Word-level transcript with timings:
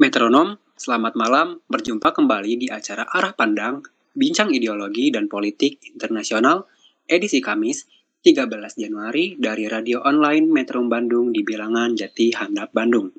Metronom, 0.00 0.56
selamat 0.72 1.12
malam. 1.20 1.60
Berjumpa 1.68 2.16
kembali 2.16 2.64
di 2.64 2.66
acara 2.72 3.04
Arah 3.12 3.36
Pandang, 3.36 3.84
Bincang 4.16 4.48
Ideologi 4.48 5.12
dan 5.12 5.28
Politik 5.28 5.84
Internasional, 5.84 6.64
edisi 7.04 7.44
Kamis, 7.44 7.84
13 8.24 8.48
Januari 8.80 9.36
dari 9.36 9.68
radio 9.68 10.00
online 10.00 10.48
Metro 10.48 10.80
Bandung 10.88 11.28
di 11.28 11.44
Bilangan 11.44 11.92
Jati 11.92 12.32
Handap 12.32 12.72
Bandung. 12.72 13.12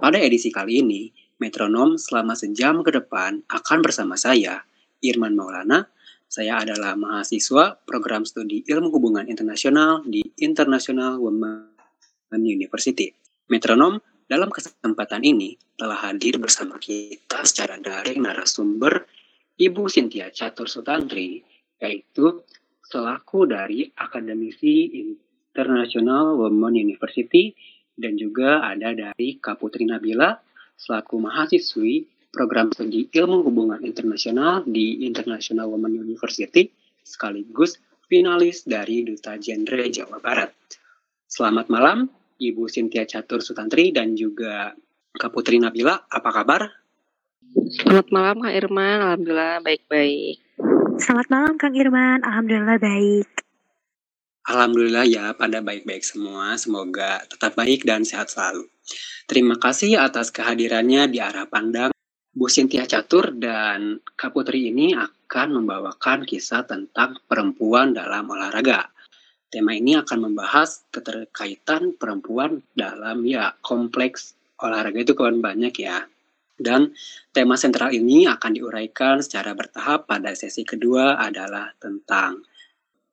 Pada 0.00 0.16
edisi 0.16 0.48
kali 0.48 0.80
ini, 0.80 1.12
Metronom 1.44 2.00
selama 2.00 2.32
sejam 2.32 2.80
ke 2.80 2.88
depan 2.88 3.44
akan 3.44 3.78
bersama 3.84 4.16
saya, 4.16 4.64
Irman 5.04 5.36
Maulana. 5.36 5.92
Saya 6.24 6.64
adalah 6.64 6.96
mahasiswa 6.96 7.84
program 7.84 8.24
studi 8.24 8.64
ilmu 8.64 8.88
hubungan 8.96 9.28
internasional 9.28 10.00
di 10.08 10.24
International 10.40 11.20
Women 11.20 11.68
University. 12.32 13.12
Metronom 13.52 14.00
dalam 14.28 14.52
kesempatan 14.52 15.24
ini 15.24 15.56
telah 15.74 15.96
hadir 16.04 16.36
bersama 16.36 16.76
kita 16.76 17.42
secara 17.48 17.80
daring 17.80 18.20
narasumber 18.20 19.08
Ibu 19.58 19.88
Sintia 19.88 20.28
Catur 20.30 20.68
Sutantri, 20.68 21.42
yaitu 21.80 22.44
selaku 22.84 23.48
dari 23.48 23.88
Akademisi 23.96 24.92
International 25.00 26.38
Women 26.38 26.76
University 26.76 27.56
dan 27.98 28.14
juga 28.14 28.62
ada 28.62 28.94
dari 28.94 29.40
Kaputri 29.40 29.88
Nabila 29.88 30.38
selaku 30.78 31.18
mahasiswi 31.18 32.06
program 32.30 32.70
studi 32.70 33.10
ilmu 33.10 33.42
hubungan 33.42 33.82
internasional 33.82 34.62
di 34.62 35.02
International 35.08 35.66
Women 35.72 35.98
University 35.98 36.70
sekaligus 37.02 37.80
finalis 38.06 38.62
dari 38.68 39.02
Duta 39.02 39.40
Genre 39.40 39.88
Jawa 39.90 40.22
Barat. 40.22 40.54
Selamat 41.26 41.66
malam, 41.72 42.08
Ibu 42.38 42.70
Sintia 42.70 43.02
Catur 43.02 43.42
Sutantri 43.42 43.90
dan 43.90 44.14
juga 44.14 44.70
Kak 45.18 45.34
Putri 45.34 45.58
Nabila. 45.58 46.06
Apa 46.06 46.30
kabar? 46.30 46.70
Selamat 47.74 48.14
malam 48.14 48.36
Kak 48.38 48.54
Irman, 48.54 48.98
Alhamdulillah 49.02 49.58
baik-baik. 49.66 50.38
Selamat 51.02 51.26
malam 51.30 51.54
Kang 51.58 51.74
Irman, 51.74 52.22
Alhamdulillah 52.22 52.78
baik. 52.78 53.26
Alhamdulillah 54.46 55.04
ya 55.06 55.34
pada 55.34 55.58
baik-baik 55.58 56.06
semua. 56.06 56.54
Semoga 56.54 57.26
tetap 57.26 57.58
baik 57.58 57.82
dan 57.82 58.06
sehat 58.06 58.30
selalu. 58.30 58.70
Terima 59.26 59.58
kasih 59.58 59.98
atas 59.98 60.30
kehadirannya 60.30 61.10
di 61.10 61.18
arah 61.18 61.50
pandang. 61.50 61.90
Bu 62.30 62.46
Sintia 62.46 62.86
Catur 62.86 63.34
dan 63.34 63.98
Kak 64.14 64.30
Putri 64.30 64.70
ini 64.70 64.94
akan 64.94 65.58
membawakan 65.58 66.22
kisah 66.22 66.62
tentang 66.62 67.18
perempuan 67.26 67.90
dalam 67.90 68.30
olahraga. 68.30 68.94
Tema 69.48 69.72
ini 69.72 69.96
akan 69.96 70.28
membahas 70.28 70.84
keterkaitan 70.92 71.96
perempuan 71.96 72.60
dalam 72.76 73.24
ya 73.24 73.56
kompleks 73.64 74.36
olahraga 74.60 75.00
itu 75.00 75.16
kan 75.16 75.40
banyak 75.40 75.72
ya. 75.80 76.04
Dan 76.58 76.92
tema 77.32 77.54
sentral 77.56 77.94
ini 77.94 78.28
akan 78.28 78.58
diuraikan 78.58 79.24
secara 79.24 79.54
bertahap 79.56 80.10
pada 80.10 80.34
sesi 80.36 80.66
kedua 80.66 81.16
adalah 81.16 81.72
tentang 81.80 82.44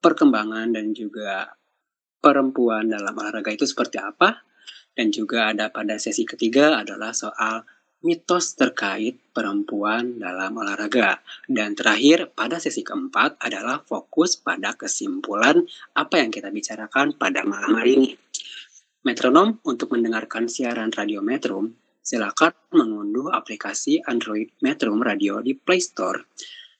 perkembangan 0.01 0.73
dan 0.75 0.91
juga 0.91 1.53
perempuan 2.19 2.89
dalam 2.89 3.13
olahraga 3.15 3.53
itu 3.53 3.63
seperti 3.63 4.01
apa. 4.01 4.43
Dan 4.91 5.11
juga 5.15 5.55
ada 5.55 5.71
pada 5.71 5.95
sesi 6.01 6.27
ketiga 6.27 6.81
adalah 6.81 7.15
soal 7.15 7.63
mitos 8.05 8.53
terkait 8.53 9.17
perempuan 9.33 10.21
dalam 10.21 10.53
olahraga. 10.61 11.25
Dan 11.49 11.73
terakhir 11.73 12.29
pada 12.37 12.61
sesi 12.61 12.85
keempat 12.85 13.41
adalah 13.41 13.81
fokus 13.81 14.37
pada 14.37 14.77
kesimpulan 14.77 15.65
apa 15.97 16.21
yang 16.21 16.29
kita 16.29 16.53
bicarakan 16.53 17.17
pada 17.17 17.41
malam 17.41 17.73
hari 17.73 17.91
ini. 17.97 18.09
Metronom 19.01 19.57
untuk 19.65 19.97
mendengarkan 19.97 20.45
siaran 20.45 20.93
radio 20.93 21.25
Metrum, 21.25 21.73
silakan 22.05 22.53
mengunduh 22.69 23.33
aplikasi 23.33 24.05
Android 24.05 24.53
Metrum 24.61 25.01
Radio 25.01 25.41
di 25.41 25.57
Play 25.57 25.81
Store 25.81 26.21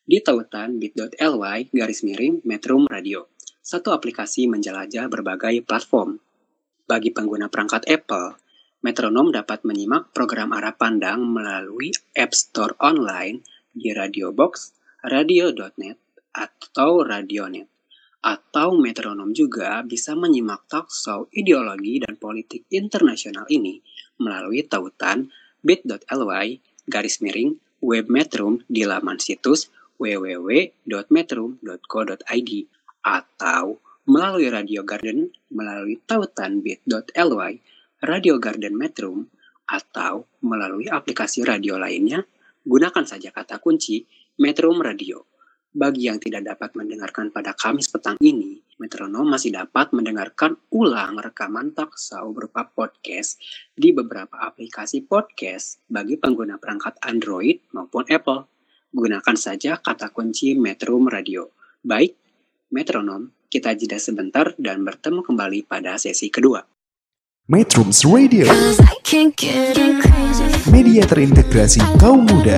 di 0.06 0.22
tautan 0.22 0.78
bit.ly 0.78 1.74
garis 1.74 2.06
miring 2.06 2.46
Metrum 2.46 2.86
Radio. 2.86 3.34
Satu 3.66 3.90
aplikasi 3.90 4.46
menjelajah 4.46 5.09
berbagai 5.09 5.66
platform. 5.66 6.22
Bagi 6.86 7.09
pengguna 7.09 7.50
perangkat 7.50 7.90
Apple, 7.90 8.44
Metronom 8.85 9.34
dapat 9.34 9.66
menyimak 9.66 10.13
program 10.13 10.53
arah 10.53 10.78
pandang 10.78 11.25
melalui 11.25 11.90
App 12.13 12.38
Store 12.38 12.78
online 12.78 13.41
di 13.73 13.90
Radio 13.90 14.29
Box, 14.29 14.78
Radio.net, 15.01 15.97
atau 16.29 17.01
Radionet. 17.01 17.66
Atau 18.22 18.78
metronom 18.78 19.34
juga 19.34 19.81
bisa 19.81 20.13
menyimak 20.13 20.69
talk 20.69 20.94
show 20.94 21.25
ideologi 21.34 21.97
dan 21.97 22.13
politik 22.13 22.69
internasional 22.69 23.50
ini 23.50 23.81
melalui 24.22 24.62
tautan 24.69 25.34
bit.ly 25.66 26.62
garis 26.85 27.25
miring 27.25 27.57
web 27.81 28.06
metrum 28.06 28.62
di 28.69 28.85
laman 28.85 29.18
situs 29.18 29.74
www.metrum.co.id 29.97 32.51
atau 33.01 33.81
melalui 34.06 34.47
Radio 34.53 34.85
Garden 34.85 35.34
melalui 35.50 35.97
tautan 36.06 36.62
bit.ly 36.62 37.66
Radio 38.03 38.35
Garden 38.44 38.75
Metrum 38.75 39.23
atau 39.72 40.28
melalui 40.44 40.91
aplikasi 40.91 41.47
radio 41.47 41.79
lainnya, 41.79 42.19
gunakan 42.67 43.07
saja 43.07 43.31
kata 43.31 43.63
kunci 43.63 44.03
Metrum 44.35 44.83
Radio. 44.83 45.23
Bagi 45.72 46.07
yang 46.11 46.19
tidak 46.19 46.44
dapat 46.44 46.75
mendengarkan 46.75 47.31
pada 47.31 47.56
Kamis 47.56 47.88
petang 47.88 48.19
ini, 48.19 48.59
Metronom 48.79 49.28
masih 49.28 49.56
dapat 49.56 49.95
mendengarkan 49.95 50.59
ulang 50.75 51.19
rekaman 51.19 51.72
taksau 51.72 52.35
berupa 52.35 52.67
podcast 52.67 53.39
di 53.72 53.95
beberapa 53.95 54.44
aplikasi 54.44 55.07
podcast 55.07 55.79
bagi 55.88 56.19
pengguna 56.19 56.59
perangkat 56.59 57.00
Android 57.00 57.63
maupun 57.72 58.03
Apple. 58.12 58.44
Gunakan 58.91 59.35
saja 59.39 59.79
kata 59.79 60.12
kunci 60.12 60.56
Metrum 60.56 61.07
Radio. 61.07 61.51
Baik, 61.79 62.16
Metronom, 62.75 63.31
kita 63.47 63.72
jeda 63.75 64.00
sebentar 64.00 64.51
dan 64.59 64.83
bertemu 64.83 65.23
kembali 65.23 65.63
pada 65.63 65.95
sesi 65.95 66.27
kedua. 66.27 66.75
Metrums 67.45 68.01
Radio. 68.09 68.50
Media 70.73 71.06
terintegrasi 71.06 71.78
kaum 72.01 72.25
muda. 72.25 72.57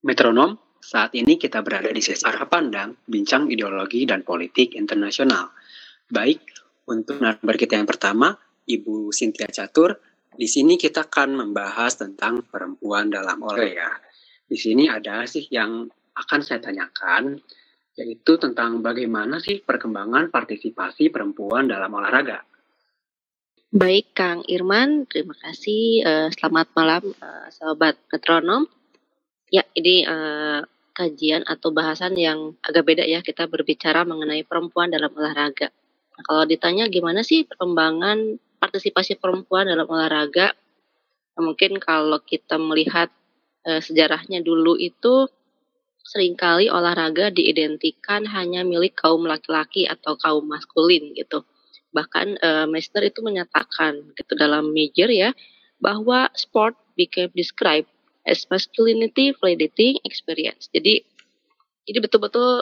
Metronom, 0.00 0.56
saat 0.80 1.12
ini 1.12 1.36
kita 1.36 1.60
berada 1.60 1.92
di 1.92 2.00
sesi 2.00 2.24
arah 2.24 2.48
pandang, 2.48 2.96
bincang 3.04 3.52
ideologi 3.52 4.08
dan 4.08 4.24
politik 4.24 4.72
internasional. 4.80 5.52
Baik, 6.08 6.40
untuk 6.88 7.20
narasumber 7.20 7.60
kita 7.60 7.76
yang 7.76 7.84
pertama, 7.84 8.32
Ibu 8.64 9.12
Sintia 9.12 9.52
Catur, 9.52 9.92
di 10.32 10.48
sini 10.48 10.80
kita 10.80 11.04
akan 11.04 11.36
membahas 11.36 12.00
tentang 12.00 12.48
perempuan 12.48 13.12
dalam 13.12 13.44
olahraga. 13.44 14.07
Di 14.48 14.56
sini 14.56 14.88
ada 14.88 15.28
sih 15.28 15.44
yang 15.52 15.84
akan 16.16 16.40
saya 16.40 16.64
tanyakan, 16.64 17.36
yaitu 18.00 18.40
tentang 18.40 18.80
bagaimana 18.80 19.44
sih 19.44 19.60
perkembangan 19.60 20.32
partisipasi 20.32 21.12
perempuan 21.12 21.68
dalam 21.68 21.92
olahraga. 21.92 22.40
Baik 23.68 24.16
Kang 24.16 24.40
Irman, 24.48 25.04
terima 25.04 25.36
kasih. 25.36 26.00
Eh, 26.00 26.28
selamat 26.32 26.72
malam 26.72 27.04
eh, 27.12 27.46
sahabat 27.52 28.00
metronom. 28.08 28.64
Ya, 29.52 29.68
ini 29.76 30.08
eh, 30.08 30.64
kajian 30.96 31.44
atau 31.44 31.68
bahasan 31.68 32.16
yang 32.16 32.56
agak 32.64 32.88
beda 32.88 33.04
ya 33.04 33.20
kita 33.20 33.44
berbicara 33.44 34.08
mengenai 34.08 34.48
perempuan 34.48 34.88
dalam 34.88 35.12
olahraga. 35.12 35.68
Nah, 36.16 36.22
kalau 36.24 36.48
ditanya 36.48 36.88
gimana 36.88 37.20
sih 37.20 37.44
perkembangan 37.44 38.40
partisipasi 38.56 39.20
perempuan 39.20 39.68
dalam 39.68 39.84
olahraga, 39.84 40.56
mungkin 41.36 41.76
kalau 41.76 42.18
kita 42.24 42.56
melihat 42.56 43.12
eh, 43.66 43.82
sejarahnya 43.82 44.44
dulu 44.44 44.78
itu 44.78 45.26
sering 46.04 46.38
kali 46.40 46.72
olahraga 46.72 47.28
diidentikan 47.28 48.24
hanya 48.24 48.64
milik 48.64 48.96
kaum 48.96 49.28
laki-laki 49.28 49.84
atau 49.84 50.16
kaum 50.16 50.44
maskulin 50.46 51.12
gitu. 51.16 51.44
Bahkan 51.92 52.26
eh, 52.38 52.66
Meissner 52.68 53.08
itu 53.08 53.24
menyatakan 53.24 54.14
gitu 54.14 54.32
dalam 54.38 54.70
major 54.70 55.08
ya 55.08 55.32
bahwa 55.78 56.28
sport 56.34 56.74
became 56.98 57.30
described 57.34 57.88
as 58.28 58.44
masculinity 58.50 59.32
validating 59.38 59.96
experience. 60.04 60.68
Jadi 60.70 61.02
Jadi 61.88 62.04
betul-betul 62.04 62.60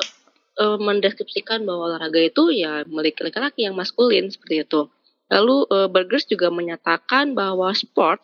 uh, 0.62 0.78
mendeskripsikan 0.78 1.66
bahwa 1.66 1.90
olahraga 1.90 2.22
itu 2.22 2.54
ya 2.54 2.86
milik 2.86 3.18
laki-laki 3.18 3.66
yang 3.66 3.74
maskulin 3.74 4.30
seperti 4.30 4.62
itu. 4.62 4.86
Lalu 5.26 5.66
uh, 5.66 5.90
Burgers 5.90 6.30
juga 6.30 6.46
menyatakan 6.54 7.34
bahwa 7.34 7.74
sport 7.74 8.22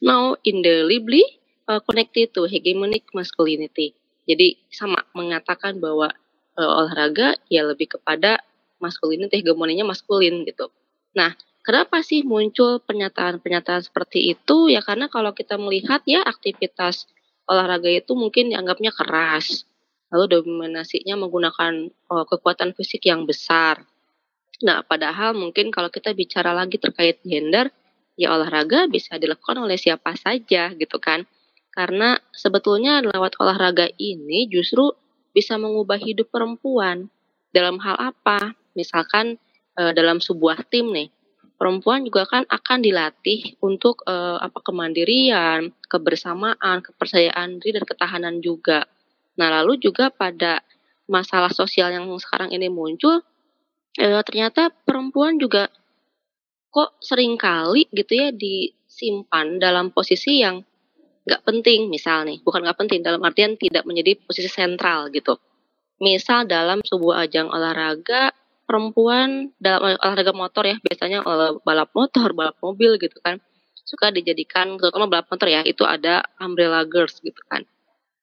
now 0.00 0.32
indelibly 0.40 1.20
uh, 1.68 1.80
connected 1.84 2.32
to 2.32 2.44
hegemonic 2.48 3.04
masculinity. 3.12 3.96
Jadi 4.24 4.56
sama 4.72 5.04
mengatakan 5.12 5.80
bahwa 5.80 6.08
uh, 6.56 6.70
olahraga 6.80 7.36
ya 7.52 7.64
lebih 7.64 7.98
kepada 7.98 8.40
masculinity, 8.80 9.40
hegemoninya 9.40 9.84
maskulin 9.84 10.44
gitu. 10.48 10.68
Nah, 11.16 11.36
kenapa 11.64 12.00
sih 12.00 12.24
muncul 12.24 12.80
pernyataan-pernyataan 12.84 13.84
seperti 13.84 14.32
itu? 14.32 14.72
Ya 14.72 14.80
karena 14.80 15.08
kalau 15.08 15.32
kita 15.32 15.60
melihat 15.60 16.04
ya 16.08 16.24
aktivitas 16.24 17.08
olahraga 17.48 17.88
itu 17.92 18.12
mungkin 18.16 18.52
dianggapnya 18.52 18.92
keras. 18.92 19.68
Lalu 20.12 20.40
dominasinya 20.40 21.18
menggunakan 21.18 21.90
uh, 22.12 22.24
kekuatan 22.28 22.76
fisik 22.76 23.08
yang 23.08 23.26
besar. 23.26 23.82
Nah, 24.62 24.86
padahal 24.86 25.34
mungkin 25.34 25.74
kalau 25.74 25.90
kita 25.90 26.14
bicara 26.14 26.54
lagi 26.54 26.78
terkait 26.78 27.18
gender, 27.26 27.68
ya 28.14 28.30
olahraga 28.30 28.86
bisa 28.86 29.18
dilakukan 29.18 29.58
oleh 29.58 29.74
siapa 29.74 30.14
saja 30.14 30.70
gitu 30.72 31.02
kan. 31.02 31.26
Karena 31.74 32.14
sebetulnya 32.30 33.02
lewat 33.02 33.34
olahraga 33.42 33.90
ini 33.98 34.46
justru 34.46 34.94
bisa 35.34 35.58
mengubah 35.58 35.98
hidup 35.98 36.30
perempuan. 36.30 37.10
Dalam 37.50 37.82
hal 37.82 38.14
apa? 38.14 38.54
Misalkan 38.78 39.34
e, 39.74 39.82
dalam 39.90 40.22
sebuah 40.22 40.70
tim 40.70 40.94
nih, 40.94 41.10
perempuan 41.58 42.06
juga 42.06 42.30
kan 42.30 42.46
akan 42.46 42.78
dilatih 42.78 43.58
untuk 43.58 44.06
e, 44.06 44.14
apa 44.38 44.62
kemandirian, 44.62 45.74
kebersamaan, 45.90 46.82
kepercayaan 46.86 47.58
diri 47.58 47.82
dan 47.82 47.86
ketahanan 47.86 48.34
juga. 48.38 48.86
Nah, 49.34 49.50
lalu 49.62 49.82
juga 49.82 50.14
pada 50.14 50.62
masalah 51.10 51.50
sosial 51.50 51.90
yang 51.90 52.06
sekarang 52.22 52.54
ini 52.54 52.70
muncul, 52.70 53.18
e, 53.98 54.06
ternyata 54.22 54.70
perempuan 54.70 55.42
juga 55.42 55.66
kok 56.74 56.98
sering 57.02 57.38
kali 57.38 57.86
gitu 57.94 58.18
ya 58.18 58.34
disimpan 58.34 59.62
dalam 59.62 59.94
posisi 59.94 60.42
yang 60.42 60.62
nggak 61.24 61.42
penting 61.44 61.88
misal 61.88 62.28
nih. 62.28 62.40
Bukan 62.44 62.64
nggak 62.64 62.78
penting 62.78 63.00
dalam 63.00 63.20
artian 63.24 63.56
tidak 63.56 63.84
menjadi 63.88 64.20
posisi 64.20 64.48
sentral 64.48 65.08
gitu. 65.10 65.40
Misal 66.00 66.44
dalam 66.44 66.84
sebuah 66.84 67.24
ajang 67.28 67.48
olahraga 67.48 68.32
perempuan 68.64 69.52
dalam 69.60 69.96
olahraga 70.00 70.32
motor 70.32 70.64
ya 70.64 70.76
biasanya 70.80 71.20
balap 71.62 71.92
motor 71.92 72.32
balap 72.32 72.56
mobil 72.64 72.96
gitu 72.96 73.20
kan 73.20 73.36
suka 73.84 74.08
dijadikan 74.08 74.80
terutama 74.80 75.04
balap 75.04 75.28
motor 75.28 75.52
ya 75.52 75.60
itu 75.68 75.84
ada 75.84 76.24
umbrella 76.40 76.88
girls 76.88 77.20
gitu 77.20 77.38
kan. 77.52 77.68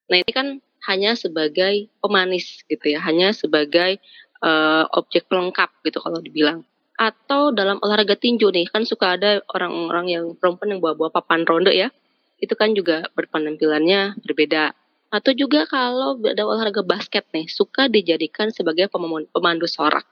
Nah 0.09 0.17
ini 0.17 0.31
kan 0.33 0.47
hanya 0.89 1.13
sebagai 1.13 1.93
pemanis 2.01 2.65
gitu 2.65 2.97
ya 2.97 2.99
hanya 3.05 3.37
sebagai 3.37 4.01
uh, 4.41 4.89
objek 4.97 5.29
pelengkap 5.29 5.69
gitu 5.85 6.01
kalau 6.01 6.17
dibilang. 6.17 6.65
Atau 6.97 7.53
dalam 7.53 7.77
olahraga 7.81 8.17
tinju 8.17 8.49
nih 8.49 8.65
kan 8.69 8.85
suka 8.85 9.17
ada 9.17 9.45
orang-orang 9.53 10.05
yang 10.09 10.25
perempuan 10.37 10.73
yang 10.73 10.81
bawa-bawa 10.81 11.13
papan 11.13 11.45
ronde 11.45 11.73
ya 11.73 11.93
itu 12.41 12.53
kan 12.57 12.73
juga 12.73 13.07
berpenampilannya 13.13 14.17
berbeda. 14.25 14.73
Atau 15.13 15.37
juga 15.37 15.69
kalau 15.69 16.17
ada 16.23 16.43
olahraga 16.43 16.81
basket 16.81 17.29
nih 17.29 17.45
suka 17.45 17.85
dijadikan 17.85 18.49
sebagai 18.49 18.89
pemandu 19.29 19.69
sorak. 19.69 20.07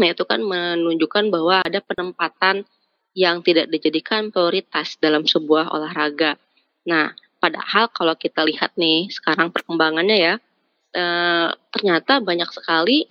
Nah 0.00 0.10
itu 0.10 0.26
kan 0.26 0.42
menunjukkan 0.42 1.30
bahwa 1.30 1.62
ada 1.62 1.78
penempatan 1.78 2.66
yang 3.14 3.46
tidak 3.46 3.70
dijadikan 3.70 4.34
prioritas 4.34 4.98
dalam 4.98 5.22
sebuah 5.22 5.70
olahraga. 5.70 6.34
Nah 6.90 7.14
padahal 7.38 7.92
kalau 7.94 8.18
kita 8.18 8.42
lihat 8.42 8.74
nih 8.74 9.12
sekarang 9.12 9.54
perkembangannya 9.54 10.16
ya 10.18 10.34
eh, 10.96 11.48
ternyata 11.70 12.18
banyak 12.24 12.50
sekali 12.50 13.06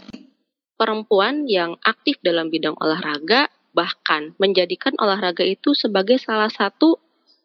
perempuan 0.73 1.45
yang 1.45 1.77
aktif 1.85 2.17
dalam 2.25 2.49
bidang 2.49 2.73
olahraga 2.81 3.47
bahkan 3.77 4.33
menjadikan 4.41 4.97
olahraga 4.97 5.45
itu 5.45 5.77
sebagai 5.77 6.17
salah 6.17 6.49
satu 6.49 6.97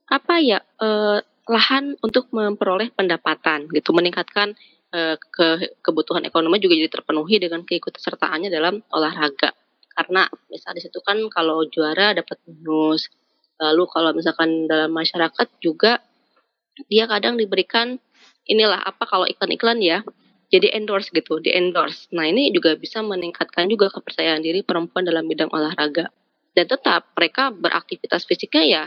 apa 0.09 0.35
ya 0.41 0.59
eh, 0.61 1.19
lahan 1.49 1.97
untuk 2.05 2.29
memperoleh 2.33 2.93
pendapatan 2.93 3.69
gitu 3.73 3.93
meningkatkan 3.97 4.57
eh, 4.93 5.17
ke 5.17 5.79
kebutuhan 5.85 6.25
ekonomi 6.25 6.61
juga 6.61 6.77
jadi 6.77 6.91
terpenuhi 6.93 7.37
dengan 7.41 7.65
keikutsertaannya 7.65 8.49
dalam 8.53 8.81
olahraga 8.93 9.53
karena 9.93 10.31
misal 10.49 10.73
di 10.77 10.83
situ 10.85 11.03
kan 11.03 11.19
kalau 11.33 11.67
juara 11.69 12.15
dapat 12.15 12.39
bonus 12.47 13.11
lalu 13.59 13.91
kalau 13.91 14.15
misalkan 14.15 14.71
dalam 14.71 14.95
masyarakat 14.95 15.49
juga 15.59 15.99
dia 16.87 17.11
kadang 17.11 17.35
diberikan 17.35 17.99
inilah 18.47 18.79
apa 18.79 19.03
kalau 19.03 19.27
iklan-iklan 19.27 19.83
ya 19.83 20.07
jadi 20.49 20.73
endorse 20.81 21.13
gitu, 21.13 21.45
di 21.45 21.53
endorse. 21.53 22.09
Nah 22.17 22.25
ini 22.25 22.49
juga 22.49 22.73
bisa 22.73 23.05
meningkatkan 23.05 23.69
juga 23.69 23.93
kepercayaan 23.93 24.41
diri 24.41 24.65
perempuan 24.65 25.05
dalam 25.05 25.29
bidang 25.29 25.53
olahraga. 25.53 26.09
Dan 26.57 26.65
tetap 26.65 27.13
mereka 27.13 27.53
beraktivitas 27.53 28.25
fisiknya 28.25 28.65
ya 28.65 28.83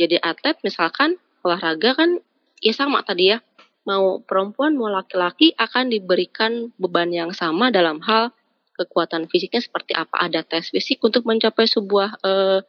jadi 0.00 0.18
atlet 0.22 0.58
misalkan 0.66 1.16
olahraga 1.44 1.94
kan 1.94 2.18
ya 2.58 2.72
sama 2.72 3.04
tadi 3.04 3.36
ya 3.36 3.38
mau 3.84 4.20
perempuan 4.24 4.74
mau 4.74 4.88
laki-laki 4.88 5.52
akan 5.60 5.92
diberikan 5.92 6.72
beban 6.80 7.12
yang 7.12 7.30
sama 7.36 7.68
dalam 7.68 8.00
hal 8.00 8.32
kekuatan 8.74 9.30
fisiknya 9.30 9.62
seperti 9.62 9.94
apa 9.94 10.18
ada 10.18 10.42
tes 10.42 10.72
fisik 10.72 10.98
untuk 11.04 11.22
mencapai 11.28 11.68
sebuah 11.68 12.18
eh, 12.24 12.60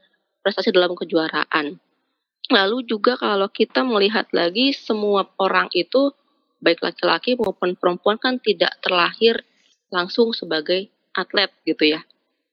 prestasi 0.45 0.69
dalam 0.69 0.93
kejuaraan. 0.93 1.81
Lalu 2.53 2.85
juga 2.85 3.17
kalau 3.17 3.49
kita 3.49 3.81
melihat 3.81 4.29
lagi 4.29 4.69
semua 4.69 5.25
orang 5.41 5.65
itu 5.73 6.13
baik 6.61 6.85
laki-laki 6.85 7.33
maupun 7.33 7.73
perempuan 7.73 8.21
kan 8.21 8.37
tidak 8.37 8.77
terlahir 8.85 9.41
langsung 9.89 10.29
sebagai 10.29 10.93
atlet 11.17 11.49
gitu 11.65 11.97
ya. 11.97 12.05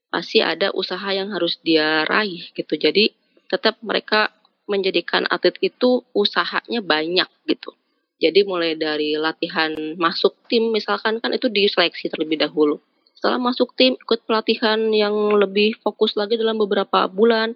Pasti 0.08 0.40
ada 0.40 0.72
usaha 0.72 1.12
yang 1.12 1.28
harus 1.28 1.60
dia 1.60 2.08
raih 2.08 2.48
gitu. 2.56 2.72
Jadi 2.80 3.12
tetap 3.52 3.76
mereka 3.84 4.32
menjadikan 4.72 5.28
atlet 5.28 5.52
itu 5.60 6.00
usahanya 6.16 6.80
banyak 6.80 7.28
gitu. 7.44 7.76
Jadi 8.22 8.46
mulai 8.48 8.78
dari 8.78 9.18
latihan 9.18 9.74
masuk 10.00 10.32
tim 10.48 10.72
misalkan 10.72 11.20
kan 11.20 11.34
itu 11.36 11.52
diseleksi 11.52 12.08
terlebih 12.08 12.40
dahulu. 12.40 12.80
Setelah 13.12 13.36
masuk 13.36 13.76
tim 13.76 13.98
ikut 13.98 14.24
pelatihan 14.24 14.78
yang 14.94 15.14
lebih 15.36 15.76
fokus 15.84 16.16
lagi 16.16 16.40
dalam 16.40 16.56
beberapa 16.56 17.04
bulan, 17.10 17.52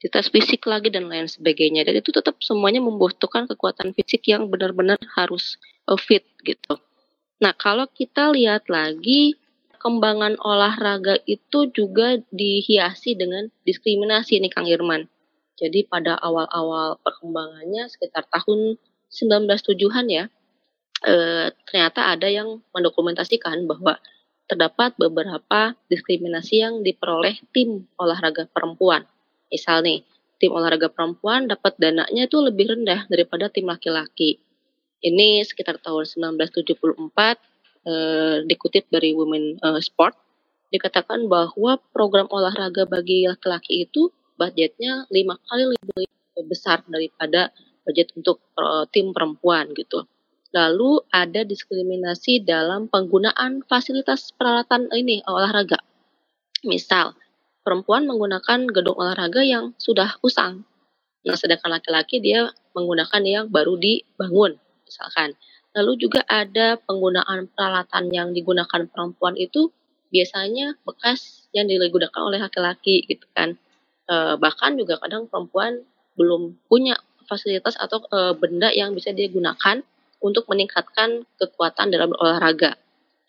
dites 0.00 0.28
fisik 0.28 0.64
lagi 0.68 0.92
dan 0.92 1.08
lain 1.08 1.28
sebagainya. 1.28 1.84
Dan 1.84 2.00
itu 2.00 2.12
tetap 2.12 2.40
semuanya 2.44 2.80
membutuhkan 2.84 3.48
kekuatan 3.48 3.96
fisik 3.96 4.28
yang 4.28 4.48
benar-benar 4.48 5.00
harus 5.16 5.60
fit 6.04 6.24
gitu. 6.44 6.80
Nah, 7.40 7.52
kalau 7.52 7.84
kita 7.88 8.32
lihat 8.32 8.72
lagi 8.72 9.36
kembangan 9.76 10.40
olahraga 10.40 11.20
itu 11.28 11.68
juga 11.70 12.16
dihiasi 12.32 13.14
dengan 13.14 13.52
diskriminasi 13.68 14.40
nih 14.40 14.52
Kang 14.52 14.66
Irman. 14.66 15.06
Jadi 15.56 15.88
pada 15.88 16.20
awal-awal 16.20 17.00
perkembangannya 17.00 17.88
sekitar 17.88 18.28
tahun 18.28 18.76
1907-an 19.08 20.06
ya, 20.12 20.24
eh, 21.08 21.48
ternyata 21.64 22.12
ada 22.12 22.28
yang 22.28 22.60
mendokumentasikan 22.76 23.64
bahwa 23.64 23.96
terdapat 24.46 24.94
beberapa 25.00 25.74
diskriminasi 25.90 26.62
yang 26.62 26.84
diperoleh 26.84 27.40
tim 27.50 27.88
olahraga 27.98 28.46
perempuan. 28.52 29.08
Misal 29.50 29.82
nih, 29.82 30.04
tim 30.38 30.52
olahraga 30.52 30.92
perempuan 30.92 31.48
dapat 31.50 31.74
dananya 31.80 32.28
itu 32.28 32.38
lebih 32.38 32.76
rendah 32.76 33.08
daripada 33.10 33.50
tim 33.50 33.66
laki-laki. 33.66 34.38
Ini 35.00 35.44
sekitar 35.44 35.80
tahun 35.80 36.04
1974 36.36 37.40
eh, 37.88 38.36
dikutip 38.44 38.84
dari 38.92 39.16
Women 39.16 39.60
eh, 39.60 39.80
Sport 39.82 40.14
dikatakan 40.70 41.30
bahwa 41.30 41.78
program 41.94 42.26
olahraga 42.28 42.84
bagi 42.84 43.24
laki-laki 43.24 43.86
itu 43.86 44.10
budgetnya 44.36 45.08
lima 45.10 45.40
kali 45.48 45.72
lebih 45.72 46.06
besar 46.46 46.84
daripada 46.86 47.50
budget 47.88 48.12
untuk 48.16 48.44
uh, 48.60 48.84
tim 48.92 49.16
perempuan 49.16 49.72
gitu. 49.72 50.04
Lalu 50.54 51.04
ada 51.12 51.44
diskriminasi 51.44 52.44
dalam 52.44 52.88
penggunaan 52.88 53.66
fasilitas 53.66 54.32
peralatan 54.32 54.88
ini 54.94 55.20
olahraga. 55.26 55.80
Misal, 56.64 57.12
perempuan 57.66 58.08
menggunakan 58.08 58.64
gedung 58.70 58.96
olahraga 58.96 59.42
yang 59.42 59.76
sudah 59.76 60.16
usang. 60.22 60.64
Nah, 61.26 61.34
sedangkan 61.34 61.76
laki-laki 61.76 62.22
dia 62.22 62.48
menggunakan 62.72 63.22
yang 63.26 63.44
baru 63.50 63.74
dibangun 63.74 64.56
misalkan. 64.86 65.34
Lalu 65.76 66.08
juga 66.08 66.24
ada 66.24 66.80
penggunaan 66.80 67.52
peralatan 67.52 68.08
yang 68.08 68.32
digunakan 68.32 68.88
perempuan 68.88 69.36
itu 69.36 69.68
biasanya 70.08 70.78
bekas 70.86 71.50
yang 71.52 71.68
digunakan 71.68 72.22
oleh 72.22 72.40
laki-laki 72.40 73.04
gitu 73.04 73.26
kan. 73.36 73.58
E, 74.06 74.38
bahkan 74.38 74.78
juga 74.78 75.02
kadang 75.02 75.26
perempuan 75.26 75.82
belum 76.16 76.56
punya 76.70 76.96
fasilitas 77.26 77.74
atau 77.76 78.02
e, 78.06 78.38
benda 78.38 78.70
yang 78.70 78.94
bisa 78.94 79.10
digunakan 79.10 79.82
untuk 80.22 80.48
meningkatkan 80.48 81.26
kekuatan 81.36 81.92
dalam 81.92 82.14
olahraga. 82.16 82.78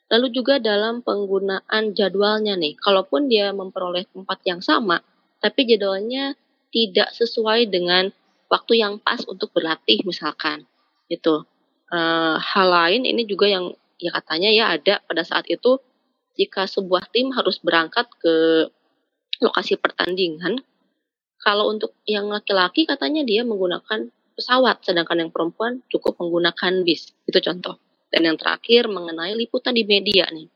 Lalu 0.08 0.32
juga 0.32 0.56
dalam 0.62 1.04
penggunaan 1.04 1.92
jadwalnya 1.92 2.56
nih, 2.56 2.80
kalaupun 2.80 3.28
dia 3.28 3.52
memperoleh 3.52 4.08
tempat 4.08 4.40
yang 4.48 4.64
sama, 4.64 5.04
tapi 5.44 5.68
jadwalnya 5.68 6.40
tidak 6.72 7.12
sesuai 7.12 7.68
dengan 7.68 8.08
waktu 8.48 8.80
yang 8.80 9.04
pas 9.04 9.20
untuk 9.28 9.52
berlatih 9.52 10.04
misalkan. 10.08 10.64
Itu. 11.12 11.44
Uh, 11.88 12.36
hal 12.36 12.68
lain 12.68 13.08
ini 13.08 13.24
juga 13.24 13.48
yang 13.48 13.72
ya 13.96 14.12
katanya 14.12 14.52
ya 14.52 14.76
ada 14.76 15.00
pada 15.08 15.24
saat 15.24 15.48
itu 15.48 15.80
jika 16.36 16.68
sebuah 16.68 17.08
tim 17.16 17.32
harus 17.32 17.64
berangkat 17.64 18.12
ke 18.20 18.68
lokasi 19.42 19.78
pertandingan, 19.78 20.62
kalau 21.38 21.70
untuk 21.70 21.94
yang 22.10 22.28
laki-laki 22.28 22.90
katanya 22.90 23.22
dia 23.22 23.46
menggunakan 23.46 24.10
pesawat, 24.38 24.86
sedangkan 24.86 25.28
yang 25.28 25.32
perempuan 25.34 25.82
cukup 25.90 26.18
menggunakan 26.22 26.86
bis. 26.86 27.14
Itu 27.26 27.42
contoh. 27.42 27.82
Dan 28.14 28.30
yang 28.30 28.38
terakhir 28.40 28.88
mengenai 28.88 29.34
liputan 29.36 29.74
di 29.76 29.84
media 29.84 30.30
nih. 30.30 30.48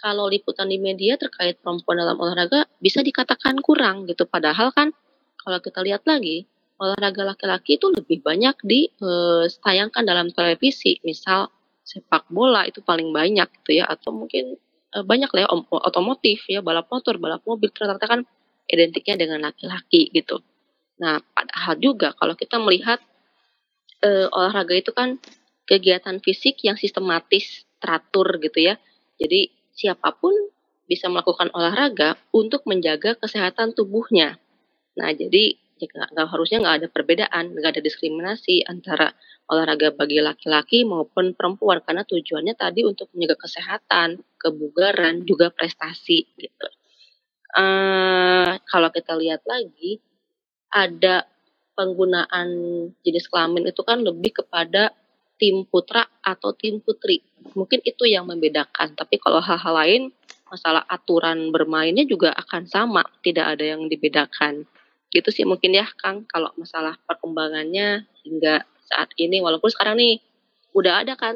Kalau 0.00 0.32
liputan 0.32 0.70
di 0.70 0.80
media 0.80 1.20
terkait 1.20 1.60
perempuan 1.60 2.00
dalam 2.00 2.16
olahraga 2.16 2.64
bisa 2.80 3.04
dikatakan 3.04 3.60
kurang 3.60 4.08
gitu. 4.08 4.24
Padahal 4.24 4.72
kan 4.72 4.96
kalau 5.36 5.60
kita 5.60 5.84
lihat 5.84 6.08
lagi, 6.08 6.48
olahraga 6.80 7.36
laki-laki 7.36 7.76
itu 7.76 7.92
lebih 7.92 8.24
banyak 8.24 8.56
ditayangkan 8.64 10.02
dalam 10.08 10.32
televisi. 10.32 10.96
Misal 11.04 11.52
sepak 11.84 12.32
bola 12.32 12.64
itu 12.64 12.80
paling 12.80 13.12
banyak 13.12 13.44
gitu 13.60 13.84
ya. 13.84 13.84
Atau 13.92 14.16
mungkin 14.16 14.56
eh, 14.96 15.04
banyak 15.04 15.30
lah 15.32 15.40
ya 15.46 15.48
om- 15.50 15.68
otomotif 15.70 16.46
ya, 16.50 16.60
balap 16.60 16.90
motor, 16.90 17.16
balap 17.16 17.42
mobil. 17.46 17.70
Ternyata 17.70 18.06
kan 18.06 18.20
identiknya 18.70 19.16
dengan 19.18 19.42
laki-laki 19.50 20.10
gitu. 20.14 20.42
Nah, 21.02 21.18
padahal 21.32 21.74
juga 21.80 22.12
kalau 22.14 22.34
kita 22.36 22.60
melihat 22.60 23.00
eh, 24.04 24.28
olahraga 24.30 24.74
itu 24.76 24.92
kan 24.94 25.18
kegiatan 25.68 26.18
fisik 26.18 26.60
yang 26.66 26.74
sistematis, 26.74 27.64
teratur 27.80 28.26
gitu 28.42 28.58
ya. 28.72 28.74
Jadi 29.20 29.50
siapa 29.74 30.12
pun 30.16 30.32
bisa 30.90 31.06
melakukan 31.06 31.54
olahraga 31.54 32.18
untuk 32.34 32.66
menjaga 32.66 33.14
kesehatan 33.14 33.72
tubuhnya. 33.78 34.42
Nah, 34.98 35.14
jadi 35.14 35.54
ya 35.80 35.88
nggak 36.12 36.28
harusnya 36.28 36.60
nggak 36.60 36.76
ada 36.84 36.88
perbedaan, 36.92 37.44
nggak 37.56 37.70
ada 37.78 37.82
diskriminasi 37.82 38.68
antara 38.68 39.08
olahraga 39.48 39.96
bagi 39.96 40.20
laki-laki 40.20 40.84
maupun 40.84 41.32
perempuan 41.32 41.80
karena 41.80 42.04
tujuannya 42.04 42.54
tadi 42.54 42.84
untuk 42.84 43.08
menjaga 43.16 43.48
kesehatan, 43.48 44.20
kebugaran, 44.36 45.24
juga 45.24 45.48
prestasi 45.50 46.28
gitu. 46.36 46.68
Eh, 47.50 48.52
kalau 48.62 48.88
kita 48.94 49.18
lihat 49.18 49.42
lagi 49.48 49.98
ada 50.70 51.26
penggunaan 51.74 52.48
jenis 53.02 53.26
kelamin 53.26 53.72
itu 53.72 53.82
kan 53.82 54.04
lebih 54.04 54.44
kepada 54.44 54.94
tim 55.40 55.64
putra 55.64 56.04
atau 56.20 56.52
tim 56.52 56.78
putri. 56.84 57.24
Mungkin 57.56 57.80
itu 57.82 58.04
yang 58.04 58.28
membedakan. 58.28 58.92
Tapi 58.92 59.16
kalau 59.16 59.40
hal-hal 59.40 59.72
lain, 59.72 60.02
masalah 60.52 60.84
aturan 60.84 61.48
bermainnya 61.48 62.04
juga 62.04 62.36
akan 62.36 62.68
sama, 62.68 63.02
tidak 63.24 63.56
ada 63.56 63.64
yang 63.74 63.88
dibedakan. 63.88 64.68
Gitu 65.10 65.28
sih 65.34 65.42
mungkin 65.42 65.74
ya 65.74 65.90
Kang, 65.98 66.22
kalau 66.30 66.54
masalah 66.54 66.94
perkembangannya 67.02 68.06
hingga 68.22 68.62
saat 68.86 69.10
ini, 69.18 69.42
walaupun 69.42 69.66
sekarang 69.74 69.98
nih 69.98 70.22
udah 70.70 71.02
ada 71.02 71.18
kan 71.18 71.34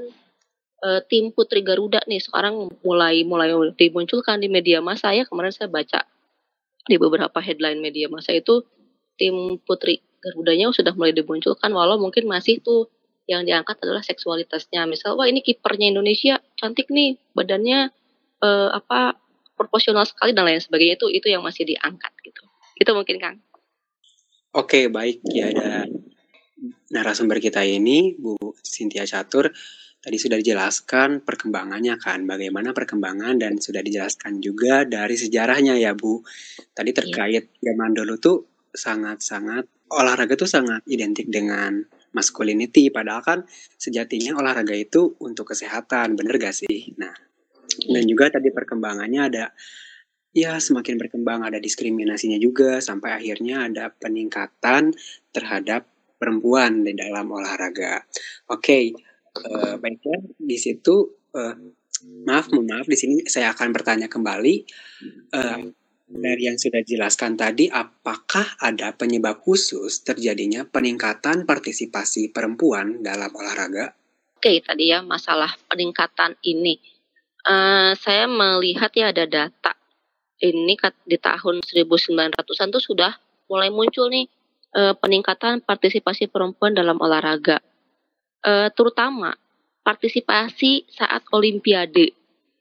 eh, 0.87 1.01
tim 1.11 1.35
putri 1.35 1.67
Garuda 1.67 1.99
nih 2.07 2.23
sekarang 2.23 2.71
mulai 2.87 3.27
mulai 3.27 3.51
dimunculkan 3.75 4.39
di 4.39 4.47
media 4.47 4.79
massa 4.79 5.11
ya. 5.11 5.27
Kemarin 5.27 5.51
saya 5.51 5.67
baca 5.67 6.07
di 6.87 6.97
beberapa 7.03 7.39
headline 7.43 7.83
media 7.83 8.07
massa 8.07 8.31
itu 8.31 8.63
tim 9.19 9.59
putri 9.67 9.99
Garudanya 10.23 10.73
sudah 10.73 10.97
mulai 10.97 11.13
dimunculkan 11.13 11.69
walau 11.75 12.01
mungkin 12.01 12.25
masih 12.25 12.63
tuh 12.65 12.89
yang 13.29 13.45
diangkat 13.45 13.77
adalah 13.83 14.01
seksualitasnya. 14.01 14.87
Misal 14.89 15.19
wah 15.19 15.27
ini 15.29 15.45
kipernya 15.45 15.91
Indonesia 15.91 16.39
cantik 16.57 16.89
nih 16.95 17.19
badannya 17.35 17.91
eh, 18.39 18.69
apa 18.71 19.19
proporsional 19.59 20.07
sekali 20.07 20.31
dan 20.31 20.47
lain 20.47 20.63
sebagainya. 20.63 20.95
Itu 20.95 21.11
itu 21.11 21.27
yang 21.27 21.43
masih 21.43 21.67
diangkat 21.67 22.15
gitu. 22.23 22.47
Itu 22.79 22.95
mungkin 22.95 23.19
Kang 23.19 23.37
Oke, 24.55 24.87
baik. 24.87 25.27
Ya, 25.35 25.51
ada 25.51 25.91
narasumber 26.95 27.43
kita 27.43 27.67
ini, 27.67 28.15
Bu 28.15 28.39
Cynthia 28.63 29.03
Catur. 29.03 29.51
Tadi 29.99 30.15
sudah 30.21 30.39
dijelaskan 30.39 31.27
perkembangannya 31.27 31.99
kan, 31.99 32.23
bagaimana 32.29 32.71
perkembangan 32.71 33.41
dan 33.41 33.59
sudah 33.59 33.83
dijelaskan 33.83 34.39
juga 34.39 34.87
dari 34.87 35.19
sejarahnya 35.19 35.75
ya 35.75 35.97
Bu. 35.99 36.23
Tadi 36.71 36.95
terkait 36.95 37.57
zaman 37.59 37.97
dulu 37.99 38.15
tuh 38.21 38.39
sangat-sangat 38.71 39.91
olahraga 39.91 40.39
tuh 40.39 40.47
sangat 40.47 40.87
identik 40.87 41.27
dengan 41.27 41.83
masculinity, 42.15 42.95
padahal 42.95 43.23
kan 43.27 43.39
sejatinya 43.75 44.39
olahraga 44.39 44.77
itu 44.77 45.19
untuk 45.19 45.51
kesehatan, 45.51 46.15
bener 46.15 46.39
gak 46.39 46.55
sih? 46.55 46.95
Nah, 46.95 47.11
dan 47.91 48.05
juga 48.07 48.31
tadi 48.31 48.55
perkembangannya 48.55 49.21
ada 49.35 49.51
ya 50.35 50.59
semakin 50.59 50.99
berkembang 50.99 51.47
ada 51.47 51.63
diskriminasinya 51.63 52.37
juga 52.43 52.83
sampai 52.83 53.15
akhirnya 53.23 53.71
ada 53.71 53.95
peningkatan 53.95 54.93
terhadap 55.31 55.87
perempuan 56.19 56.83
di 56.83 56.93
dalam 56.99 57.31
olahraga. 57.31 58.03
Oke, 58.51 58.93
eh, 59.39 59.75
baiklah 59.79 60.21
di 60.37 60.59
situ 60.59 61.25
eh, 61.33 61.55
maaf 62.27 62.51
mohon 62.51 62.69
maaf 62.69 62.87
di 62.91 62.99
sini 62.99 63.15
saya 63.25 63.55
akan 63.55 63.71
bertanya 63.71 64.11
kembali 64.11 64.55
eh, 65.33 65.61
dari 66.05 66.43
yang 66.47 66.61
sudah 66.61 66.85
dijelaskan 66.85 67.35
tadi 67.35 67.73
apakah 67.73 68.61
ada 68.61 68.93
penyebab 68.93 69.41
khusus 69.41 70.05
terjadinya 70.05 70.69
peningkatan 70.69 71.49
partisipasi 71.49 72.31
perempuan 72.31 73.01
dalam 73.01 73.33
olahraga? 73.33 73.97
Oke, 74.37 74.61
tadi 74.61 74.93
ya 74.93 75.01
masalah 75.01 75.57
peningkatan 75.73 76.37
ini. 76.45 76.77
Eh, 77.45 77.93
saya 77.97 78.29
melihat 78.29 78.93
ya 78.93 79.13
ada 79.13 79.25
data. 79.25 79.73
Ini 80.43 80.75
di 81.07 81.19
tahun 81.19 81.63
1900-an 81.63 82.69
tuh 82.75 82.83
sudah 82.83 83.13
mulai 83.47 83.71
muncul 83.71 84.11
nih 84.11 84.27
eh, 84.75 84.95
peningkatan 84.99 85.63
partisipasi 85.63 86.27
perempuan 86.27 86.75
dalam 86.75 86.99
olahraga. 86.99 87.63
Eh, 88.45 88.69
terutama 88.75 89.33
partisipasi 89.85 90.89
saat 90.91 91.25
olimpiade. 91.31 92.13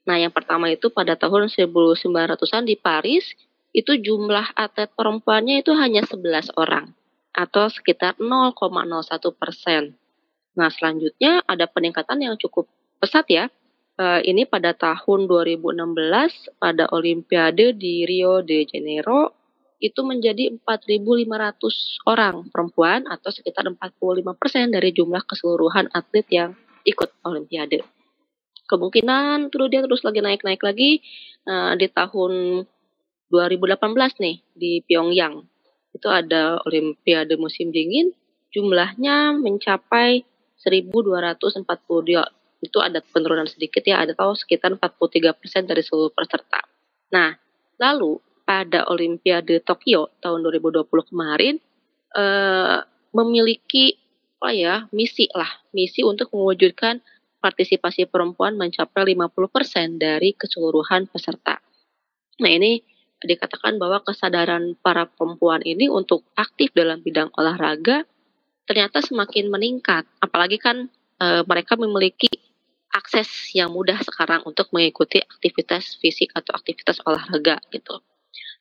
Nah, 0.04 0.20
yang 0.20 0.30
pertama 0.30 0.68
itu 0.68 0.92
pada 0.92 1.16
tahun 1.16 1.48
1900-an 1.48 2.64
di 2.68 2.76
Paris, 2.76 3.32
itu 3.74 3.96
jumlah 3.98 4.54
atlet 4.54 4.92
perempuannya 4.92 5.64
itu 5.64 5.72
hanya 5.74 6.06
11 6.06 6.52
orang 6.54 6.92
atau 7.34 7.66
sekitar 7.66 8.14
0,01 8.22 9.34
persen. 9.34 9.98
Nah, 10.54 10.70
selanjutnya 10.70 11.42
ada 11.42 11.66
peningkatan 11.66 12.22
yang 12.22 12.38
cukup 12.38 12.70
pesat 13.02 13.26
ya. 13.26 13.50
Eh, 13.94 14.20
ini 14.26 14.42
pada 14.42 14.74
tahun 14.74 15.30
2016 15.30 16.50
pada 16.58 16.90
Olimpiade 16.90 17.78
di 17.78 18.02
Rio 18.02 18.42
de 18.42 18.66
Janeiro 18.66 19.30
itu 19.78 20.02
menjadi 20.02 20.50
4.500 20.50 22.02
orang 22.10 22.50
perempuan 22.50 23.06
atau 23.06 23.30
sekitar 23.30 23.70
45% 23.70 24.74
dari 24.74 24.90
jumlah 24.90 25.22
keseluruhan 25.22 25.94
atlet 25.94 26.26
yang 26.26 26.50
ikut 26.82 27.06
Olimpiade. 27.22 27.86
Kemungkinan 28.66 29.54
terus 29.54 29.70
dia 29.70 29.86
terus 29.86 30.02
lagi 30.02 30.18
naik-naik 30.26 30.66
lagi 30.66 30.98
eh, 31.46 31.72
di 31.78 31.86
tahun 31.86 32.66
2018 33.30 33.78
nih 34.18 34.36
di 34.58 34.82
Pyongyang. 34.82 35.46
Itu 35.94 36.10
ada 36.10 36.58
Olimpiade 36.66 37.38
musim 37.38 37.70
dingin, 37.70 38.10
jumlahnya 38.50 39.38
mencapai 39.38 40.26
1242. 40.58 42.42
Itu 42.64 42.80
ada 42.80 43.04
penurunan 43.04 43.46
sedikit 43.46 43.84
ya, 43.84 44.00
ada 44.00 44.16
tahu 44.16 44.32
sekitar 44.32 44.72
43% 44.74 45.68
dari 45.68 45.82
seluruh 45.84 46.10
peserta. 46.16 46.64
Nah, 47.12 47.36
lalu 47.78 48.18
pada 48.44 48.88
Olimpiade 48.92 49.60
Tokyo 49.64 50.12
tahun 50.20 50.44
2020 50.44 50.88
kemarin 50.88 51.56
eh, 52.16 52.78
memiliki 53.16 53.96
apa 54.44 54.52
ya 54.52 54.84
misi 54.92 55.24
lah 55.32 55.48
misi 55.72 56.04
untuk 56.04 56.28
mewujudkan 56.36 57.00
partisipasi 57.40 58.04
perempuan 58.04 58.60
mencapai 58.60 59.16
50% 59.16 59.96
dari 59.96 60.36
keseluruhan 60.36 61.08
peserta. 61.08 61.60
Nah 62.40 62.50
ini 62.52 62.84
dikatakan 63.24 63.80
bahwa 63.80 64.04
kesadaran 64.04 64.76
para 64.84 65.08
perempuan 65.08 65.64
ini 65.64 65.88
untuk 65.88 66.28
aktif 66.36 66.76
dalam 66.76 67.00
bidang 67.00 67.32
olahraga 67.40 68.04
ternyata 68.68 69.00
semakin 69.00 69.48
meningkat. 69.48 70.04
Apalagi 70.20 70.60
kan 70.60 70.92
eh, 71.20 71.42
mereka 71.48 71.80
memiliki 71.80 72.28
akses 72.94 73.50
yang 73.50 73.74
mudah 73.74 73.98
sekarang 74.06 74.46
untuk 74.46 74.70
mengikuti 74.70 75.18
aktivitas 75.18 75.98
fisik 75.98 76.30
atau 76.30 76.54
aktivitas 76.54 77.02
olahraga 77.02 77.58
gitu. 77.74 77.98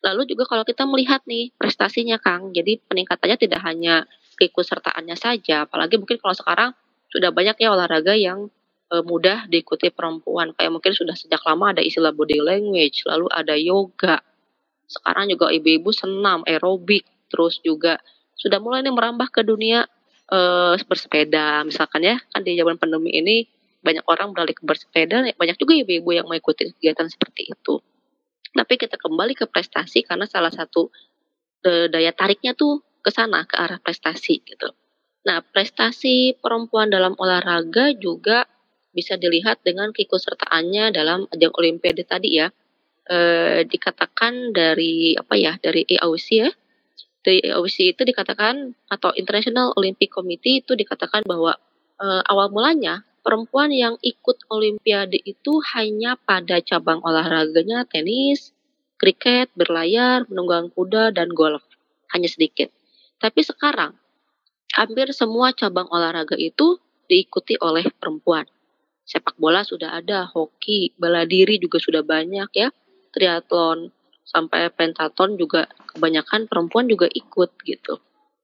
Lalu 0.03 0.35
juga 0.35 0.49
kalau 0.49 0.65
kita 0.65 0.83
melihat 0.89 1.21
nih 1.29 1.53
prestasinya 1.55 2.17
Kang, 2.19 2.51
jadi 2.51 2.81
peningkatannya 2.89 3.37
tidak 3.39 3.61
hanya 3.63 4.03
keikutsertaannya 4.35 5.15
saja, 5.15 5.69
apalagi 5.69 5.95
mungkin 6.01 6.17
kalau 6.19 6.35
sekarang 6.35 6.69
sudah 7.13 7.29
banyak 7.29 7.55
ya 7.61 7.69
olahraga 7.71 8.17
yang 8.17 8.49
eh, 8.91 9.03
mudah 9.05 9.45
diikuti 9.47 9.93
perempuan. 9.93 10.51
Kayak 10.57 10.71
mungkin 10.75 10.91
sudah 10.97 11.13
sejak 11.13 11.39
lama 11.45 11.77
ada 11.77 11.81
istilah 11.85 12.11
body 12.11 12.41
language, 12.41 13.05
lalu 13.05 13.29
ada 13.29 13.53
yoga. 13.55 14.19
Sekarang 14.89 15.29
juga 15.29 15.53
ibu-ibu 15.53 15.93
senam, 15.93 16.43
aerobik, 16.49 17.05
terus 17.29 17.61
juga 17.63 18.01
sudah 18.35 18.59
mulai 18.59 18.83
nih 18.83 18.91
merambah 18.91 19.29
ke 19.29 19.45
dunia 19.45 19.85
eh, 20.33 20.75
bersepeda 20.83 21.63
misalkan 21.63 22.01
ya. 22.03 22.17
Kan 22.33 22.43
di 22.43 22.57
zaman 22.59 22.75
pandemi 22.75 23.13
ini 23.13 23.47
banyak 23.83 24.05
orang 24.07 24.31
beralih 24.31 24.55
ke 24.55 24.63
bersepeda, 24.63 25.27
banyak 25.35 25.57
juga 25.59 25.73
ibu-ibu 25.75 26.09
yang 26.15 26.25
mengikuti 26.25 26.71
kegiatan 26.71 27.11
seperti 27.11 27.51
itu. 27.51 27.83
Tapi 28.53 28.73
kita 28.79 28.95
kembali 28.95 29.35
ke 29.35 29.45
prestasi 29.51 30.07
karena 30.07 30.23
salah 30.23 30.49
satu 30.49 30.87
eh, 31.67 31.91
daya 31.91 32.15
tariknya 32.15 32.55
tuh 32.55 32.79
ke 33.03 33.11
sana 33.11 33.43
ke 33.43 33.59
arah 33.59 33.77
prestasi 33.83 34.39
gitu. 34.47 34.71
Nah, 35.27 35.43
prestasi 35.43 36.39
perempuan 36.39 36.87
dalam 36.87 37.15
olahraga 37.19 37.91
juga 37.95 38.47
bisa 38.95 39.19
dilihat 39.19 39.59
dengan 39.67 39.91
keikutsertaannya 39.91 40.95
dalam 40.95 41.27
ajang 41.31 41.53
olimpiade 41.59 42.07
tadi 42.07 42.39
ya. 42.39 42.47
Eh, 43.03 43.67
dikatakan 43.67 44.55
dari 44.55 45.11
apa 45.19 45.35
ya 45.35 45.59
dari 45.59 45.83
IOC 45.83 46.27
ya 46.39 46.47
dari 47.23 47.39
IOC 47.51 47.95
itu 47.95 48.01
dikatakan 48.03 48.75
atau 48.91 49.15
International 49.15 49.71
Olympic 49.79 50.11
Committee 50.11 50.63
itu 50.63 50.75
dikatakan 50.75 51.23
bahwa 51.23 51.55
eh, 51.99 52.21
awal 52.27 52.51
mulanya 52.51 53.03
perempuan 53.23 53.71
yang 53.71 53.95
ikut 54.03 54.45
olimpiade 54.51 55.17
itu 55.23 55.63
hanya 55.73 56.19
pada 56.19 56.59
cabang 56.59 56.99
olahraganya 57.01 57.87
tenis, 57.87 58.51
kriket, 58.99 59.49
berlayar, 59.55 60.27
menunggang 60.27 60.69
kuda 60.75 61.15
dan 61.15 61.31
golf. 61.31 61.63
Hanya 62.11 62.29
sedikit. 62.29 62.69
Tapi 63.17 63.41
sekarang 63.41 63.95
hampir 64.75 65.09
semua 65.15 65.55
cabang 65.55 65.87
olahraga 65.89 66.35
itu 66.37 66.77
diikuti 67.07 67.55
oleh 67.57 67.87
perempuan. 67.95 68.45
Sepak 69.03 69.35
bola 69.35 69.63
sudah 69.63 69.99
ada, 69.99 70.27
hoki, 70.27 70.95
bela 70.95 71.27
diri 71.27 71.59
juga 71.59 71.79
sudah 71.79 72.03
banyak 72.05 72.49
ya 72.55 72.69
triathlon 73.11 73.91
sampai 74.23 74.71
pentaton 74.73 75.35
juga 75.35 75.67
kebanyakan 75.93 76.47
perempuan 76.47 76.87
juga 76.87 77.05
ikut 77.11 77.51
gitu. 77.67 77.99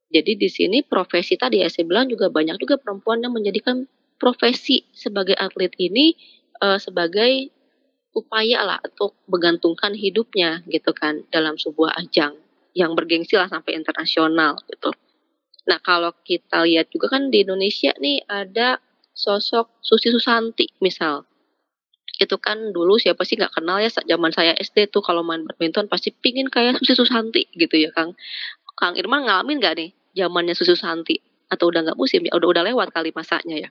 Jadi 0.10 0.36
di 0.36 0.50
sini 0.50 0.78
profesi 0.84 1.38
tadi 1.40 1.62
ya 1.64 1.70
saya 1.70 1.86
bilang 1.88 2.10
juga 2.10 2.28
banyak 2.30 2.58
juga 2.60 2.78
perempuan 2.78 3.22
yang 3.24 3.34
menjadikan 3.34 3.88
profesi 4.20 4.86
sebagai 4.92 5.34
atlet 5.40 5.72
ini 5.80 6.14
uh, 6.60 6.78
sebagai 6.78 7.50
upaya 8.14 8.66
lah 8.68 8.80
untuk 8.84 9.16
menggantungkan 9.32 9.96
hidupnya 9.96 10.62
gitu 10.68 10.92
kan 10.92 11.24
dalam 11.32 11.56
sebuah 11.56 11.96
ajang 12.04 12.36
yang 12.76 12.94
bergengsi 12.94 13.40
lah 13.40 13.50
sampai 13.50 13.80
internasional 13.80 14.60
gitu. 14.70 14.92
Nah 15.66 15.80
kalau 15.82 16.14
kita 16.26 16.66
lihat 16.66 16.92
juga 16.94 17.14
kan 17.18 17.32
di 17.32 17.46
Indonesia 17.46 17.94
nih 17.98 18.26
ada 18.28 18.82
sosok 19.14 19.82
Susi 19.84 20.10
Susanti 20.10 20.70
misal 20.80 21.26
itu 22.20 22.36
kan 22.36 22.76
dulu 22.76 23.00
siapa 23.00 23.24
sih 23.24 23.40
nggak 23.40 23.56
kenal 23.56 23.80
ya 23.80 23.88
zaman 23.88 24.32
saya 24.36 24.52
SD 24.60 24.92
tuh 24.92 25.00
kalau 25.00 25.24
main 25.24 25.48
badminton 25.48 25.88
pasti 25.88 26.12
pingin 26.12 26.52
kayak 26.52 26.84
Susi 26.84 27.00
Susanti 27.00 27.48
gitu 27.56 27.80
ya 27.80 27.96
Kang. 27.96 28.18
Kang 28.76 28.96
Irman 29.00 29.28
ngalamin 29.28 29.60
nggak 29.60 29.76
nih 29.80 29.90
zamannya 30.20 30.56
Susi 30.56 30.76
Susanti 30.76 31.16
atau 31.48 31.72
udah 31.72 31.88
nggak 31.88 31.98
musim 31.98 32.26
ya 32.28 32.36
udah 32.36 32.48
udah 32.52 32.64
lewat 32.68 32.92
kali 32.92 33.16
masanya 33.16 33.68
ya? 33.68 33.70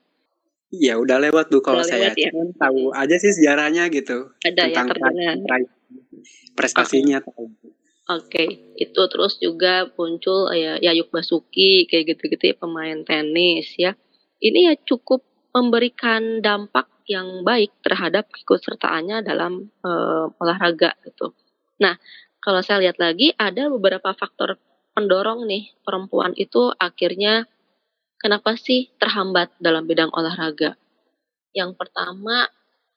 Iya 0.68 1.00
udah 1.00 1.16
lewat 1.16 1.48
tuh 1.48 1.64
kalau 1.64 1.80
Udah 1.80 1.88
saya 1.88 2.12
lewat 2.12 2.18
ya? 2.20 2.30
tahu 2.60 2.92
aja 2.92 3.16
sih 3.16 3.32
sejarahnya 3.32 3.88
gitu 3.88 4.28
Ada 4.44 4.68
ya 4.68 4.84
tentang 4.84 4.88
pra- 5.48 5.72
prestasinya. 6.52 7.24
Oke, 8.08 8.72
itu 8.80 9.00
terus 9.12 9.36
juga 9.36 9.84
muncul 9.96 10.48
ya 10.56 10.80
Yayuk 10.80 11.12
Basuki 11.12 11.84
kayak 11.84 12.16
gitu-gitu 12.16 12.52
ya, 12.52 12.56
pemain 12.56 13.04
tenis 13.04 13.76
ya. 13.76 13.92
Ini 14.40 14.72
ya 14.72 14.74
cukup 14.80 15.24
memberikan 15.52 16.40
dampak 16.40 16.88
yang 17.04 17.44
baik 17.44 17.72
terhadap 17.84 18.28
keikutsertaannya 18.32 19.24
dalam 19.24 19.72
eh, 19.84 20.24
olahraga 20.40 20.96
gitu. 21.04 21.36
Nah, 21.84 22.00
kalau 22.40 22.64
saya 22.64 22.88
lihat 22.88 22.96
lagi 22.96 23.32
ada 23.36 23.68
beberapa 23.68 24.12
faktor 24.16 24.56
pendorong 24.96 25.44
nih 25.44 25.76
perempuan 25.84 26.32
itu 26.36 26.72
akhirnya 26.80 27.44
kenapa 28.18 28.54
sih 28.58 28.90
terhambat 28.98 29.54
dalam 29.62 29.86
bidang 29.86 30.10
olahraga? 30.12 30.74
Yang 31.54 31.74
pertama, 31.78 32.46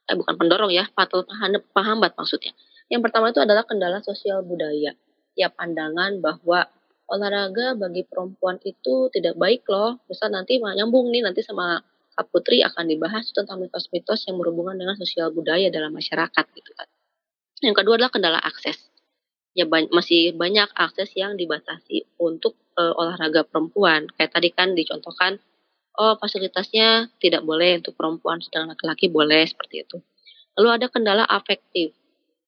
eh 0.10 0.16
bukan 0.18 0.36
pendorong 0.36 0.74
ya, 0.74 0.90
pahan- 0.92 1.64
penghambat 1.72 2.18
maksudnya. 2.18 2.52
Yang 2.92 3.08
pertama 3.08 3.32
itu 3.32 3.40
adalah 3.40 3.64
kendala 3.64 4.04
sosial 4.04 4.44
budaya. 4.44 4.92
Ya 5.40 5.48
pandangan 5.48 6.20
bahwa 6.20 6.68
olahraga 7.08 7.80
bagi 7.80 8.04
perempuan 8.04 8.60
itu 8.68 9.08
tidak 9.16 9.40
baik 9.40 9.64
loh. 9.72 10.04
Misal 10.12 10.36
nanti 10.36 10.60
nyambung 10.60 11.08
nih 11.08 11.24
nanti 11.24 11.40
sama 11.40 11.80
Kak 12.12 12.28
Putri 12.28 12.60
akan 12.60 12.92
dibahas 12.92 13.32
tentang 13.32 13.64
mitos-mitos 13.64 14.28
yang 14.28 14.36
berhubungan 14.36 14.76
dengan 14.76 15.00
sosial 15.00 15.32
budaya 15.32 15.72
dalam 15.72 15.96
masyarakat 15.96 16.46
gitu 16.52 16.72
kan. 16.76 16.88
Yang 17.64 17.76
kedua 17.80 17.96
adalah 17.96 18.12
kendala 18.12 18.40
akses. 18.44 18.91
Ya 19.52 19.68
ban- 19.68 19.92
masih 19.92 20.32
banyak 20.36 20.72
akses 20.76 21.12
yang 21.16 21.36
dibatasi 21.36 22.08
untuk 22.20 22.56
eh, 22.80 22.94
olahraga 22.96 23.44
perempuan. 23.44 24.08
Kayak 24.16 24.32
tadi 24.40 24.50
kan 24.56 24.74
dicontohkan 24.78 25.40
oh 26.00 26.16
fasilitasnya 26.16 27.12
tidak 27.20 27.44
boleh 27.44 27.84
untuk 27.84 27.94
perempuan 28.00 28.40
sedang 28.40 28.72
laki-laki 28.72 29.12
boleh 29.12 29.44
seperti 29.44 29.84
itu. 29.84 29.98
Lalu 30.56 30.70
ada 30.80 30.88
kendala 30.88 31.24
afektif 31.28 31.92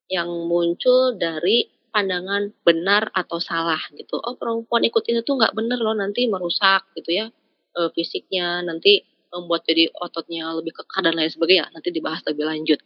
yang 0.08 0.30
muncul 0.48 1.16
dari 1.20 1.68
pandangan 1.92 2.50
benar 2.66 3.12
atau 3.14 3.38
salah 3.44 3.80
gitu. 3.94 4.18
Oh 4.24 4.36
perempuan 4.40 4.82
ikut 4.88 5.04
ini 5.12 5.22
tuh 5.28 5.38
nggak 5.40 5.54
bener 5.54 5.80
loh 5.80 5.94
nanti 5.94 6.26
merusak 6.32 6.88
gitu 6.98 7.12
ya 7.14 7.28
eh, 7.78 7.90
fisiknya 7.94 8.64
nanti 8.64 9.04
membuat 9.34 9.66
jadi 9.66 9.90
ototnya 9.98 10.54
lebih 10.54 10.78
kekar 10.78 11.10
dan 11.10 11.18
lain 11.18 11.30
sebagainya 11.30 11.68
nanti 11.74 11.90
dibahas 11.92 12.22
lebih 12.30 12.46
lanjut. 12.48 12.80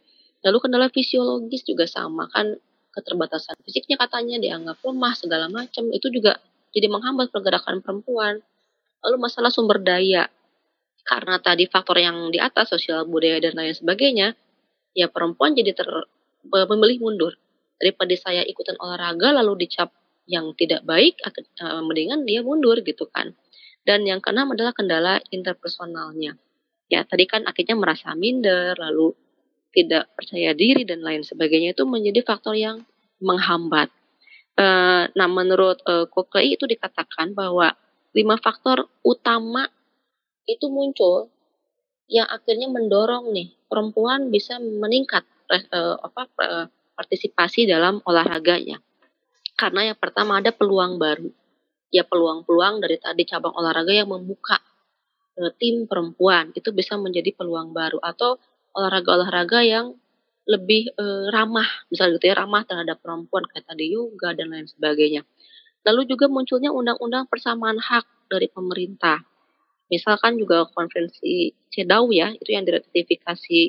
Lalu 0.44 0.58
kendala 0.62 0.86
fisiologis 0.88 1.66
juga 1.66 1.84
sama 1.86 2.30
kan 2.30 2.56
keterbatasan 2.98 3.54
fisiknya 3.62 3.94
katanya 3.94 4.42
dianggap 4.42 4.82
lemah 4.82 5.14
segala 5.14 5.46
macam. 5.46 5.86
Itu 5.94 6.10
juga 6.10 6.42
jadi 6.74 6.90
menghambat 6.90 7.30
pergerakan 7.30 7.78
perempuan. 7.80 8.42
Lalu 9.06 9.16
masalah 9.22 9.54
sumber 9.54 9.78
daya. 9.78 10.26
Karena 11.06 11.40
tadi 11.40 11.64
faktor 11.70 12.02
yang 12.02 12.28
di 12.28 12.36
atas 12.36 12.74
sosial 12.74 13.08
budaya 13.08 13.40
dan 13.40 13.56
lain 13.56 13.72
sebagainya 13.72 14.36
ya 14.92 15.08
perempuan 15.08 15.56
jadi 15.56 15.72
ter 15.72 15.88
memilih 16.44 16.98
mundur. 17.00 17.32
Daripada 17.78 18.12
saya 18.18 18.42
ikutan 18.42 18.74
olahraga 18.82 19.30
lalu 19.38 19.64
dicap 19.64 19.94
yang 20.28 20.52
tidak 20.58 20.84
baik 20.84 21.16
eh, 21.22 21.80
mendingan 21.80 22.26
dia 22.28 22.44
mundur 22.44 22.82
gitu 22.84 23.08
kan. 23.08 23.32
Dan 23.86 24.04
yang 24.04 24.20
keenam 24.20 24.52
adalah 24.52 24.76
kendala 24.76 25.22
interpersonalnya. 25.32 26.36
Ya 26.92 27.04
tadi 27.08 27.24
kan 27.24 27.48
akhirnya 27.48 27.78
merasa 27.78 28.12
minder 28.12 28.76
lalu 28.76 29.16
tidak 29.72 30.10
percaya 30.16 30.56
diri 30.56 30.82
dan 30.88 31.04
lain 31.04 31.22
sebagainya 31.22 31.76
itu 31.76 31.84
menjadi 31.84 32.24
faktor 32.24 32.56
yang 32.56 32.82
menghambat 33.18 33.92
Eh, 34.58 35.04
nah 35.14 35.28
menurut 35.30 35.78
Koklei 36.10 36.58
itu 36.58 36.66
dikatakan 36.66 37.30
bahwa 37.30 37.70
lima 38.10 38.34
faktor 38.42 38.90
utama 39.06 39.70
itu 40.50 40.66
muncul 40.66 41.30
yang 42.10 42.26
akhirnya 42.26 42.66
mendorong 42.66 43.30
nih 43.30 43.54
perempuan 43.70 44.34
bisa 44.34 44.58
meningkat 44.58 45.22
eh, 45.54 45.96
apa 46.02 46.26
partisipasi 46.98 47.70
dalam 47.70 48.02
olahraganya. 48.02 48.82
Karena 49.54 49.94
yang 49.94 49.98
pertama 49.98 50.42
ada 50.42 50.50
peluang 50.50 50.98
baru. 50.98 51.30
Ya 51.94 52.02
peluang-peluang 52.02 52.82
dari 52.82 52.98
tadi 52.98 53.22
cabang 53.24 53.54
olahraga 53.54 53.94
yang 53.94 54.10
membuka 54.10 54.58
tim 55.56 55.86
perempuan 55.86 56.50
itu 56.52 56.74
bisa 56.74 56.98
menjadi 56.98 57.30
peluang 57.30 57.70
baru 57.70 58.02
atau 58.02 58.42
olahraga-olahraga 58.74 59.64
yang 59.64 59.96
lebih 60.48 60.88
eh, 60.96 61.26
ramah, 61.28 61.68
misalnya 61.92 62.16
gitu 62.16 62.26
ya 62.32 62.36
ramah 62.40 62.64
terhadap 62.64 62.98
perempuan 63.04 63.44
kayak 63.52 63.68
tadi 63.68 63.92
yoga 63.92 64.32
dan 64.32 64.48
lain 64.48 64.64
sebagainya. 64.64 65.22
Lalu 65.84 66.08
juga 66.08 66.26
munculnya 66.32 66.72
undang-undang 66.72 67.28
persamaan 67.28 67.76
hak 67.76 68.32
dari 68.32 68.48
pemerintah. 68.48 69.20
Misalkan 69.88 70.36
juga 70.36 70.68
konvensi 70.68 71.52
CEDAW 71.72 72.12
ya, 72.12 72.28
itu 72.36 72.50
yang 72.52 72.64
diratifikasi 72.64 73.60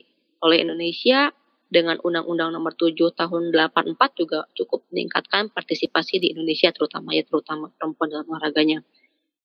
oleh 0.43 0.57
Indonesia 0.63 1.31
dengan 1.69 2.01
Undang-Undang 2.01 2.49
Nomor 2.57 2.73
7 2.75 2.97
Tahun 3.13 3.43
84 3.53 4.19
juga 4.19 4.49
cukup 4.57 4.89
meningkatkan 4.89 5.53
partisipasi 5.53 6.17
di 6.17 6.33
Indonesia 6.33 6.73
terutama 6.73 7.13
ya 7.13 7.21
terutama 7.23 7.69
perempuan 7.77 8.09
dalam 8.09 8.25
olahraganya. 8.25 8.81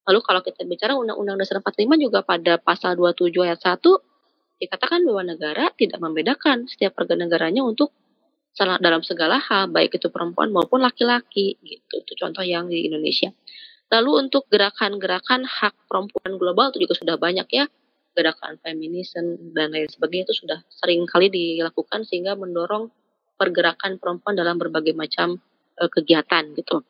Lalu 0.09 0.19
kalau 0.25 0.41
kita 0.41 0.65
bicara 0.65 0.97
Undang-Undang 0.97 1.37
Dasar 1.41 1.61
45 1.61 2.01
juga 2.01 2.19
pada 2.25 2.57
pasal 2.57 2.97
27 2.97 3.29
ayat 3.45 3.61
1 3.61 3.77
dikatakan 4.59 5.03
bahwa 5.03 5.35
negara 5.35 5.71
tidak 5.75 5.99
membedakan 5.99 6.67
setiap 6.69 6.95
warga 6.95 7.15
negaranya 7.19 7.61
untuk 7.63 7.91
salah 8.55 8.79
dalam 8.79 9.03
segala 9.03 9.35
hal 9.43 9.67
baik 9.67 9.99
itu 9.99 10.07
perempuan 10.07 10.49
maupun 10.55 10.79
laki-laki 10.79 11.59
gitu. 11.59 12.01
Itu 12.01 12.13
contoh 12.15 12.41
yang 12.41 12.71
di 12.71 12.87
Indonesia. 12.87 13.35
Lalu 13.91 14.27
untuk 14.27 14.47
gerakan-gerakan 14.49 15.45
hak 15.45 15.75
perempuan 15.91 16.39
global 16.39 16.71
itu 16.73 16.87
juga 16.87 16.95
sudah 16.97 17.15
banyak 17.19 17.47
ya 17.51 17.65
gerakan 18.15 18.55
feminisme 18.63 19.51
dan 19.51 19.75
lain 19.75 19.91
sebagainya 19.91 20.31
itu 20.31 20.47
sudah 20.47 20.63
sering 20.71 21.03
kali 21.03 21.27
dilakukan 21.27 22.07
sehingga 22.07 22.39
mendorong 22.39 22.87
pergerakan 23.35 23.99
perempuan 23.99 24.39
dalam 24.39 24.55
berbagai 24.55 24.95
macam 24.95 25.35
eh, 25.77 25.91
kegiatan 25.91 26.55
gitu. 26.55 26.81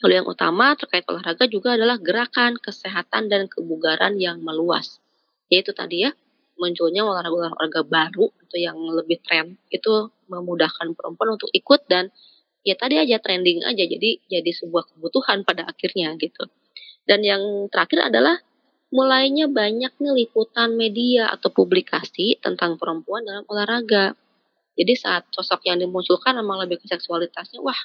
Lalu 0.00 0.12
yang 0.24 0.28
utama 0.28 0.72
terkait 0.76 1.04
olahraga 1.08 1.44
juga 1.48 1.76
adalah 1.76 2.00
gerakan 2.00 2.56
kesehatan 2.56 3.28
dan 3.28 3.48
kebugaran 3.48 4.16
yang 4.16 4.40
meluas. 4.40 5.00
Yaitu 5.52 5.76
tadi 5.76 6.08
ya 6.08 6.10
munculnya 6.56 7.04
olahraga-olahraga 7.04 7.84
baru 7.86 8.32
itu 8.44 8.56
yang 8.60 8.76
lebih 8.76 9.20
tren 9.20 9.60
itu 9.68 10.10
memudahkan 10.28 10.96
perempuan 10.96 11.36
untuk 11.36 11.52
ikut 11.52 11.84
dan 11.86 12.10
ya 12.66 12.74
tadi 12.74 12.98
aja 12.98 13.22
trending 13.22 13.62
aja 13.62 13.84
jadi 13.86 14.18
jadi 14.26 14.50
sebuah 14.50 14.90
kebutuhan 14.90 15.46
pada 15.46 15.68
akhirnya 15.68 16.16
gitu. 16.18 16.48
Dan 17.06 17.22
yang 17.22 17.70
terakhir 17.70 18.10
adalah 18.10 18.42
mulainya 18.90 19.46
banyaknya 19.46 20.10
liputan 20.10 20.74
media 20.74 21.30
atau 21.30 21.54
publikasi 21.54 22.42
tentang 22.42 22.78
perempuan 22.80 23.22
dalam 23.22 23.46
olahraga. 23.46 24.18
Jadi 24.76 24.92
saat 24.98 25.30
sosok 25.32 25.64
yang 25.70 25.80
dimunculkan 25.80 26.36
memang 26.36 26.66
lebih 26.66 26.82
ke 26.82 26.86
seksualitasnya, 26.90 27.62
wah 27.62 27.78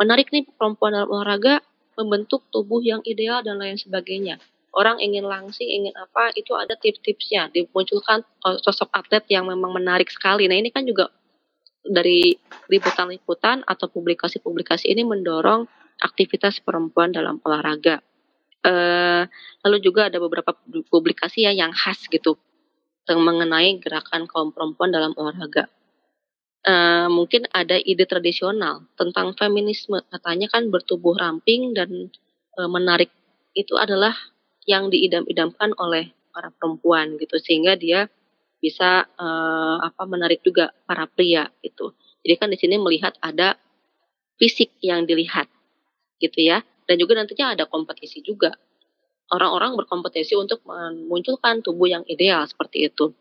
menarik 0.00 0.32
nih 0.32 0.46
perempuan 0.56 0.96
dalam 0.96 1.10
olahraga 1.10 1.60
membentuk 1.98 2.46
tubuh 2.48 2.80
yang 2.80 3.04
ideal 3.04 3.44
dan 3.44 3.60
lain 3.60 3.76
sebagainya. 3.76 4.40
Orang 4.74 5.02
ingin 5.02 5.26
langsing, 5.26 5.66
ingin 5.66 5.94
apa, 5.98 6.30
itu 6.38 6.54
ada 6.54 6.74
tips-tipsnya. 6.78 7.50
Dimunculkan 7.50 8.22
eh, 8.22 8.58
sosok 8.62 8.90
atlet 8.94 9.24
yang 9.30 9.46
memang 9.46 9.74
menarik 9.74 10.10
sekali. 10.10 10.46
Nah 10.46 10.56
ini 10.58 10.70
kan 10.70 10.86
juga 10.86 11.10
dari 11.80 12.36
liputan-liputan 12.68 13.64
atau 13.64 13.88
publikasi-publikasi 13.88 14.92
ini 14.92 15.02
mendorong 15.02 15.64
aktivitas 16.00 16.60
perempuan 16.60 17.10
dalam 17.10 17.40
olahraga. 17.42 18.04
Eh, 18.60 19.22
lalu 19.64 19.78
juga 19.80 20.12
ada 20.12 20.20
beberapa 20.20 20.52
publikasi 20.92 21.48
ya 21.48 21.52
yang 21.56 21.72
khas 21.72 22.04
gitu 22.12 22.36
yang 23.08 23.24
mengenai 23.24 23.80
gerakan 23.80 24.28
kaum 24.28 24.52
perempuan 24.52 24.92
dalam 24.92 25.16
olahraga. 25.16 25.66
Eh, 26.60 27.08
mungkin 27.08 27.48
ada 27.56 27.80
ide 27.80 28.04
tradisional 28.04 28.84
tentang 28.92 29.32
feminisme 29.32 29.96
katanya 30.12 30.52
kan 30.52 30.68
bertubuh 30.68 31.16
ramping 31.16 31.72
dan 31.72 32.12
eh, 32.60 32.68
menarik 32.68 33.08
itu 33.56 33.80
adalah 33.80 34.12
yang 34.68 34.92
diidam-idamkan 34.92 35.76
oleh 35.80 36.12
para 36.30 36.52
perempuan 36.54 37.16
gitu 37.18 37.36
sehingga 37.40 37.74
dia 37.74 38.06
bisa 38.60 39.08
eh, 39.08 39.76
apa 39.80 40.02
menarik 40.04 40.44
juga 40.44 40.70
para 40.84 41.08
pria 41.08 41.48
itu. 41.64 41.92
Jadi 42.20 42.34
kan 42.36 42.48
di 42.52 42.58
sini 42.60 42.76
melihat 42.76 43.16
ada 43.24 43.56
fisik 44.36 44.76
yang 44.84 45.08
dilihat 45.08 45.48
gitu 46.20 46.44
ya 46.44 46.60
dan 46.84 46.96
juga 47.00 47.16
nantinya 47.16 47.56
ada 47.56 47.64
kompetisi 47.64 48.20
juga. 48.20 48.52
Orang-orang 49.30 49.78
berkompetisi 49.78 50.34
untuk 50.34 50.66
memunculkan 50.66 51.62
tubuh 51.62 51.86
yang 51.86 52.02
ideal 52.10 52.42
seperti 52.50 52.90
itu. 52.90 53.14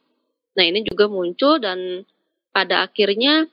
Nah, 0.57 0.65
ini 0.65 0.81
juga 0.81 1.05
muncul 1.05 1.61
dan 1.61 2.01
pada 2.49 2.81
akhirnya 2.81 3.45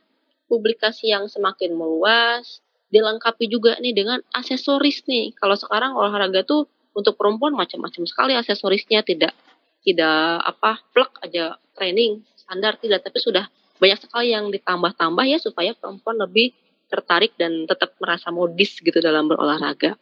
publikasi 0.49 1.13
yang 1.13 1.29
semakin 1.29 1.77
meluas 1.77 2.65
dilengkapi 2.89 3.53
juga 3.53 3.77
nih 3.77 3.93
dengan 3.93 4.25
aksesoris 4.33 5.05
nih. 5.05 5.37
Kalau 5.37 5.53
sekarang 5.53 5.93
olahraga 6.01 6.49
tuh 6.49 6.65
untuk 6.97 7.21
perempuan 7.21 7.53
macam-macam 7.53 8.09
sekali 8.09 8.33
aksesorisnya 8.33 9.05
tidak 9.05 9.37
tidak 9.85 10.41
apa 10.43 10.81
plek 10.97 11.13
aja 11.23 11.61
training 11.77 12.25
standar 12.35 12.81
tidak 12.81 13.05
tapi 13.05 13.21
sudah 13.21 13.45
banyak 13.77 14.01
sekali 14.01 14.33
yang 14.33 14.49
ditambah-tambah 14.49 15.25
ya 15.29 15.37
supaya 15.37 15.77
perempuan 15.77 16.17
lebih 16.17 16.57
tertarik 16.89 17.37
dan 17.37 17.69
tetap 17.69 17.93
merasa 18.01 18.33
modis 18.33 18.79
gitu 18.79 18.97
dalam 19.03 19.29
berolahraga. 19.29 19.99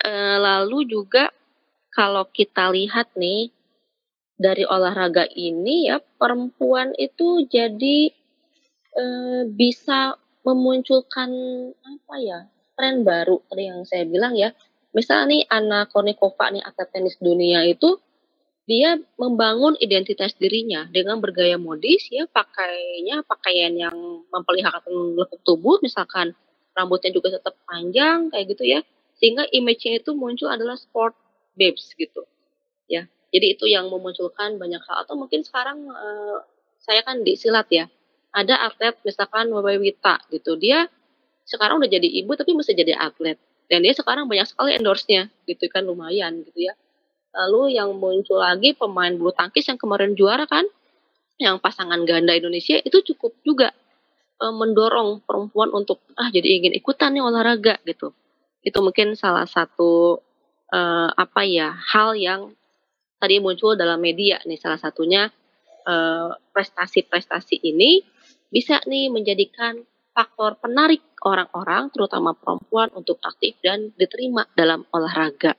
E, 0.00 0.10
lalu 0.40 0.88
juga 0.88 1.30
kalau 1.92 2.26
kita 2.26 2.72
lihat 2.72 3.14
nih 3.14 3.52
dari 4.40 4.64
olahraga 4.64 5.28
ini 5.28 5.92
ya 5.92 6.00
perempuan 6.00 6.96
itu 6.96 7.44
jadi 7.46 8.10
e, 8.96 9.04
bisa 9.52 10.16
memunculkan 10.40 11.30
apa 11.84 12.14
ya 12.18 12.48
tren 12.74 13.04
baru 13.04 13.44
tadi 13.52 13.68
yang 13.68 13.84
saya 13.84 14.08
bilang 14.08 14.32
ya 14.32 14.56
misalnya 14.96 15.26
nih 15.30 15.42
Anna 15.50 15.80
Kournikova 15.86 16.50
nih 16.50 16.62
atlet 16.64 16.88
tenis 16.90 17.16
dunia 17.20 17.66
itu 17.66 17.98
dia 18.70 18.94
membangun 19.18 19.74
identitas 19.82 20.30
dirinya 20.38 20.86
dengan 20.86 21.18
bergaya 21.18 21.58
modis 21.58 22.06
ya 22.10 22.30
pakainya 22.30 23.26
pakaian 23.26 23.74
yang 23.74 23.96
memperlihatkan 24.30 25.18
lekuk 25.18 25.42
tubuh 25.42 25.82
misalkan 25.82 26.38
rambutnya 26.74 27.10
juga 27.10 27.36
tetap 27.36 27.54
panjang 27.66 28.30
kayak 28.30 28.46
gitu 28.56 28.64
ya. 28.66 28.80
Sehingga 29.20 29.44
image-nya 29.52 30.00
itu 30.00 30.16
muncul 30.16 30.48
adalah 30.48 30.80
sport 30.80 31.12
babes 31.52 31.92
gitu 31.98 32.24
ya. 32.88 33.04
Jadi 33.30 33.46
itu 33.58 33.68
yang 33.68 33.92
memunculkan 33.92 34.56
banyak 34.56 34.80
hal. 34.80 35.04
Atau 35.04 35.20
mungkin 35.20 35.44
sekarang 35.44 35.86
uh, 35.90 36.40
saya 36.80 37.04
kan 37.04 37.20
di 37.20 37.36
silat 37.36 37.68
ya. 37.68 37.86
Ada 38.30 38.70
atlet 38.70 38.94
misalkan 39.02 39.50
Wabai 39.50 39.76
Wita 39.82 40.22
gitu. 40.30 40.54
Dia 40.56 40.86
sekarang 41.44 41.82
udah 41.82 41.90
jadi 41.90 42.06
ibu 42.06 42.32
tapi 42.38 42.54
masih 42.54 42.78
jadi 42.78 42.94
atlet 42.94 43.36
dan 43.70 43.86
dia 43.86 43.94
sekarang 43.94 44.26
banyak 44.26 44.50
sekali 44.50 44.74
endorse-nya 44.74 45.30
gitu 45.46 45.70
kan 45.70 45.86
lumayan 45.86 46.42
gitu 46.42 46.66
ya. 46.66 46.74
Lalu 47.30 47.78
yang 47.78 47.94
muncul 47.94 48.42
lagi 48.42 48.74
pemain 48.74 49.14
bulu 49.14 49.30
tangkis 49.30 49.70
yang 49.70 49.78
kemarin 49.78 50.18
juara 50.18 50.50
kan 50.50 50.66
yang 51.38 51.62
pasangan 51.62 52.02
ganda 52.02 52.34
Indonesia 52.34 52.82
itu 52.82 52.98
cukup 53.14 53.38
juga 53.46 53.70
uh, 54.42 54.50
mendorong 54.50 55.22
perempuan 55.22 55.70
untuk 55.70 56.02
ah 56.18 56.28
jadi 56.28 56.60
ingin 56.60 56.74
ikutan 56.74 57.14
nih 57.14 57.22
olahraga 57.22 57.78
gitu. 57.86 58.10
Itu 58.60 58.82
mungkin 58.82 59.14
salah 59.14 59.46
satu 59.46 60.18
uh, 60.74 61.08
apa 61.14 61.46
ya 61.46 61.70
hal 61.70 62.18
yang 62.18 62.52
tadi 63.22 63.38
muncul 63.38 63.78
dalam 63.78 64.02
media 64.02 64.42
nih. 64.42 64.56
Salah 64.56 64.80
satunya 64.80 65.28
eh, 65.84 66.30
prestasi-prestasi 66.56 67.60
uh, 67.60 67.64
ini 67.68 68.00
bisa 68.48 68.80
nih 68.88 69.12
menjadikan 69.12 69.76
faktor 70.10 70.58
penarik 70.58 71.02
orang-orang 71.22 71.88
terutama 71.94 72.34
perempuan 72.34 72.90
untuk 72.96 73.18
aktif 73.22 73.56
dan 73.62 73.94
diterima 73.94 74.46
dalam 74.58 74.84
olahraga 74.90 75.54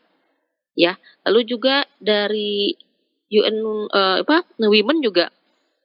ya 0.75 0.95
lalu 1.27 1.47
juga 1.47 1.87
dari 1.99 2.75
UN 3.31 3.87
uh, 3.91 4.17
apa 4.23 4.43
Women 4.59 4.99
juga 4.99 5.31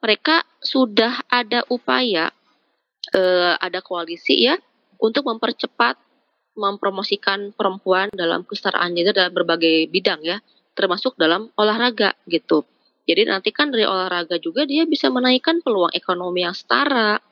mereka 0.03 0.43
sudah 0.59 1.25
ada 1.31 1.63
upaya 1.71 2.31
uh, 3.15 3.55
ada 3.59 3.79
koalisi 3.83 4.47
ya 4.47 4.59
untuk 4.99 5.29
mempercepat 5.29 6.07
mempromosikan 6.57 7.53
perempuan 7.53 8.09
dalam 8.17 8.43
kesetaraan 8.43 8.97
gender 8.97 9.13
dalam 9.13 9.33
berbagai 9.37 9.93
bidang 9.93 10.25
ya, 10.25 10.41
termasuk 10.73 11.15
dalam 11.21 11.53
olahraga 11.55 12.17
gitu. 12.27 12.65
Jadi 13.07 13.29
nanti 13.29 13.55
kan 13.55 13.71
dari 13.71 13.87
olahraga 13.87 14.41
juga 14.43 14.67
dia 14.67 14.83
bisa 14.89 15.13
menaikkan 15.13 15.63
peluang 15.63 15.95
ekonomi 15.95 16.43
yang 16.43 16.57
setara, 16.57 17.23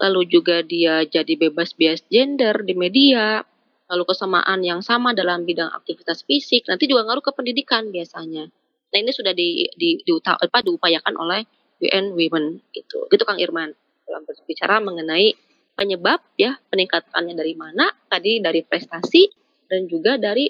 lalu 0.00 0.26
juga 0.26 0.62
dia 0.64 1.06
jadi 1.06 1.38
bebas 1.38 1.74
bias 1.74 2.02
gender 2.10 2.66
di 2.66 2.74
media, 2.74 3.42
lalu 3.90 4.04
kesamaan 4.08 4.64
yang 4.64 4.80
sama 4.80 5.14
dalam 5.14 5.46
bidang 5.46 5.70
aktivitas 5.70 6.26
fisik, 6.26 6.66
nanti 6.66 6.90
juga 6.90 7.06
ngaruh 7.06 7.22
ke 7.22 7.32
pendidikan 7.36 7.92
biasanya. 7.94 8.48
Nah 8.94 8.98
ini 8.98 9.10
sudah 9.10 9.34
di, 9.34 9.66
di, 9.74 9.98
di, 10.02 10.12
apa, 10.22 10.62
diupayakan 10.62 11.14
oleh 11.18 11.42
UN 11.82 12.14
Women 12.14 12.62
gitu. 12.70 13.10
Gitu 13.10 13.22
Kang 13.26 13.42
Irman 13.42 13.74
dalam 14.06 14.22
berbicara 14.22 14.78
mengenai 14.78 15.34
penyebab 15.74 16.22
ya 16.38 16.54
peningkatannya 16.70 17.34
dari 17.34 17.54
mana 17.58 17.90
tadi 18.06 18.38
dari 18.38 18.62
prestasi 18.62 19.26
dan 19.66 19.90
juga 19.90 20.14
dari 20.20 20.46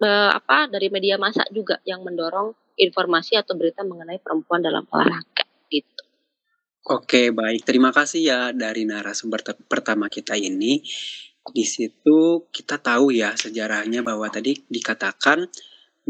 uh, 0.00 0.32
apa 0.32 0.72
dari 0.72 0.88
media 0.88 1.20
massa 1.20 1.44
juga 1.52 1.76
yang 1.84 2.00
mendorong 2.00 2.56
informasi 2.80 3.36
atau 3.36 3.52
berita 3.52 3.84
mengenai 3.84 4.16
perempuan 4.16 4.64
dalam 4.64 4.88
olahraga 4.88 5.44
gitu. 5.68 6.02
Oke, 6.82 7.30
baik. 7.30 7.62
Terima 7.62 7.94
kasih 7.94 8.20
ya 8.26 8.40
dari 8.50 8.82
narasumber 8.82 9.46
pertama 9.70 10.10
kita 10.10 10.34
ini. 10.34 10.82
Di 11.46 11.62
situ 11.62 12.50
kita 12.50 12.82
tahu 12.82 13.14
ya 13.14 13.38
sejarahnya 13.38 14.02
bahwa 14.02 14.26
tadi 14.26 14.58
dikatakan 14.66 15.46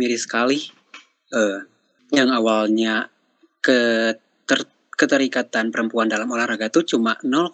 miris 0.00 0.24
sekali 0.24 0.64
uh, 1.36 1.60
yang 2.08 2.32
awalnya 2.32 3.12
ke 3.60 4.16
ter 4.48 4.64
keterikatan 4.96 5.68
perempuan 5.68 6.08
dalam 6.08 6.32
olahraga 6.32 6.72
itu 6.72 6.96
cuma 6.96 7.20
0,01 7.20 7.52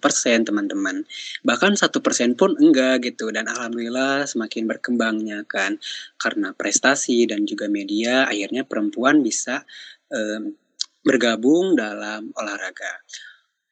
persen 0.00 0.48
teman-teman. 0.48 1.04
Bahkan 1.44 1.76
satu 1.76 2.00
persen 2.00 2.32
pun 2.32 2.56
enggak 2.56 3.12
gitu. 3.12 3.28
Dan 3.28 3.44
alhamdulillah 3.52 4.24
semakin 4.24 4.64
berkembangnya 4.64 5.44
kan 5.44 5.76
karena 6.16 6.56
prestasi 6.56 7.28
dan 7.28 7.44
juga 7.44 7.68
media 7.68 8.24
akhirnya 8.24 8.64
perempuan 8.64 9.20
bisa 9.20 9.68
um, 10.08 10.56
bergabung 11.02 11.78
dalam 11.78 12.30
olahraga. 12.34 13.02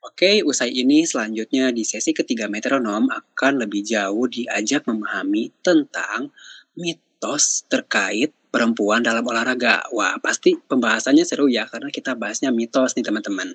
Oke, 0.06 0.46
usai 0.46 0.70
ini 0.70 1.02
selanjutnya 1.02 1.74
di 1.74 1.82
sesi 1.82 2.14
ketiga 2.14 2.46
metronom 2.46 3.10
akan 3.10 3.66
lebih 3.66 3.82
jauh 3.82 4.30
diajak 4.30 4.86
memahami 4.86 5.50
tentang 5.66 6.30
mitos 6.78 7.66
terkait 7.66 8.30
perempuan 8.54 9.02
dalam 9.02 9.26
olahraga. 9.26 9.82
Wah, 9.90 10.14
pasti 10.22 10.54
pembahasannya 10.54 11.26
seru 11.26 11.50
ya 11.50 11.66
karena 11.66 11.90
kita 11.90 12.14
bahasnya 12.14 12.54
mitos 12.54 12.94
nih 12.94 13.02
teman-teman. 13.02 13.52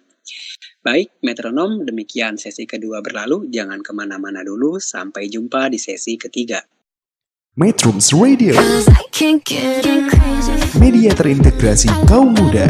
Baik, 0.83 1.15
metronom 1.23 1.87
demikian 1.87 2.35
sesi 2.35 2.67
kedua 2.67 2.99
berlalu. 2.99 3.47
Jangan 3.47 3.79
ke 3.79 3.95
mana-mana 3.95 4.43
dulu, 4.43 4.77
sampai 4.77 5.31
jumpa 5.31 5.71
di 5.71 5.79
sesi 5.79 6.19
ketiga. 6.19 6.61
Metrums 7.55 8.15
Radio 8.15 8.55
Media 10.79 11.11
terintegrasi 11.11 11.91
kaum 12.07 12.31
muda 12.31 12.63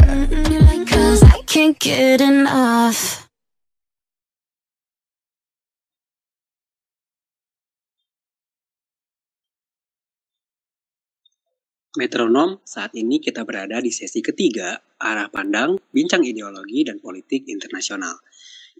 Metronom, 11.92 12.56
saat 12.64 12.96
ini 12.96 13.20
kita 13.20 13.44
berada 13.44 13.84
di 13.84 13.92
sesi 13.92 14.24
ketiga, 14.24 14.80
arah 14.96 15.28
pandang, 15.28 15.76
bincang 15.92 16.24
ideologi 16.24 16.88
dan 16.88 17.04
politik 17.04 17.44
internasional. 17.44 18.16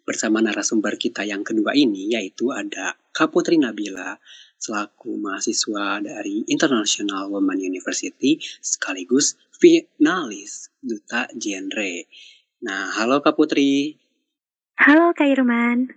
Bersama 0.09 0.41
narasumber 0.41 0.97
kita 0.97 1.29
yang 1.29 1.45
kedua 1.45 1.77
ini, 1.77 2.17
yaitu 2.17 2.57
ada 2.57 2.97
Kaputri 3.13 3.61
Nabila, 3.61 4.17
selaku 4.57 5.21
mahasiswa 5.21 6.01
dari 6.01 6.49
International 6.49 7.29
Women 7.29 7.69
University, 7.69 8.41
sekaligus 8.65 9.37
finalis 9.61 10.73
Duta 10.81 11.29
Genre. 11.37 12.09
Nah, 12.63 12.95
halo 12.95 13.19
Kak 13.19 13.35
Putri. 13.35 13.99
Halo 14.79 15.11
Kak 15.11 15.27
Irman. 15.27 15.91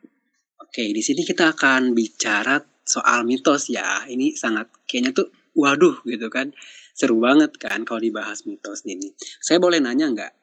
Oke, 0.57 0.89
di 0.89 1.01
sini 1.05 1.21
kita 1.21 1.53
akan 1.53 1.93
bicara 1.93 2.57
soal 2.81 3.21
mitos 3.21 3.69
ya. 3.69 4.01
Ini 4.09 4.33
sangat 4.33 4.73
kayaknya 4.89 5.13
tuh 5.13 5.29
waduh 5.53 6.01
gitu 6.09 6.25
kan 6.33 6.51
Seru 6.97 7.21
banget 7.21 7.53
kan 7.61 7.85
kalau 7.85 8.01
dibahas 8.01 8.49
mitos 8.49 8.81
ini. 8.89 9.13
Saya 9.37 9.61
boleh 9.61 9.77
nanya 9.77 10.09
nggak? 10.09 10.33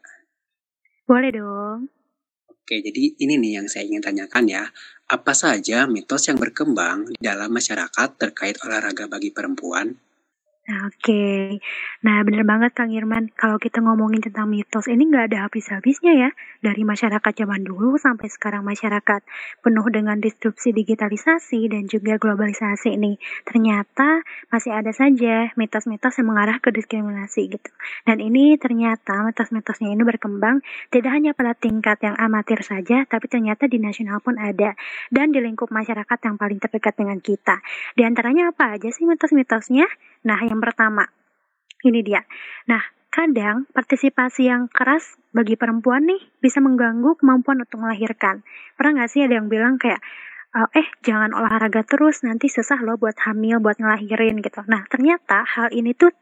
Boleh 1.10 1.34
dong. 1.34 1.90
Oke, 2.46 2.78
jadi 2.78 3.18
ini 3.18 3.42
nih 3.42 3.52
yang 3.58 3.66
saya 3.66 3.82
ingin 3.90 4.04
tanyakan 4.06 4.46
ya. 4.46 4.62
Apa 5.10 5.34
saja 5.34 5.90
mitos 5.90 6.30
yang 6.30 6.38
berkembang 6.38 7.10
di 7.10 7.18
dalam 7.18 7.50
masyarakat 7.50 8.08
terkait 8.14 8.62
olahraga 8.62 9.10
bagi 9.10 9.34
perempuan? 9.34 9.90
Nah, 10.62 10.86
Oke, 10.86 11.58
nah 12.06 12.22
bener 12.22 12.46
banget 12.46 12.70
Kang 12.78 12.94
Irman. 12.94 13.34
Kalau 13.34 13.58
kita 13.58 13.82
ngomongin 13.82 14.22
tentang 14.22 14.46
mitos 14.46 14.86
ini 14.86 15.10
nggak 15.10 15.34
ada 15.34 15.38
habis-habisnya 15.50 16.14
ya. 16.14 16.30
Dari 16.62 16.86
masyarakat 16.86 17.32
zaman 17.34 17.66
dulu 17.66 17.98
sampai 17.98 18.30
sekarang 18.30 18.62
masyarakat 18.62 19.26
penuh 19.58 19.86
dengan 19.90 20.22
disrupsi 20.22 20.70
digitalisasi 20.70 21.66
dan 21.66 21.90
juga 21.90 22.14
globalisasi 22.14 22.94
ini. 22.94 23.18
Ternyata 23.42 24.22
masih 24.54 24.70
ada 24.70 24.94
saja 24.94 25.50
mitos-mitos 25.58 26.14
yang 26.22 26.30
mengarah 26.30 26.62
ke 26.62 26.70
diskriminasi 26.70 27.58
gitu. 27.58 27.70
Dan 28.06 28.22
ini 28.22 28.54
ternyata 28.54 29.26
mitos-mitosnya 29.26 29.90
ini 29.90 30.06
berkembang 30.06 30.62
tidak 30.94 31.10
hanya 31.10 31.34
pada 31.34 31.58
tingkat 31.58 31.98
yang 32.06 32.14
amatir 32.14 32.62
saja, 32.62 33.02
tapi 33.10 33.26
ternyata 33.26 33.66
di 33.66 33.82
nasional 33.82 34.22
pun 34.22 34.38
ada. 34.38 34.78
Dan 35.10 35.34
di 35.34 35.42
lingkup 35.42 35.74
masyarakat 35.74 36.18
yang 36.22 36.38
paling 36.38 36.62
terdekat 36.62 36.94
dengan 36.94 37.18
kita. 37.18 37.58
Di 37.98 38.06
antaranya 38.06 38.54
apa 38.54 38.78
aja 38.78 38.94
sih 38.94 39.10
mitos-mitosnya? 39.10 39.90
Nah, 40.22 40.38
yang 40.46 40.62
pertama, 40.62 41.06
ini 41.82 42.00
dia. 42.06 42.22
Nah, 42.70 42.82
kadang 43.12 43.68
partisipasi 43.74 44.48
yang 44.48 44.70
keras 44.72 45.18
bagi 45.36 45.58
perempuan 45.58 46.08
nih 46.08 46.22
bisa 46.40 46.62
mengganggu 46.64 47.18
kemampuan 47.20 47.60
untuk 47.60 47.82
melahirkan. 47.82 48.40
Pernah 48.78 49.02
nggak 49.02 49.10
sih 49.10 49.20
ada 49.26 49.36
yang 49.36 49.52
bilang 49.52 49.76
kayak, 49.76 50.00
eh 50.76 50.88
jangan 51.04 51.32
olahraga 51.36 51.82
terus, 51.84 52.24
nanti 52.24 52.48
susah 52.48 52.80
loh 52.80 52.96
buat 52.96 53.16
hamil, 53.24 53.60
buat 53.60 53.80
ngelahirin 53.80 54.40
gitu. 54.40 54.64
Nah, 54.68 54.84
ternyata 54.88 55.44
hal 55.44 55.72
ini 55.72 55.96
tuh 55.96 56.12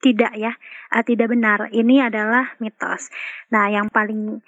tidak 0.00 0.32
ya, 0.34 0.52
uh, 0.96 1.04
tidak 1.04 1.28
benar. 1.30 1.68
Ini 1.70 2.08
adalah 2.08 2.56
mitos. 2.58 3.12
Nah, 3.52 3.68
yang 3.68 3.92
paling 3.92 4.40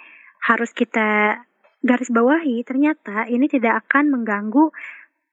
harus 0.49 0.73
kita 0.73 1.39
garis 1.85 2.09
bawahi, 2.09 2.65
ternyata 2.65 3.29
ini 3.29 3.47
tidak 3.47 3.87
akan 3.87 4.11
mengganggu 4.11 4.73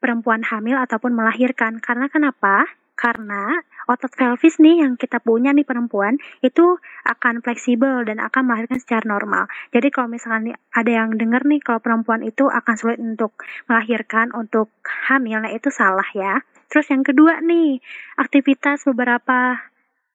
perempuan 0.03 0.43
hamil 0.43 0.75
ataupun 0.75 1.15
melahirkan. 1.15 1.79
Karena 1.79 2.11
kenapa? 2.11 2.67
Karena 2.99 3.55
otot 3.87 4.11
pelvis 4.11 4.59
nih 4.59 4.83
yang 4.83 4.99
kita 4.99 5.23
punya 5.23 5.55
nih 5.55 5.63
perempuan 5.63 6.19
itu 6.43 6.75
akan 7.07 7.39
fleksibel 7.39 8.03
dan 8.03 8.19
akan 8.19 8.43
melahirkan 8.43 8.75
secara 8.75 9.07
normal. 9.07 9.47
Jadi 9.71 9.87
kalau 9.87 10.11
misalkan 10.11 10.51
ada 10.75 10.91
yang 10.91 11.15
dengar 11.15 11.47
nih 11.47 11.63
kalau 11.63 11.79
perempuan 11.79 12.27
itu 12.27 12.51
akan 12.51 12.75
sulit 12.75 12.99
untuk 12.99 13.39
melahirkan 13.71 14.35
untuk 14.35 14.67
hamil, 15.07 15.39
nah 15.39 15.51
itu 15.55 15.71
salah 15.71 16.05
ya. 16.11 16.43
Terus 16.67 16.91
yang 16.91 17.07
kedua 17.07 17.39
nih, 17.39 17.79
aktivitas 18.19 18.83
beberapa 18.83 19.57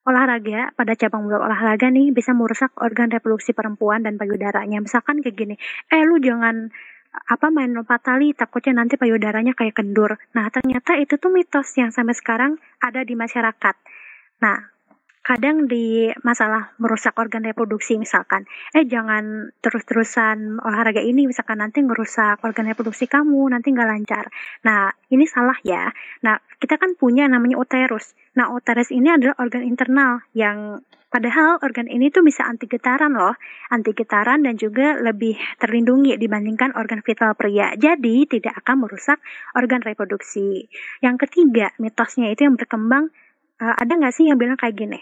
olahraga 0.05 0.69
pada 0.77 0.93
cabang 0.93 1.25
olahraga 1.25 1.89
nih 1.89 2.13
bisa 2.13 2.31
merusak 2.37 2.69
organ 2.77 3.09
reproduksi 3.09 3.57
perempuan 3.57 4.05
dan 4.05 4.21
payudaranya. 4.21 4.77
Misalkan 4.77 5.25
kayak 5.25 5.35
gini, 5.35 5.55
eh 5.89 6.05
lu 6.05 6.21
jangan 6.21 6.69
apa 7.25 7.47
main 7.49 7.71
lompat 7.71 8.03
tali 8.03 8.35
takutnya 8.35 8.83
nanti 8.83 8.99
payudaranya 8.99 9.55
kayak 9.55 9.79
kendur. 9.79 10.19
Nah, 10.35 10.51
ternyata 10.51 10.99
itu 10.99 11.15
tuh 11.15 11.31
mitos 11.31 11.71
yang 11.79 11.89
sampai 11.89 12.15
sekarang 12.15 12.59
ada 12.83 13.01
di 13.01 13.15
masyarakat. 13.15 13.75
Nah, 14.43 14.57
kadang 15.25 15.65
di 15.65 16.13
masalah 16.21 16.77
merusak 16.77 17.17
organ 17.17 17.41
reproduksi 17.41 17.97
misalkan, 17.97 18.45
eh 18.77 18.85
jangan 18.85 19.49
terus-terusan 19.57 20.61
olahraga 20.61 21.01
ini 21.01 21.25
misalkan 21.25 21.65
nanti 21.65 21.81
ngerusak 21.81 22.45
organ 22.45 22.69
reproduksi 22.69 23.09
kamu, 23.09 23.49
nanti 23.49 23.73
nggak 23.73 23.89
lancar. 23.89 24.29
Nah, 24.69 24.93
ini 25.09 25.25
salah 25.25 25.57
ya. 25.65 25.89
Nah, 26.21 26.37
kita 26.61 26.77
kan 26.77 26.93
punya 26.93 27.25
namanya 27.25 27.57
uterus. 27.57 28.13
Nah, 28.37 28.53
uterus 28.53 28.93
ini 28.93 29.09
adalah 29.09 29.33
organ 29.41 29.65
internal 29.65 30.21
yang 30.37 30.85
Padahal 31.15 31.63
organ 31.63 31.87
ini 31.87 32.11
tuh 32.11 32.27
bisa 32.27 32.43
anti 32.43 32.67
getaran 32.67 33.15
loh, 33.15 33.39
anti 33.71 33.95
getaran 33.95 34.43
dan 34.43 34.59
juga 34.59 34.99
lebih 34.99 35.39
terlindungi 35.63 36.19
dibandingkan 36.19 36.75
organ 36.75 36.99
vital 36.99 37.31
pria. 37.39 37.71
Jadi 37.79 38.27
tidak 38.27 38.59
akan 38.59 38.83
merusak 38.83 39.23
organ 39.55 39.79
reproduksi. 39.79 40.67
Yang 40.99 41.23
ketiga, 41.23 41.71
mitosnya 41.79 42.35
itu 42.35 42.43
yang 42.43 42.59
berkembang, 42.59 43.15
uh, 43.63 43.75
ada 43.79 43.95
nggak 43.95 44.11
sih 44.11 44.27
yang 44.27 44.35
bilang 44.35 44.59
kayak 44.59 44.75
gini? 44.75 44.99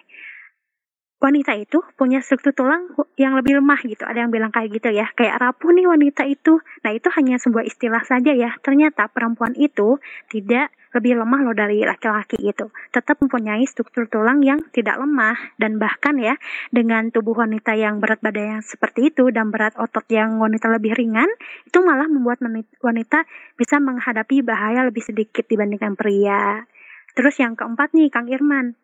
Wanita 1.23 1.55
itu 1.55 1.79
punya 1.95 2.19
struktur 2.19 2.51
tulang 2.51 2.91
yang 3.15 3.39
lebih 3.39 3.63
lemah 3.63 3.79
gitu. 3.87 4.03
Ada 4.03 4.27
yang 4.27 4.31
bilang 4.35 4.51
kayak 4.51 4.75
gitu 4.75 4.91
ya, 4.91 5.07
kayak 5.15 5.39
rapuh 5.39 5.71
nih 5.71 5.87
wanita 5.87 6.27
itu. 6.27 6.59
Nah 6.83 6.91
itu 6.91 7.07
hanya 7.15 7.39
sebuah 7.39 7.63
istilah 7.63 8.03
saja 8.03 8.35
ya. 8.35 8.51
Ternyata 8.59 9.07
perempuan 9.07 9.55
itu 9.55 10.03
tidak 10.27 10.75
lebih 10.91 11.23
lemah 11.23 11.39
loh 11.47 11.55
dari 11.55 11.79
laki-laki 11.87 12.43
itu. 12.43 12.67
Tetap 12.91 13.23
mempunyai 13.23 13.63
struktur 13.63 14.11
tulang 14.11 14.43
yang 14.43 14.61
tidak 14.75 14.99
lemah 14.99 15.55
dan 15.55 15.79
bahkan 15.79 16.19
ya 16.19 16.35
dengan 16.75 17.07
tubuh 17.07 17.39
wanita 17.39 17.71
yang 17.73 18.03
berat 18.03 18.19
badan 18.19 18.59
yang 18.59 18.63
seperti 18.63 19.07
itu 19.07 19.31
dan 19.31 19.47
berat 19.47 19.79
otot 19.79 20.03
yang 20.11 20.37
wanita 20.43 20.67
lebih 20.69 20.91
ringan 20.91 21.31
itu 21.63 21.79
malah 21.79 22.11
membuat 22.11 22.43
wanita 22.83 23.23
bisa 23.55 23.79
menghadapi 23.79 24.43
bahaya 24.43 24.83
lebih 24.83 25.01
sedikit 25.01 25.47
dibandingkan 25.47 25.95
pria. 25.95 26.67
Terus 27.15 27.39
yang 27.39 27.55
keempat 27.55 27.95
nih 27.95 28.11
Kang 28.11 28.27
Irman. 28.27 28.75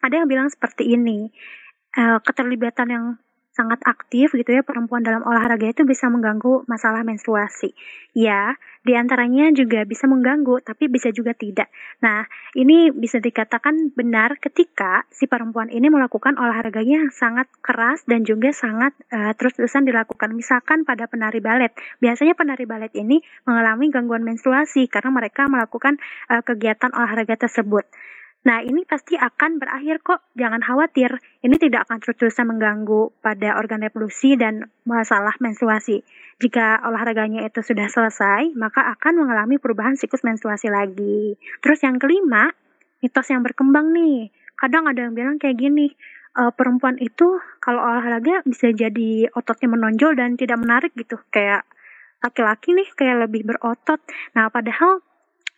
Ada 0.00 0.24
yang 0.24 0.28
bilang 0.28 0.48
seperti 0.48 0.96
ini 0.96 1.28
uh, 1.96 2.18
keterlibatan 2.22 2.88
yang 2.90 3.04
sangat 3.50 3.82
aktif 3.82 4.32
gitu 4.32 4.56
ya 4.56 4.62
perempuan 4.62 5.02
dalam 5.02 5.26
olahraga 5.26 5.66
itu 5.66 5.82
bisa 5.82 6.06
mengganggu 6.06 6.64
masalah 6.70 7.02
menstruasi. 7.02 7.74
Ya, 8.14 8.54
di 8.86 8.94
antaranya 8.94 9.50
juga 9.52 9.82
bisa 9.84 10.06
mengganggu, 10.06 10.62
tapi 10.62 10.86
bisa 10.86 11.10
juga 11.10 11.34
tidak. 11.34 11.68
Nah, 12.00 12.24
ini 12.56 12.94
bisa 12.94 13.18
dikatakan 13.18 13.92
benar 13.92 14.38
ketika 14.38 15.04
si 15.10 15.26
perempuan 15.26 15.68
ini 15.68 15.90
melakukan 15.90 16.38
olahraganya 16.38 17.10
sangat 17.12 17.50
keras 17.60 18.06
dan 18.06 18.22
juga 18.22 18.54
sangat 18.54 18.94
uh, 19.10 19.34
terus-terusan 19.34 19.84
dilakukan. 19.84 20.30
Misalkan 20.32 20.86
pada 20.86 21.10
penari 21.10 21.42
balet, 21.42 21.74
biasanya 21.98 22.38
penari 22.38 22.64
balet 22.64 22.94
ini 22.96 23.20
mengalami 23.44 23.90
gangguan 23.90 24.22
menstruasi 24.22 24.86
karena 24.86 25.10
mereka 25.10 25.50
melakukan 25.50 25.98
uh, 26.30 26.40
kegiatan 26.40 26.94
olahraga 26.94 27.36
tersebut. 27.36 27.84
Nah, 28.40 28.64
ini 28.64 28.88
pasti 28.88 29.20
akan 29.20 29.60
berakhir 29.60 30.00
kok. 30.00 30.24
Jangan 30.32 30.64
khawatir. 30.64 31.20
Ini 31.44 31.60
tidak 31.60 31.84
akan 31.84 32.00
terus-terusan 32.00 32.48
mengganggu 32.48 33.12
pada 33.20 33.60
organ 33.60 33.84
reproduksi 33.84 34.32
dan 34.40 34.72
masalah 34.88 35.36
menstruasi. 35.44 36.00
Jika 36.40 36.80
olahraganya 36.88 37.44
itu 37.44 37.60
sudah 37.60 37.84
selesai, 37.92 38.56
maka 38.56 38.88
akan 38.96 39.28
mengalami 39.28 39.60
perubahan 39.60 40.00
siklus 40.00 40.24
menstruasi 40.24 40.72
lagi. 40.72 41.36
Terus 41.60 41.84
yang 41.84 42.00
kelima, 42.00 42.48
mitos 43.04 43.28
yang 43.28 43.44
berkembang 43.44 43.92
nih. 43.92 44.32
Kadang 44.56 44.88
ada 44.88 45.04
yang 45.04 45.12
bilang 45.12 45.36
kayak 45.36 45.60
gini, 45.60 45.92
e, 46.32 46.42
perempuan 46.56 46.96
itu 46.96 47.36
kalau 47.60 47.84
olahraga 47.84 48.40
bisa 48.48 48.72
jadi 48.72 49.28
ototnya 49.36 49.68
menonjol 49.68 50.16
dan 50.16 50.40
tidak 50.40 50.56
menarik 50.56 50.96
gitu. 50.96 51.20
Kayak 51.28 51.68
laki-laki 52.24 52.72
nih 52.72 52.88
kayak 52.96 53.28
lebih 53.28 53.44
berotot. 53.44 54.00
Nah, 54.32 54.48
padahal 54.48 55.04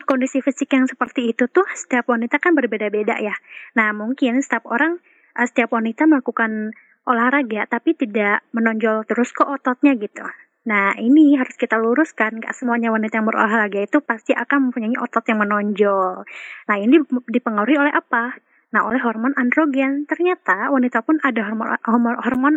kondisi 0.05 0.45
fisik 0.45 0.73
yang 0.75 0.87
seperti 0.91 1.33
itu 1.33 1.49
tuh 1.49 1.67
setiap 1.73 2.11
wanita 2.11 2.39
kan 2.39 2.53
berbeda-beda 2.53 3.19
ya. 3.19 3.35
Nah, 3.79 3.91
mungkin 3.97 4.43
setiap 4.43 4.69
orang, 4.69 5.01
uh, 5.35 5.47
setiap 5.47 5.73
wanita 5.73 6.05
melakukan 6.05 6.75
olahraga 7.03 7.67
tapi 7.67 7.99
tidak 7.99 8.47
menonjol 8.55 9.03
terus 9.07 9.35
ke 9.35 9.43
ototnya 9.43 9.99
gitu. 9.99 10.23
Nah, 10.63 10.95
ini 10.95 11.35
harus 11.35 11.59
kita 11.59 11.75
luruskan. 11.75 12.39
Gak 12.39 12.55
semuanya 12.55 12.95
wanita 12.95 13.19
yang 13.19 13.27
berolahraga 13.27 13.83
itu 13.83 13.99
pasti 13.99 14.31
akan 14.31 14.71
mempunyai 14.71 14.95
otot 14.95 15.27
yang 15.27 15.43
menonjol. 15.43 16.23
Nah, 16.71 16.77
ini 16.79 17.03
dipengaruhi 17.27 17.77
oleh 17.83 17.91
apa? 17.91 18.39
Nah, 18.71 18.87
oleh 18.87 19.03
hormon 19.03 19.35
androgen. 19.35 20.07
Ternyata 20.07 20.71
wanita 20.71 21.03
pun 21.03 21.19
ada 21.27 21.43
hormon, 21.43 21.67
hormon, 21.83 22.15
hormon 22.23 22.55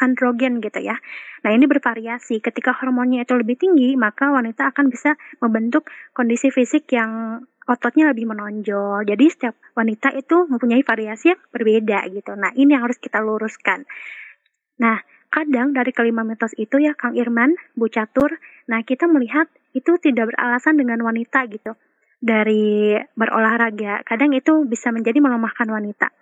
androgen 0.00 0.64
gitu 0.64 0.80
ya. 0.80 0.96
Nah, 1.44 1.50
ini 1.52 1.68
bervariasi. 1.68 2.40
Ketika 2.40 2.72
hormonnya 2.76 3.28
itu 3.28 3.36
lebih 3.36 3.60
tinggi, 3.60 3.94
maka 3.94 4.32
wanita 4.32 4.72
akan 4.72 4.88
bisa 4.88 5.16
membentuk 5.44 5.88
kondisi 6.16 6.48
fisik 6.48 6.88
yang 6.92 7.44
ototnya 7.68 8.10
lebih 8.10 8.26
menonjol. 8.26 9.06
Jadi 9.06 9.24
setiap 9.30 9.54
wanita 9.78 10.10
itu 10.16 10.48
mempunyai 10.48 10.82
variasi 10.82 11.36
yang 11.36 11.40
berbeda 11.54 11.98
gitu. 12.10 12.32
Nah, 12.34 12.50
ini 12.58 12.74
yang 12.74 12.84
harus 12.88 12.98
kita 12.98 13.22
luruskan. 13.22 13.86
Nah, 14.80 14.98
kadang 15.30 15.70
dari 15.70 15.94
kelima 15.94 16.26
mitos 16.26 16.56
itu 16.58 16.82
ya 16.82 16.98
Kang 16.98 17.14
Irman, 17.14 17.54
Bu 17.78 17.86
Catur, 17.86 18.34
nah 18.66 18.82
kita 18.82 19.06
melihat 19.06 19.46
itu 19.76 19.94
tidak 20.02 20.34
beralasan 20.34 20.74
dengan 20.74 20.98
wanita 21.06 21.46
gitu. 21.46 21.78
Dari 22.20 22.98
berolahraga, 23.16 24.04
kadang 24.04 24.34
itu 24.36 24.66
bisa 24.66 24.92
menjadi 24.92 25.22
melemahkan 25.22 25.68
wanita. 25.70 26.12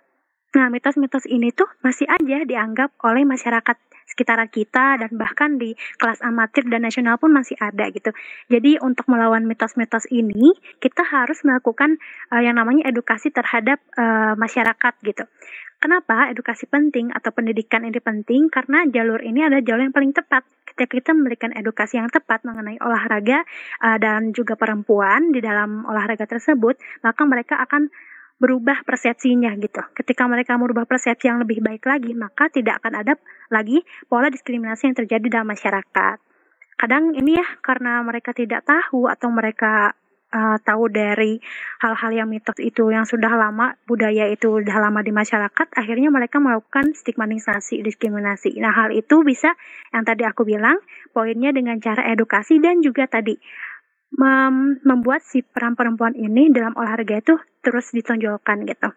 Nah, 0.49 0.65
mitos-mitos 0.73 1.29
ini 1.29 1.53
tuh 1.53 1.69
masih 1.85 2.09
aja 2.09 2.41
dianggap 2.41 2.97
oleh 3.05 3.21
masyarakat 3.21 3.77
sekitar 4.09 4.41
kita 4.49 4.97
dan 4.97 5.13
bahkan 5.13 5.61
di 5.61 5.77
kelas 6.01 6.25
amatir 6.25 6.65
dan 6.65 6.81
nasional 6.81 7.21
pun 7.21 7.29
masih 7.29 7.53
ada 7.61 7.85
gitu. 7.93 8.09
Jadi 8.49 8.81
untuk 8.81 9.05
melawan 9.05 9.45
mitos-mitos 9.45 10.09
ini, 10.09 10.57
kita 10.81 11.05
harus 11.05 11.45
melakukan 11.45 12.01
uh, 12.33 12.41
yang 12.41 12.57
namanya 12.57 12.89
edukasi 12.89 13.29
terhadap 13.29 13.77
uh, 13.93 14.33
masyarakat 14.33 14.93
gitu. 15.05 15.29
Kenapa 15.79 16.27
edukasi 16.27 16.67
penting 16.67 17.13
atau 17.15 17.31
pendidikan 17.31 17.87
ini 17.87 18.03
penting? 18.03 18.51
Karena 18.51 18.83
jalur 18.89 19.23
ini 19.23 19.47
adalah 19.47 19.63
jalur 19.63 19.87
yang 19.87 19.95
paling 19.95 20.11
tepat. 20.11 20.43
Ketika 20.67 20.91
kita 20.91 21.11
memberikan 21.15 21.55
edukasi 21.55 22.01
yang 22.01 22.11
tepat 22.11 22.43
mengenai 22.43 22.81
olahraga 22.83 23.45
uh, 23.85 23.95
dan 24.01 24.35
juga 24.35 24.57
perempuan 24.57 25.31
di 25.31 25.39
dalam 25.39 25.85
olahraga 25.87 26.25
tersebut, 26.27 26.75
maka 27.05 27.21
mereka 27.23 27.61
akan 27.63 27.87
berubah 28.39 28.87
persepsinya 28.87 29.51
gitu. 29.59 29.83
Ketika 29.93 30.25
mereka 30.25 30.55
merubah 30.55 30.87
persepsi 30.87 31.27
yang 31.27 31.43
lebih 31.43 31.59
baik 31.59 31.83
lagi, 31.83 32.15
maka 32.15 32.47
tidak 32.47 32.79
akan 32.79 33.03
ada 33.03 33.13
lagi 33.51 33.83
pola 34.07 34.31
diskriminasi 34.31 34.89
yang 34.89 34.97
terjadi 34.97 35.27
dalam 35.27 35.51
masyarakat. 35.51 36.17
Kadang 36.79 37.11
ini 37.19 37.35
ya 37.35 37.47
karena 37.59 37.99
mereka 38.01 38.31
tidak 38.31 38.63
tahu 38.63 39.11
atau 39.11 39.27
mereka 39.27 39.91
uh, 40.31 40.57
tahu 40.61 40.87
dari 40.87 41.41
hal-hal 41.83 42.11
yang 42.13 42.27
mitos 42.31 42.57
itu 42.61 42.87
yang 42.93 43.03
sudah 43.03 43.29
lama 43.33 43.75
budaya 43.83 44.29
itu 44.31 44.61
sudah 44.61 44.77
lama 44.79 45.01
di 45.01 45.11
masyarakat 45.11 45.67
akhirnya 45.75 46.09
mereka 46.13 46.37
melakukan 46.37 46.93
stigmatisasi 46.93 47.81
diskriminasi 47.81 48.57
nah 48.61 48.73
hal 48.73 48.93
itu 48.93 49.25
bisa 49.25 49.53
yang 49.93 50.05
tadi 50.05 50.23
aku 50.25 50.45
bilang 50.45 50.77
poinnya 51.11 51.51
dengan 51.51 51.81
cara 51.81 52.05
edukasi 52.09 52.61
dan 52.61 52.79
juga 52.79 53.09
tadi 53.09 53.35
mem 54.15 54.81
membuat 54.81 55.21
si 55.21 55.45
peran 55.45 55.77
perempuan 55.77 56.17
ini 56.17 56.49
dalam 56.49 56.73
olahraga 56.73 57.21
itu 57.21 57.35
terus 57.69 57.93
ditonjolkan 57.93 58.65
gitu. 58.65 58.89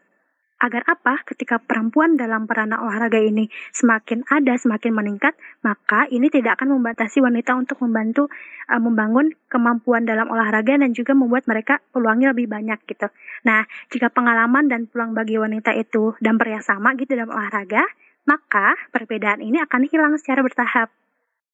Agar 0.63 0.87
apa? 0.87 1.27
Ketika 1.27 1.59
perempuan 1.59 2.15
dalam 2.15 2.47
peranan 2.47 2.87
olahraga 2.87 3.19
ini 3.19 3.51
semakin 3.75 4.23
ada, 4.31 4.55
semakin 4.55 4.95
meningkat, 4.95 5.35
maka 5.67 6.07
ini 6.07 6.31
tidak 6.31 6.57
akan 6.57 6.79
membatasi 6.79 7.19
wanita 7.19 7.59
untuk 7.59 7.83
membantu 7.83 8.31
uh, 8.71 8.79
membangun 8.79 9.35
kemampuan 9.51 10.07
dalam 10.07 10.31
olahraga 10.31 10.79
dan 10.79 10.95
juga 10.95 11.19
membuat 11.19 11.51
mereka 11.51 11.83
peluangnya 11.91 12.31
lebih 12.31 12.47
banyak 12.47 12.79
gitu. 12.87 13.11
Nah, 13.43 13.67
jika 13.91 14.07
pengalaman 14.15 14.71
dan 14.71 14.87
peluang 14.87 15.19
bagi 15.19 15.35
wanita 15.35 15.75
itu 15.75 16.15
dan 16.23 16.39
pria 16.39 16.63
sama 16.63 16.95
gitu 16.95 17.19
dalam 17.19 17.35
olahraga, 17.35 17.83
maka 18.23 18.79
perbedaan 18.95 19.43
ini 19.43 19.59
akan 19.67 19.83
hilang 19.91 20.15
secara 20.15 20.47
bertahap. 20.47 20.95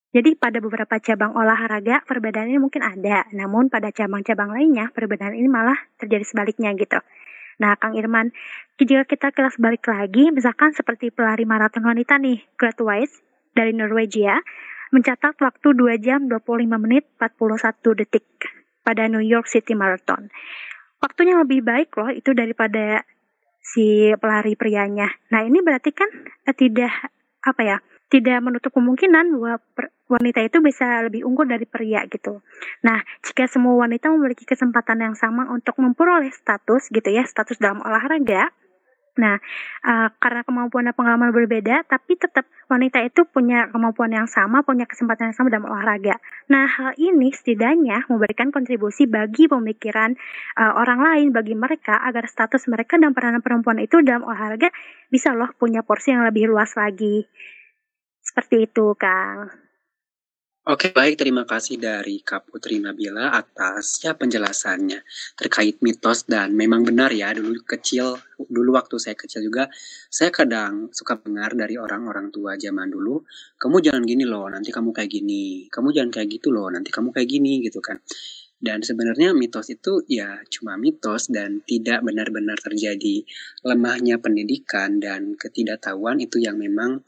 Jadi 0.09 0.41
pada 0.41 0.57
beberapa 0.65 0.97
cabang 0.97 1.37
olahraga 1.37 2.01
perbedaan 2.09 2.49
ini 2.49 2.57
mungkin 2.57 2.81
ada, 2.81 3.29
namun 3.37 3.69
pada 3.69 3.93
cabang-cabang 3.93 4.57
lainnya 4.57 4.89
perbedaan 4.97 5.37
ini 5.37 5.53
malah 5.53 5.77
terjadi 6.01 6.25
sebaliknya 6.25 6.73
gitu. 6.81 6.97
Nah, 7.61 7.77
Kang 7.77 7.93
Irman, 7.93 8.33
jika 8.81 9.05
kita 9.05 9.35
kelas 9.35 9.61
balik 9.61 9.85
lagi, 9.85 10.33
misalkan 10.33 10.73
seperti 10.73 11.13
pelari 11.13 11.45
maraton 11.45 11.85
wanita 11.85 12.17
nih, 12.17 12.41
Grete 12.57 12.81
Weiss 12.87 13.21
dari 13.53 13.77
Norwegia, 13.77 14.41
mencatat 14.95 15.37
waktu 15.45 15.69
2 15.77 16.01
jam 16.01 16.25
25 16.31 16.65
menit 16.81 17.05
41 17.21 18.01
detik 18.01 18.25
pada 18.81 19.05
New 19.13 19.21
York 19.21 19.45
City 19.45 19.77
Marathon. 19.77 20.33
Waktunya 21.05 21.37
lebih 21.37 21.61
baik 21.61 21.93
loh 22.01 22.09
itu 22.09 22.33
daripada 22.33 23.05
si 23.61 24.15
pelari 24.17 24.57
prianya. 24.57 25.13
Nah, 25.29 25.45
ini 25.45 25.61
berarti 25.61 25.93
kan 25.93 26.09
eh, 26.49 26.57
tidak 26.57 27.13
apa 27.45 27.61
ya? 27.61 27.79
Tidak 28.09 28.41
menutup 28.41 28.73
kemungkinan 28.73 29.37
bahwa 29.37 29.61
wanita 30.09 30.41
itu 30.41 30.59
bisa 30.65 31.05
lebih 31.05 31.23
unggul 31.29 31.45
dari 31.45 31.69
pria 31.69 32.05
gitu. 32.09 32.41
Nah, 32.83 33.05
jika 33.21 33.45
semua 33.45 33.85
wanita 33.85 34.09
memiliki 34.09 34.49
kesempatan 34.49 35.05
yang 35.05 35.15
sama 35.15 35.47
untuk 35.53 35.77
memperoleh 35.77 36.33
status 36.33 36.89
gitu 36.89 37.09
ya, 37.13 37.29
status 37.29 37.61
dalam 37.61 37.85
olahraga, 37.85 38.49
Nah, 39.19 39.35
uh, 39.83 40.09
karena 40.23 40.47
kemampuan 40.47 40.87
dan 40.87 40.95
pengalaman 40.95 41.35
berbeda, 41.35 41.83
tapi 41.91 42.15
tetap 42.15 42.47
wanita 42.71 43.03
itu 43.03 43.27
punya 43.27 43.67
kemampuan 43.67 44.15
yang 44.15 44.31
sama, 44.31 44.63
punya 44.63 44.87
kesempatan 44.87 45.35
yang 45.35 45.37
sama 45.37 45.51
dalam 45.51 45.67
olahraga. 45.67 46.23
Nah, 46.47 46.71
hal 46.71 46.95
ini 46.95 47.35
setidaknya 47.35 48.07
memberikan 48.07 48.55
kontribusi 48.55 49.11
bagi 49.11 49.51
pemikiran 49.51 50.15
uh, 50.55 50.73
orang 50.79 51.03
lain, 51.03 51.29
bagi 51.35 51.59
mereka 51.59 51.99
agar 52.07 52.31
status 52.31 52.71
mereka 52.71 52.95
dan 52.95 53.11
peranan 53.11 53.43
perempuan 53.43 53.83
itu 53.83 53.99
dalam 54.07 54.23
olahraga 54.23 54.71
bisa 55.11 55.35
loh 55.35 55.51
punya 55.59 55.83
porsi 55.83 56.15
yang 56.15 56.23
lebih 56.23 56.47
luas 56.47 56.79
lagi. 56.79 57.27
Seperti 58.23 58.71
itu, 58.71 58.95
Kang. 58.95 59.68
Oke, 60.69 60.93
baik. 60.93 61.25
Terima 61.25 61.49
kasih 61.49 61.81
dari 61.81 62.21
Kak 62.21 62.53
Putri 62.53 62.77
Nabila 62.77 63.33
atas 63.33 64.05
ya 64.05 64.13
penjelasannya 64.13 65.01
terkait 65.33 65.81
mitos 65.81 66.29
dan 66.29 66.53
memang 66.53 66.85
benar 66.85 67.09
ya 67.09 67.33
dulu 67.33 67.57
kecil, 67.65 68.21
dulu 68.37 68.77
waktu 68.77 69.01
saya 69.01 69.17
kecil 69.17 69.49
juga, 69.49 69.73
saya 70.13 70.29
kadang 70.29 70.93
suka 70.93 71.17
dengar 71.25 71.57
dari 71.57 71.81
orang-orang 71.81 72.29
tua 72.29 72.61
zaman 72.61 72.93
dulu, 72.93 73.25
kamu 73.57 73.81
jangan 73.81 74.05
gini 74.05 74.29
loh, 74.29 74.45
nanti 74.53 74.69
kamu 74.69 74.93
kayak 74.93 75.09
gini, 75.09 75.73
kamu 75.73 75.89
jangan 75.89 76.11
kayak 76.21 76.29
gitu 76.37 76.53
loh, 76.53 76.69
nanti 76.69 76.93
kamu 76.93 77.17
kayak 77.17 77.29
gini 77.33 77.65
gitu 77.65 77.81
kan. 77.81 77.97
Dan 78.61 78.85
sebenarnya 78.85 79.33
mitos 79.33 79.73
itu 79.73 80.05
ya 80.05 80.37
cuma 80.53 80.77
mitos 80.77 81.33
dan 81.33 81.65
tidak 81.65 82.05
benar-benar 82.05 82.61
terjadi 82.61 83.25
lemahnya 83.65 84.21
pendidikan 84.21 85.01
dan 85.01 85.33
ketidaktahuan 85.33 86.21
itu 86.21 86.45
yang 86.45 86.61
memang 86.61 87.01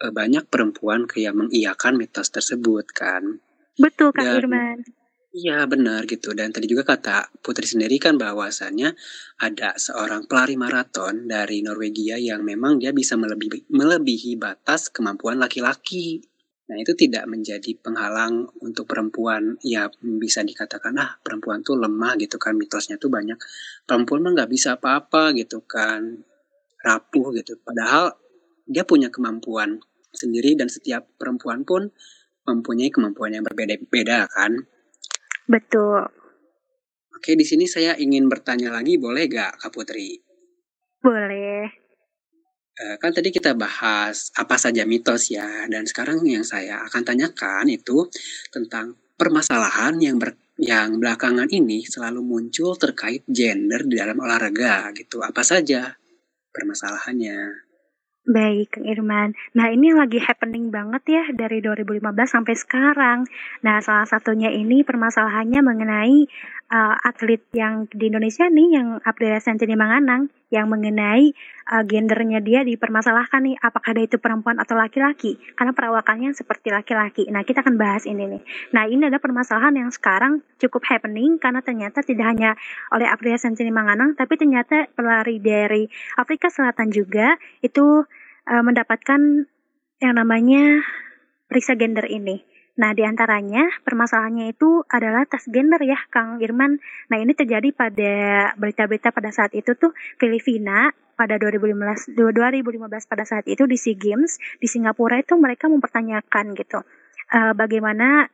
banyak 0.00 0.50
perempuan 0.50 1.06
kayak 1.06 1.34
mengiyakan 1.36 1.94
mitos 1.94 2.28
tersebut 2.34 2.90
kan. 2.90 3.38
Betul 3.78 4.14
Kak 4.14 4.22
Dan, 4.22 4.36
Irman. 4.42 4.78
Iya 5.34 5.66
benar 5.66 6.06
gitu 6.06 6.30
dan 6.30 6.54
tadi 6.54 6.70
juga 6.70 6.86
kata 6.86 7.26
Putri 7.42 7.66
sendiri 7.66 7.98
kan 7.98 8.14
bahwasannya 8.14 8.94
ada 9.42 9.74
seorang 9.74 10.30
pelari 10.30 10.54
maraton 10.54 11.26
dari 11.26 11.58
Norwegia 11.58 12.22
yang 12.22 12.46
memang 12.46 12.78
dia 12.78 12.94
bisa 12.94 13.18
melebihi, 13.18 13.66
melebihi 13.66 14.38
batas 14.38 14.94
kemampuan 14.94 15.42
laki-laki. 15.42 16.22
Nah 16.70 16.78
itu 16.78 16.94
tidak 16.94 17.26
menjadi 17.26 17.66
penghalang 17.82 18.46
untuk 18.62 18.86
perempuan 18.86 19.58
ya 19.58 19.90
bisa 19.98 20.46
dikatakan 20.46 20.94
ah 21.02 21.18
perempuan 21.18 21.66
tuh 21.66 21.82
lemah 21.82 22.14
gitu 22.14 22.38
kan 22.38 22.54
mitosnya 22.54 22.94
tuh 22.94 23.10
banyak 23.10 23.36
perempuan 23.90 24.22
mah 24.22 24.38
nggak 24.38 24.50
bisa 24.54 24.78
apa-apa 24.78 25.34
gitu 25.34 25.66
kan 25.66 26.14
rapuh 26.78 27.34
gitu 27.34 27.58
padahal 27.58 28.14
dia 28.64 28.84
punya 28.88 29.12
kemampuan 29.12 29.80
sendiri 30.14 30.56
dan 30.56 30.70
setiap 30.70 31.04
perempuan 31.18 31.66
pun 31.66 31.90
mempunyai 32.44 32.92
kemampuan 32.92 33.36
yang 33.36 33.44
berbeda-beda 33.44 34.28
kan? 34.28 34.56
Betul. 35.48 36.04
Oke, 37.14 37.40
di 37.40 37.44
sini 37.44 37.64
saya 37.64 37.96
ingin 37.96 38.28
bertanya 38.28 38.68
lagi, 38.68 39.00
boleh 39.00 39.24
gak 39.28 39.56
Kak 39.60 39.72
Putri? 39.72 40.20
Boleh. 41.00 41.72
Uh, 42.74 42.96
kan 42.98 43.14
tadi 43.14 43.30
kita 43.30 43.54
bahas 43.54 44.34
apa 44.34 44.58
saja 44.58 44.82
mitos 44.84 45.30
ya, 45.30 45.64
dan 45.70 45.86
sekarang 45.86 46.20
yang 46.26 46.42
saya 46.42 46.82
akan 46.84 47.06
tanyakan 47.06 47.70
itu 47.70 48.10
tentang 48.50 48.98
permasalahan 49.14 49.94
yang 50.02 50.18
ber, 50.18 50.34
yang 50.58 50.98
belakangan 50.98 51.46
ini 51.54 51.86
selalu 51.86 52.20
muncul 52.20 52.74
terkait 52.74 53.22
gender 53.30 53.86
di 53.86 53.94
dalam 53.94 54.18
olahraga 54.18 54.90
gitu. 54.92 55.22
Apa 55.22 55.40
saja 55.46 55.96
permasalahannya? 56.50 57.63
Baik, 58.24 58.80
Kang 58.80 58.88
Irman. 58.88 59.36
Nah, 59.52 59.68
ini 59.68 59.92
lagi 59.92 60.16
happening 60.16 60.72
banget 60.72 61.04
ya 61.12 61.24
dari 61.36 61.60
2015 61.60 62.08
sampai 62.24 62.56
sekarang. 62.56 63.28
Nah, 63.60 63.84
salah 63.84 64.08
satunya 64.08 64.48
ini 64.48 64.80
permasalahannya 64.80 65.60
mengenai 65.60 66.24
uh, 66.72 66.96
atlet 67.04 67.44
yang 67.52 67.84
di 67.92 68.08
Indonesia 68.08 68.48
nih, 68.48 68.80
yang 68.80 68.88
Aprilia 69.04 69.44
Sentini 69.44 69.76
Manganang, 69.76 70.32
yang 70.48 70.72
mengenai 70.72 71.36
uh, 71.68 71.84
gendernya 71.84 72.40
dia 72.40 72.64
dipermasalahkan 72.64 73.44
nih, 73.44 73.60
apakah 73.60 73.92
dia 73.92 74.08
itu 74.08 74.16
perempuan 74.16 74.56
atau 74.56 74.72
laki-laki? 74.72 75.36
Karena 75.52 75.76
perawakannya 75.76 76.32
seperti 76.32 76.72
laki-laki. 76.72 77.28
Nah, 77.28 77.44
kita 77.44 77.60
akan 77.60 77.76
bahas 77.76 78.08
ini 78.08 78.24
nih. 78.24 78.42
Nah, 78.72 78.88
ini 78.88 79.04
ada 79.04 79.20
permasalahan 79.20 79.76
yang 79.76 79.92
sekarang 79.92 80.40
cukup 80.56 80.80
happening 80.88 81.36
karena 81.36 81.60
ternyata 81.60 82.00
tidak 82.00 82.24
hanya 82.32 82.56
oleh 82.88 83.04
Aprilia 83.04 83.36
Sentini 83.36 83.68
Manganang, 83.68 84.16
tapi 84.16 84.40
ternyata 84.40 84.88
pelari 84.96 85.44
dari 85.44 85.84
Afrika 86.16 86.48
Selatan 86.48 86.88
juga 86.88 87.36
itu 87.60 88.08
uh, 88.48 88.62
mendapatkan 88.64 89.20
yang 90.02 90.14
namanya 90.14 90.82
periksa 91.48 91.76
gender 91.78 92.04
ini. 92.08 92.42
Nah, 92.74 92.90
di 92.90 93.06
antaranya 93.06 93.70
permasalahannya 93.86 94.50
itu 94.50 94.82
adalah 94.90 95.22
tes 95.30 95.46
gender 95.46 95.78
ya, 95.86 95.94
Kang 96.10 96.42
Irman. 96.42 96.82
Nah, 97.06 97.16
ini 97.22 97.30
terjadi 97.30 97.70
pada 97.70 98.14
berita-berita 98.58 99.14
pada 99.14 99.30
saat 99.30 99.54
itu 99.54 99.78
tuh 99.78 99.94
Filipina 100.18 100.90
pada 101.14 101.38
2015, 101.38 102.18
2015 102.18 103.06
pada 103.06 103.22
saat 103.22 103.46
itu 103.46 103.70
di 103.70 103.78
SEA 103.78 103.94
Games 103.94 104.42
di 104.58 104.66
Singapura 104.66 105.22
itu 105.22 105.38
mereka 105.38 105.70
mempertanyakan 105.70 106.58
gitu 106.58 106.82
uh, 107.30 107.52
bagaimana 107.54 108.26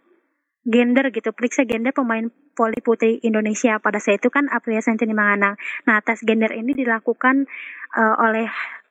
gender 0.64 1.08
gitu, 1.12 1.32
periksa 1.32 1.64
gender 1.64 1.92
pemain 1.92 2.28
voli 2.52 2.80
putri 2.84 3.16
Indonesia 3.24 3.80
pada 3.80 3.96
saat 3.96 4.20
itu 4.20 4.28
kan 4.28 4.48
Aprilia 4.52 4.84
Sentini 4.84 5.16
Manganang. 5.16 5.56
Nah, 5.88 6.00
tes 6.04 6.20
gender 6.20 6.52
ini 6.52 6.76
dilakukan 6.76 7.48
uh, 7.96 8.14
oleh 8.20 8.48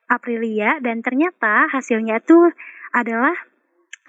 Aprilia 0.09 0.81
dan 0.81 1.05
ternyata 1.05 1.69
hasilnya 1.69 2.19
itu 2.19 2.49
adalah 2.91 3.37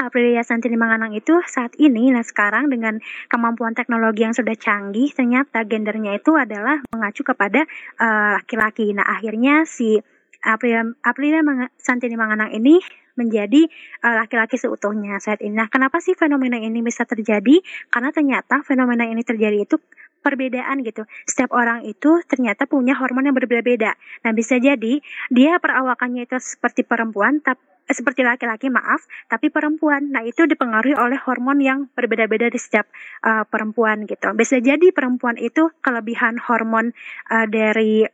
Aprilia 0.01 0.41
Santini 0.41 0.81
Manganang 0.81 1.13
itu 1.13 1.45
saat 1.45 1.77
ini, 1.77 2.09
nah 2.09 2.25
sekarang 2.25 2.73
dengan 2.73 2.97
kemampuan 3.29 3.77
teknologi 3.77 4.25
yang 4.25 4.33
sudah 4.33 4.57
canggih, 4.57 5.13
ternyata 5.13 5.61
gendernya 5.69 6.17
itu 6.17 6.33
adalah 6.41 6.81
mengacu 6.89 7.21
kepada 7.21 7.69
eh, 8.01 8.29
laki-laki. 8.41 8.97
Uh, 8.97 8.97
nah 8.97 9.07
akhirnya 9.13 9.69
si 9.69 10.01
Aprilia, 10.41 10.89
Aprilia 11.05 11.45
Santini 11.77 12.17
Manganang 12.17 12.49
ini 12.57 12.81
menjadi 13.21 13.69
eh, 14.01 14.15
laki-laki 14.17 14.57
uh, 14.57 14.61
seutuhnya 14.65 15.21
saat 15.21 15.45
ini. 15.45 15.53
Nah, 15.53 15.69
kenapa 15.69 16.01
sih 16.01 16.17
fenomena 16.17 16.57
ini 16.57 16.81
bisa 16.81 17.05
terjadi? 17.05 17.61
Karena 17.93 18.09
ternyata 18.09 18.65
fenomena 18.65 19.05
ini 19.05 19.21
terjadi 19.21 19.69
itu 19.69 19.77
perbedaan 20.21 20.85
gitu. 20.85 21.05
Setiap 21.25 21.51
orang 21.57 21.85
itu 21.89 22.21
ternyata 22.29 22.69
punya 22.69 22.95
hormon 22.97 23.29
yang 23.29 23.37
berbeda-beda. 23.37 23.97
Nah, 24.25 24.33
bisa 24.37 24.61
jadi 24.61 25.01
dia 25.33 25.53
perawakannya 25.59 26.29
itu 26.29 26.37
seperti 26.39 26.85
perempuan, 26.85 27.41
tapi 27.41 27.61
eh, 27.91 27.97
seperti 27.97 28.23
laki-laki 28.23 28.71
maaf, 28.71 29.03
tapi 29.27 29.51
perempuan. 29.51 30.15
Nah, 30.15 30.23
itu 30.23 30.47
dipengaruhi 30.47 30.95
oleh 30.95 31.19
hormon 31.19 31.59
yang 31.59 31.91
berbeda-beda 31.97 32.47
di 32.47 32.61
setiap 32.61 32.87
uh, 33.27 33.43
perempuan 33.49 34.07
gitu. 34.07 34.31
Bisa 34.39 34.63
jadi 34.63 34.95
perempuan 34.95 35.35
itu 35.41 35.75
kelebihan 35.83 36.39
hormon 36.39 36.95
uh, 37.33 37.47
dari 37.51 38.07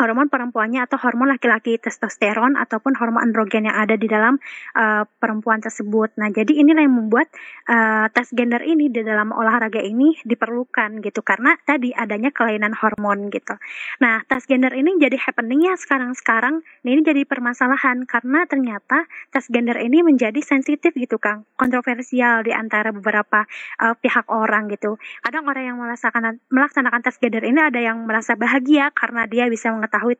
hormon 0.00 0.32
perempuannya 0.32 0.80
atau 0.88 0.96
hormon 0.96 1.28
laki-laki 1.28 1.76
testosteron 1.76 2.56
ataupun 2.56 2.96
hormon 2.96 3.20
androgen 3.20 3.68
yang 3.68 3.76
ada 3.76 4.00
di 4.00 4.08
dalam 4.08 4.40
uh, 4.72 5.04
perempuan 5.20 5.60
tersebut. 5.60 6.16
Nah, 6.16 6.32
jadi 6.32 6.56
inilah 6.56 6.80
yang 6.80 6.96
membuat 6.96 7.28
uh, 7.68 8.08
tes 8.08 8.32
gender 8.32 8.64
ini 8.64 8.88
di 8.88 9.04
dalam 9.04 9.36
olahraga 9.36 9.84
ini 9.84 10.16
diperlukan 10.24 11.04
gitu 11.04 11.20
karena 11.20 11.60
tadi 11.68 11.92
adanya 11.92 12.32
kelainan 12.32 12.72
hormon 12.72 13.28
gitu. 13.28 13.60
Nah, 14.00 14.24
tes 14.24 14.48
gender 14.48 14.72
ini 14.72 14.96
jadi 14.96 15.20
happening 15.20 15.68
ya 15.68 15.76
sekarang-sekarang. 15.76 16.64
Nah, 16.64 16.88
ini 16.88 17.04
jadi 17.04 17.28
permasalahan 17.28 18.08
karena 18.08 18.48
ternyata 18.48 19.04
tes 19.28 19.44
gender 19.52 19.76
ini 19.76 20.00
menjadi 20.00 20.40
sensitif 20.40 20.96
gitu, 20.96 21.20
Kang. 21.20 21.44
Kontroversial 21.60 22.40
di 22.40 22.56
antara 22.56 22.88
beberapa 22.88 23.44
uh, 23.84 23.94
pihak 24.00 24.32
orang 24.32 24.72
gitu. 24.72 24.96
Kadang 25.20 25.44
orang 25.44 25.64
yang 25.68 25.76
melaksanakan 25.76 26.40
melaksanakan 26.48 27.00
tes 27.04 27.20
gender 27.20 27.44
ini 27.44 27.60
ada 27.60 27.82
yang 27.82 28.08
merasa 28.08 28.38
bahagia 28.38 28.88
karena 28.96 29.28
dia 29.28 29.50
bisa 29.50 29.68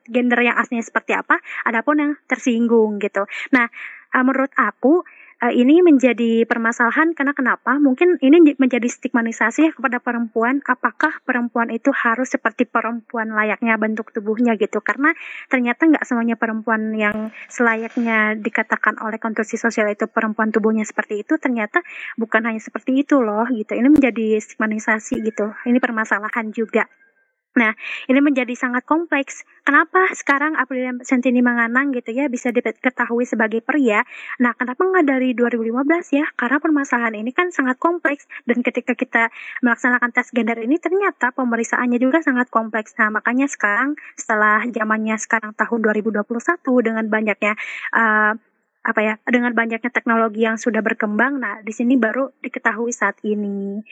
gender 0.06 0.40
yang 0.42 0.58
aslinya 0.58 0.84
seperti 0.84 1.16
apa, 1.16 1.38
adapun 1.64 2.02
yang 2.02 2.12
tersinggung 2.26 2.98
gitu. 2.98 3.24
Nah, 3.54 3.70
uh, 4.14 4.24
menurut 4.26 4.50
aku 4.58 5.06
uh, 5.40 5.52
ini 5.52 5.80
menjadi 5.80 6.44
permasalahan 6.44 7.16
karena 7.16 7.32
kenapa? 7.32 7.80
Mungkin 7.80 8.20
ini 8.20 8.54
menjadi 8.60 8.86
stigmatisasi 8.86 9.74
kepada 9.74 9.98
perempuan. 9.98 10.60
Apakah 10.68 11.24
perempuan 11.24 11.72
itu 11.72 11.90
harus 11.90 12.30
seperti 12.30 12.68
perempuan 12.68 13.32
layaknya 13.32 13.80
bentuk 13.80 14.12
tubuhnya 14.12 14.54
gitu? 14.60 14.84
Karena 14.84 15.16
ternyata 15.48 15.88
nggak 15.88 16.04
semuanya 16.04 16.36
perempuan 16.36 16.92
yang 16.94 17.32
selayaknya 17.48 18.36
dikatakan 18.38 19.00
oleh 19.00 19.16
konstruksi 19.16 19.56
sosial 19.56 19.88
itu 19.90 20.06
perempuan 20.06 20.52
tubuhnya 20.52 20.84
seperti 20.84 21.24
itu. 21.24 21.40
Ternyata 21.40 21.80
bukan 22.20 22.44
hanya 22.46 22.60
seperti 22.60 23.02
itu 23.02 23.18
loh 23.24 23.48
gitu. 23.50 23.72
Ini 23.72 23.88
menjadi 23.88 24.38
stigmatisasi 24.38 25.24
gitu. 25.24 25.52
Ini 25.66 25.78
permasalahan 25.80 26.52
juga. 26.52 26.86
Nah, 27.50 27.74
ini 28.06 28.22
menjadi 28.22 28.54
sangat 28.54 28.86
kompleks. 28.86 29.42
Kenapa 29.66 30.06
sekarang 30.14 30.54
Aprilia 30.54 30.94
Sentini 31.02 31.42
Manganang 31.42 31.90
gitu 31.90 32.14
ya 32.14 32.30
bisa 32.30 32.54
diketahui 32.54 33.26
sebagai 33.26 33.58
pria? 33.58 34.06
Nah, 34.38 34.54
kenapa 34.54 34.78
nggak 34.78 35.06
dari 35.10 35.34
2015 35.34 36.14
ya? 36.14 36.30
Karena 36.38 36.62
permasalahan 36.62 37.18
ini 37.18 37.34
kan 37.34 37.50
sangat 37.50 37.82
kompleks 37.82 38.30
dan 38.46 38.62
ketika 38.62 38.94
kita 38.94 39.34
melaksanakan 39.66 40.14
tes 40.14 40.30
gender 40.30 40.62
ini 40.62 40.78
ternyata 40.78 41.34
pemeriksaannya 41.34 41.98
juga 41.98 42.22
sangat 42.22 42.46
kompleks. 42.54 42.94
Nah, 43.02 43.10
makanya 43.18 43.50
sekarang 43.50 43.98
setelah 44.14 44.62
zamannya 44.70 45.18
sekarang 45.18 45.50
tahun 45.58 45.78
2021 45.82 46.22
dengan 46.86 47.04
banyaknya 47.10 47.58
uh, 47.98 48.38
apa 48.80 49.00
ya 49.04 49.14
dengan 49.28 49.52
banyaknya 49.52 49.92
teknologi 49.92 50.48
yang 50.48 50.56
sudah 50.56 50.80
berkembang 50.80 51.36
nah 51.36 51.60
di 51.60 51.68
sini 51.68 52.00
baru 52.00 52.32
diketahui 52.40 52.96
saat 52.96 53.20
ini 53.28 53.84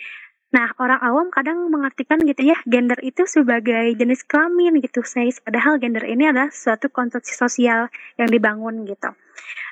Nah, 0.48 0.72
orang 0.80 0.96
awam 1.04 1.28
kadang 1.28 1.68
mengartikan 1.68 2.16
gitu 2.24 2.40
ya, 2.40 2.56
gender 2.64 2.96
itu 3.04 3.28
sebagai 3.28 3.92
jenis 3.92 4.24
kelamin 4.24 4.80
gitu, 4.80 5.04
saya 5.04 5.28
padahal 5.44 5.76
gender 5.76 6.00
ini 6.08 6.24
adalah 6.24 6.48
suatu 6.48 6.88
konstruksi 6.88 7.36
sosial 7.36 7.92
yang 8.16 8.32
dibangun 8.32 8.88
gitu. 8.88 9.12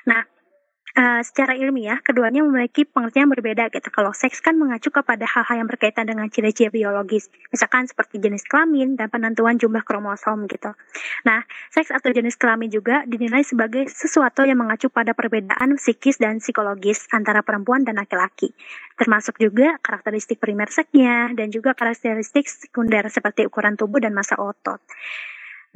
Nah, 0.05 0.21
Uh, 0.97 1.21
secara 1.21 1.53
ilmiah, 1.53 2.01
keduanya 2.01 2.41
memiliki 2.41 2.81
pengertian 2.81 3.29
berbeda 3.29 3.69
gitu. 3.69 3.85
Kalau 3.93 4.17
seks 4.17 4.41
kan 4.41 4.57
mengacu 4.57 4.89
kepada 4.89 5.29
hal-hal 5.29 5.61
yang 5.61 5.69
berkaitan 5.69 6.09
dengan 6.09 6.25
ciri-ciri 6.25 6.73
biologis, 6.73 7.29
misalkan 7.53 7.85
seperti 7.85 8.17
jenis 8.17 8.41
kelamin 8.49 8.97
dan 8.97 9.05
penentuan 9.13 9.61
jumlah 9.61 9.85
kromosom 9.85 10.49
gitu. 10.49 10.73
Nah, 11.21 11.45
seks 11.69 11.93
atau 11.93 12.09
jenis 12.09 12.33
kelamin 12.41 12.73
juga 12.73 13.05
dinilai 13.05 13.45
sebagai 13.45 13.85
sesuatu 13.93 14.41
yang 14.41 14.57
mengacu 14.57 14.89
pada 14.89 15.13
perbedaan 15.13 15.77
psikis 15.77 16.17
dan 16.17 16.41
psikologis 16.41 17.05
antara 17.13 17.45
perempuan 17.45 17.85
dan 17.85 18.01
laki-laki, 18.01 18.57
termasuk 18.97 19.37
juga 19.37 19.77
karakteristik 19.85 20.41
primer 20.41 20.73
seksnya 20.73 21.29
dan 21.37 21.53
juga 21.53 21.77
karakteristik 21.77 22.49
sekunder 22.49 23.05
seperti 23.13 23.45
ukuran 23.45 23.77
tubuh 23.77 24.01
dan 24.01 24.17
masa 24.17 24.33
otot. 24.41 24.81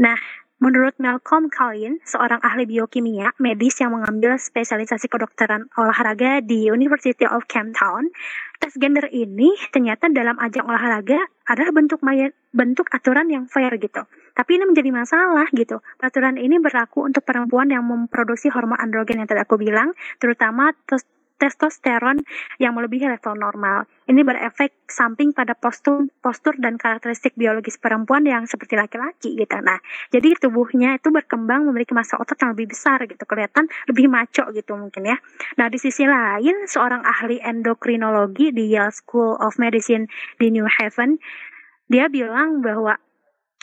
Nah, 0.01 0.17
Menurut 0.61 0.93
Malcolm 1.01 1.49
Collin, 1.49 1.97
seorang 2.05 2.37
ahli 2.45 2.69
biokimia 2.69 3.33
medis 3.41 3.81
yang 3.81 3.97
mengambil 3.97 4.37
spesialisasi 4.37 5.09
kedokteran 5.09 5.65
olahraga 5.73 6.37
di 6.37 6.69
University 6.69 7.25
of 7.25 7.49
Cape 7.49 7.73
Town, 7.73 8.13
tes 8.61 8.69
gender 8.77 9.09
ini 9.09 9.57
ternyata 9.73 10.05
dalam 10.13 10.37
ajang 10.37 10.69
olahraga 10.69 11.17
adalah 11.49 11.73
bentuk 11.73 12.05
bentuk 12.53 12.93
aturan 12.93 13.33
yang 13.33 13.49
fair 13.49 13.73
gitu. 13.81 14.05
Tapi 14.37 14.61
ini 14.61 14.69
menjadi 14.69 14.93
masalah 14.93 15.49
gitu. 15.49 15.81
Peraturan 15.97 16.37
ini 16.37 16.61
berlaku 16.61 17.09
untuk 17.09 17.25
perempuan 17.25 17.73
yang 17.73 17.81
memproduksi 17.81 18.53
hormon 18.53 18.77
androgen 18.77 19.17
yang 19.17 19.25
tadi 19.25 19.41
aku 19.41 19.57
bilang, 19.57 19.97
terutama 20.21 20.77
yang 22.61 22.77
melebihi 22.77 23.09
level 23.09 23.33
normal. 23.33 23.89
Ini 24.05 24.21
berefek 24.21 24.85
samping 24.85 25.31
pada 25.31 25.57
postur, 25.57 26.05
postur 26.19 26.53
dan 26.59 26.77
karakteristik 26.77 27.33
biologis 27.33 27.79
perempuan 27.81 28.27
yang 28.27 28.45
seperti 28.45 28.77
laki-laki 28.77 29.33
gitu. 29.33 29.57
Nah, 29.63 29.79
jadi 30.13 30.37
tubuhnya 30.37 30.99
itu 30.99 31.09
berkembang 31.09 31.65
memiliki 31.65 31.95
massa 31.95 32.19
otot 32.19 32.37
yang 32.37 32.53
lebih 32.53 32.75
besar 32.75 33.01
gitu, 33.07 33.23
kelihatan 33.23 33.65
lebih 33.87 34.11
maco 34.11 34.51
gitu 34.51 34.75
mungkin 34.77 35.15
ya. 35.15 35.17
Nah, 35.57 35.71
di 35.71 35.79
sisi 35.81 36.03
lain, 36.05 36.67
seorang 36.67 37.01
ahli 37.07 37.41
endokrinologi 37.41 38.53
di 38.53 38.75
Yale 38.75 38.93
School 38.93 39.39
of 39.39 39.57
Medicine 39.57 40.05
di 40.37 40.51
New 40.53 40.67
Haven, 40.67 41.17
dia 41.91 42.07
bilang 42.07 42.63
bahwa 42.63 42.95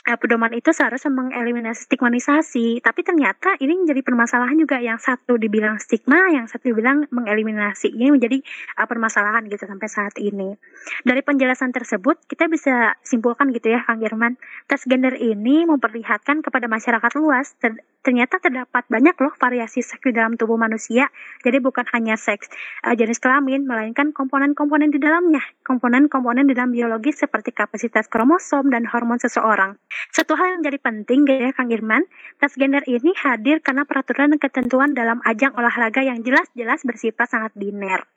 uh, 0.09 0.17
pedoman 0.17 0.49
itu 0.57 0.73
seharusnya 0.73 1.13
mengeliminasi 1.13 1.85
stigmatisasi, 1.85 2.81
tapi 2.81 3.05
ternyata 3.05 3.53
ini 3.61 3.85
menjadi 3.85 4.01
permasalahan 4.01 4.57
juga 4.57 4.81
yang 4.81 4.97
satu 4.97 5.37
dibilang 5.37 5.77
stigma, 5.77 6.33
yang 6.33 6.49
satu 6.49 6.73
dibilang 6.73 7.05
mengeliminasi. 7.13 7.93
Ini 7.93 8.09
menjadi 8.09 8.41
uh, 8.81 8.89
permasalahan 8.89 9.45
gitu 9.45 9.69
sampai 9.69 9.85
saat 9.85 10.17
ini. 10.17 10.57
Dari 11.05 11.21
penjelasan 11.21 11.69
tersebut 11.69 12.25
kita 12.25 12.49
bisa 12.49 12.97
simpulkan 13.05 13.53
gitu 13.53 13.69
ya 13.69 13.85
Kang 13.85 14.01
Irman, 14.01 14.41
tes 14.65 14.81
gender 14.89 15.13
ini 15.13 15.69
memperlihatkan 15.69 16.41
kepada 16.41 16.65
masyarakat 16.65 17.11
luas 17.21 17.53
ter 17.61 17.77
ternyata 17.99 18.39
terdapat 18.39 18.87
banyak 18.87 19.11
loh 19.19 19.35
variasi 19.35 19.83
seks 19.83 19.99
di 20.07 20.15
dalam 20.15 20.39
tubuh 20.39 20.55
manusia. 20.55 21.11
Jadi 21.43 21.59
bukan 21.59 21.83
hanya 21.91 22.15
seks 22.15 22.47
uh, 22.87 22.95
jenis 22.95 23.19
kelamin, 23.19 23.67
melainkan 23.67 24.15
komponen-komponen 24.15 24.87
di 24.89 25.03
dalamnya, 25.03 25.43
komponen-komponen 25.67 26.47
di 26.47 26.55
dalam 26.55 26.71
biologis 26.71 27.19
seperti 27.19 27.51
kapasitas 27.51 28.07
kromosom 28.07 28.71
dan 28.71 28.87
hormon 28.87 29.19
seseorang. 29.19 29.75
Satu 30.09 30.33
hal 30.39 30.59
yang 30.59 30.61
jadi 30.65 30.79
penting 30.79 31.27
ya 31.27 31.51
Kang 31.51 31.69
Irman, 31.69 32.07
tes 32.39 32.53
gender 32.55 32.83
ini 32.87 33.11
hadir 33.19 33.59
karena 33.59 33.83
peraturan 33.83 34.35
dan 34.35 34.39
ketentuan 34.39 34.91
dalam 34.95 35.19
ajang 35.27 35.53
olahraga 35.55 36.01
yang 36.01 36.23
jelas-jelas 36.23 36.81
bersifat 36.87 37.27
sangat 37.29 37.51
biner. 37.55 38.07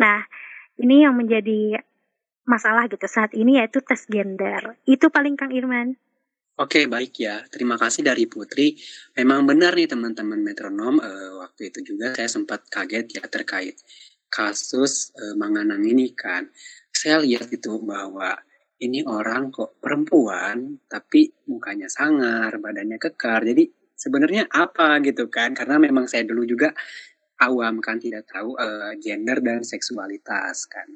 Nah, 0.00 0.24
ini 0.78 1.04
yang 1.04 1.14
menjadi 1.14 1.82
masalah 2.48 2.88
gitu 2.88 3.04
saat 3.04 3.36
ini 3.36 3.60
yaitu 3.60 3.84
tes 3.84 4.08
gender. 4.08 4.80
Itu 4.88 5.12
paling 5.12 5.36
Kang 5.36 5.52
Irman. 5.52 6.00
Oke, 6.58 6.90
baik 6.90 7.22
ya. 7.22 7.46
Terima 7.54 7.78
kasih 7.78 8.02
dari 8.02 8.26
Putri. 8.26 8.74
Memang 9.14 9.46
benar 9.46 9.78
nih 9.78 9.86
teman-teman 9.86 10.42
metronom, 10.42 10.98
uh, 10.98 11.38
waktu 11.46 11.70
itu 11.70 11.94
juga 11.94 12.10
saya 12.18 12.26
sempat 12.26 12.66
kaget 12.66 13.14
ya 13.14 13.22
terkait 13.30 13.78
kasus 14.26 15.14
uh, 15.14 15.38
Manganang 15.38 15.86
ini 15.86 16.10
kan. 16.18 16.50
Saya 16.90 17.22
lihat 17.22 17.54
itu 17.54 17.78
bahwa 17.78 18.34
ini 18.78 19.02
orang 19.02 19.50
kok 19.50 19.82
perempuan 19.82 20.78
tapi 20.86 21.30
mukanya 21.50 21.90
sangar, 21.90 22.54
badannya 22.62 22.98
kekar. 22.98 23.42
Jadi 23.42 23.66
sebenarnya 23.98 24.46
apa 24.46 25.02
gitu 25.02 25.26
kan? 25.26 25.54
Karena 25.54 25.82
memang 25.82 26.06
saya 26.06 26.22
dulu 26.22 26.46
juga 26.46 26.70
awam 27.42 27.82
kan 27.82 27.98
tidak 27.98 28.30
tahu 28.30 28.54
uh, 28.54 28.94
gender 29.02 29.42
dan 29.42 29.66
seksualitas 29.66 30.70
kan. 30.70 30.86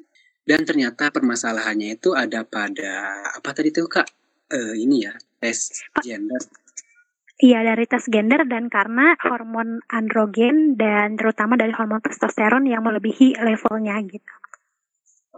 Dan 0.43 0.67
ternyata 0.67 1.07
permasalahannya 1.11 1.99
itu 1.99 2.11
ada 2.15 2.43
pada 2.43 3.23
apa 3.35 3.49
tadi 3.55 3.71
tuh 3.71 3.87
Kak? 3.87 4.07
Uh, 4.51 4.75
ini 4.75 5.07
ya, 5.07 5.15
tes 5.39 5.71
gender. 6.03 6.39
Iya 7.43 7.65
dari 7.65 7.83
tes 7.89 8.07
gender 8.07 8.45
dan 8.47 8.69
karena 8.71 9.17
hormon 9.19 9.81
androgen 9.89 10.79
dan 10.79 11.19
terutama 11.19 11.59
dari 11.59 11.73
hormon 11.75 11.99
testosteron 11.99 12.63
yang 12.69 12.85
melebihi 12.85 13.35
levelnya 13.41 13.99
gitu. 14.05 14.33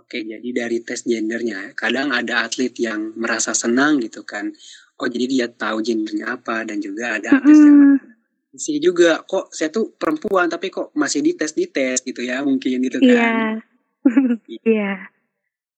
Oke, 0.05 0.21
jadi 0.21 0.49
dari 0.53 0.85
tes 0.85 1.01
gendernya, 1.01 1.73
kadang 1.73 2.13
ada 2.13 2.45
atlet 2.45 2.69
yang 2.77 3.17
merasa 3.17 3.57
senang 3.57 3.97
gitu 3.97 4.21
kan. 4.21 4.53
Oh, 5.01 5.09
jadi 5.09 5.25
dia 5.25 5.47
tahu 5.49 5.81
gendernya 5.81 6.37
apa 6.37 6.61
dan 6.61 6.77
juga 6.77 7.17
ada 7.17 7.41
artis 7.41 7.57
mm 7.57 7.65
-hmm. 7.65 7.73
yang 7.73 8.13
sih 8.55 8.77
juga 8.79 9.25
kok 9.25 9.51
saya 9.51 9.73
tuh 9.73 9.97
perempuan 9.97 10.47
tapi 10.47 10.71
kok 10.71 10.95
masih 10.95 11.19
dites 11.19 11.51
dites 11.57 12.05
gitu 12.05 12.21
ya 12.21 12.45
mungkin 12.45 12.85
gitu 12.85 13.01
kan. 13.01 13.09
Iya. 14.05 14.61
Iya. 14.61 14.61
yeah. 14.61 14.97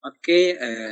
Oke, 0.04 0.60
eh, 0.60 0.92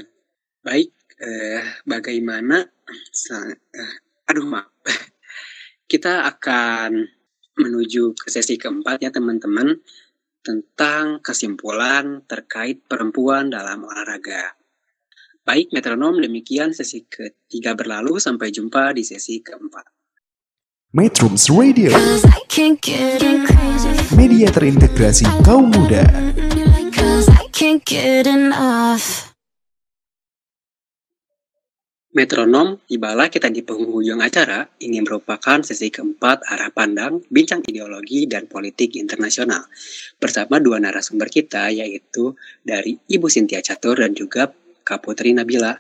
baik 0.63 0.95
eh, 1.19 1.61
bagaimana 1.83 2.63
eh, 2.63 3.93
aduh 4.31 4.47
maaf 4.47 4.71
kita 5.91 6.23
akan 6.23 7.03
menuju 7.59 8.15
ke 8.15 8.31
sesi 8.31 8.55
keempat 8.55 9.03
ya 9.03 9.11
teman-teman 9.11 9.75
tentang 10.45 11.25
kesimpulan 11.25 12.21
terkait 12.29 12.85
perempuan 12.85 13.49
dalam 13.49 13.81
olahraga. 13.81 14.53
Baik 15.41 15.73
metronom 15.73 16.21
demikian 16.21 16.69
sesi 16.77 17.09
ketiga 17.09 17.73
berlalu. 17.73 18.21
Sampai 18.21 18.53
jumpa 18.53 18.93
di 18.93 19.01
sesi 19.01 19.41
keempat. 19.41 19.89
Metrums 20.93 21.49
Radio. 21.49 21.89
Media 24.13 24.47
terintegrasi 24.53 25.25
kaum 25.43 25.73
muda 25.73 26.05
Metronom, 32.15 32.79
tibalah 32.87 33.27
kita 33.27 33.51
di 33.51 33.59
penghujung 33.59 34.23
acara. 34.23 34.63
Ini 34.79 35.03
merupakan 35.03 35.59
sesi 35.59 35.91
keempat 35.91 36.47
arah 36.47 36.71
pandang, 36.71 37.19
bincang 37.27 37.59
ideologi 37.67 38.23
dan 38.23 38.47
politik 38.47 38.95
internasional. 38.95 39.67
Bersama 40.15 40.63
dua 40.63 40.79
narasumber 40.79 41.27
kita, 41.27 41.67
yaitu 41.75 42.31
dari 42.63 42.95
Ibu 42.95 43.27
Sintia 43.27 43.59
Catur 43.59 43.99
dan 43.99 44.15
juga 44.15 44.47
Kak 44.87 45.03
Putri 45.03 45.35
Nabila. 45.35 45.75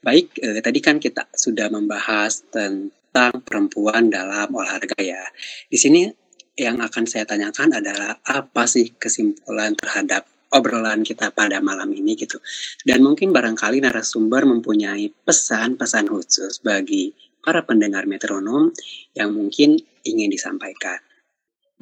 Baik, 0.00 0.40
eh, 0.40 0.64
tadi 0.64 0.80
kan 0.80 0.96
kita 0.96 1.28
sudah 1.36 1.68
membahas 1.68 2.48
tentang 2.48 3.44
perempuan 3.44 4.08
dalam 4.08 4.56
olahraga 4.56 4.96
ya. 5.04 5.20
Di 5.68 5.76
sini 5.76 6.08
yang 6.56 6.80
akan 6.80 7.04
saya 7.04 7.28
tanyakan 7.28 7.76
adalah 7.76 8.16
apa 8.24 8.64
sih 8.64 8.96
kesimpulan 8.96 9.76
terhadap 9.76 10.24
obrolan 10.54 11.02
kita 11.02 11.34
pada 11.34 11.58
malam 11.58 11.90
ini 11.90 12.14
gitu. 12.14 12.38
Dan 12.86 13.02
mungkin 13.02 13.34
barangkali 13.34 13.82
narasumber 13.82 14.46
mempunyai 14.46 15.10
pesan-pesan 15.26 16.06
khusus 16.06 16.62
bagi 16.62 17.10
para 17.42 17.66
pendengar 17.66 18.06
metronom 18.06 18.72
yang 19.12 19.34
mungkin 19.34 19.76
ingin 20.06 20.30
disampaikan. 20.32 21.02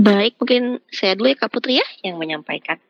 Baik, 0.01 0.41
mungkin 0.41 0.83
saya 0.91 1.15
dulu 1.15 1.31
ya 1.31 1.37
Kak 1.39 1.53
Putri 1.53 1.79
ya 1.79 1.87
yang 2.03 2.17
menyampaikan. 2.19 2.81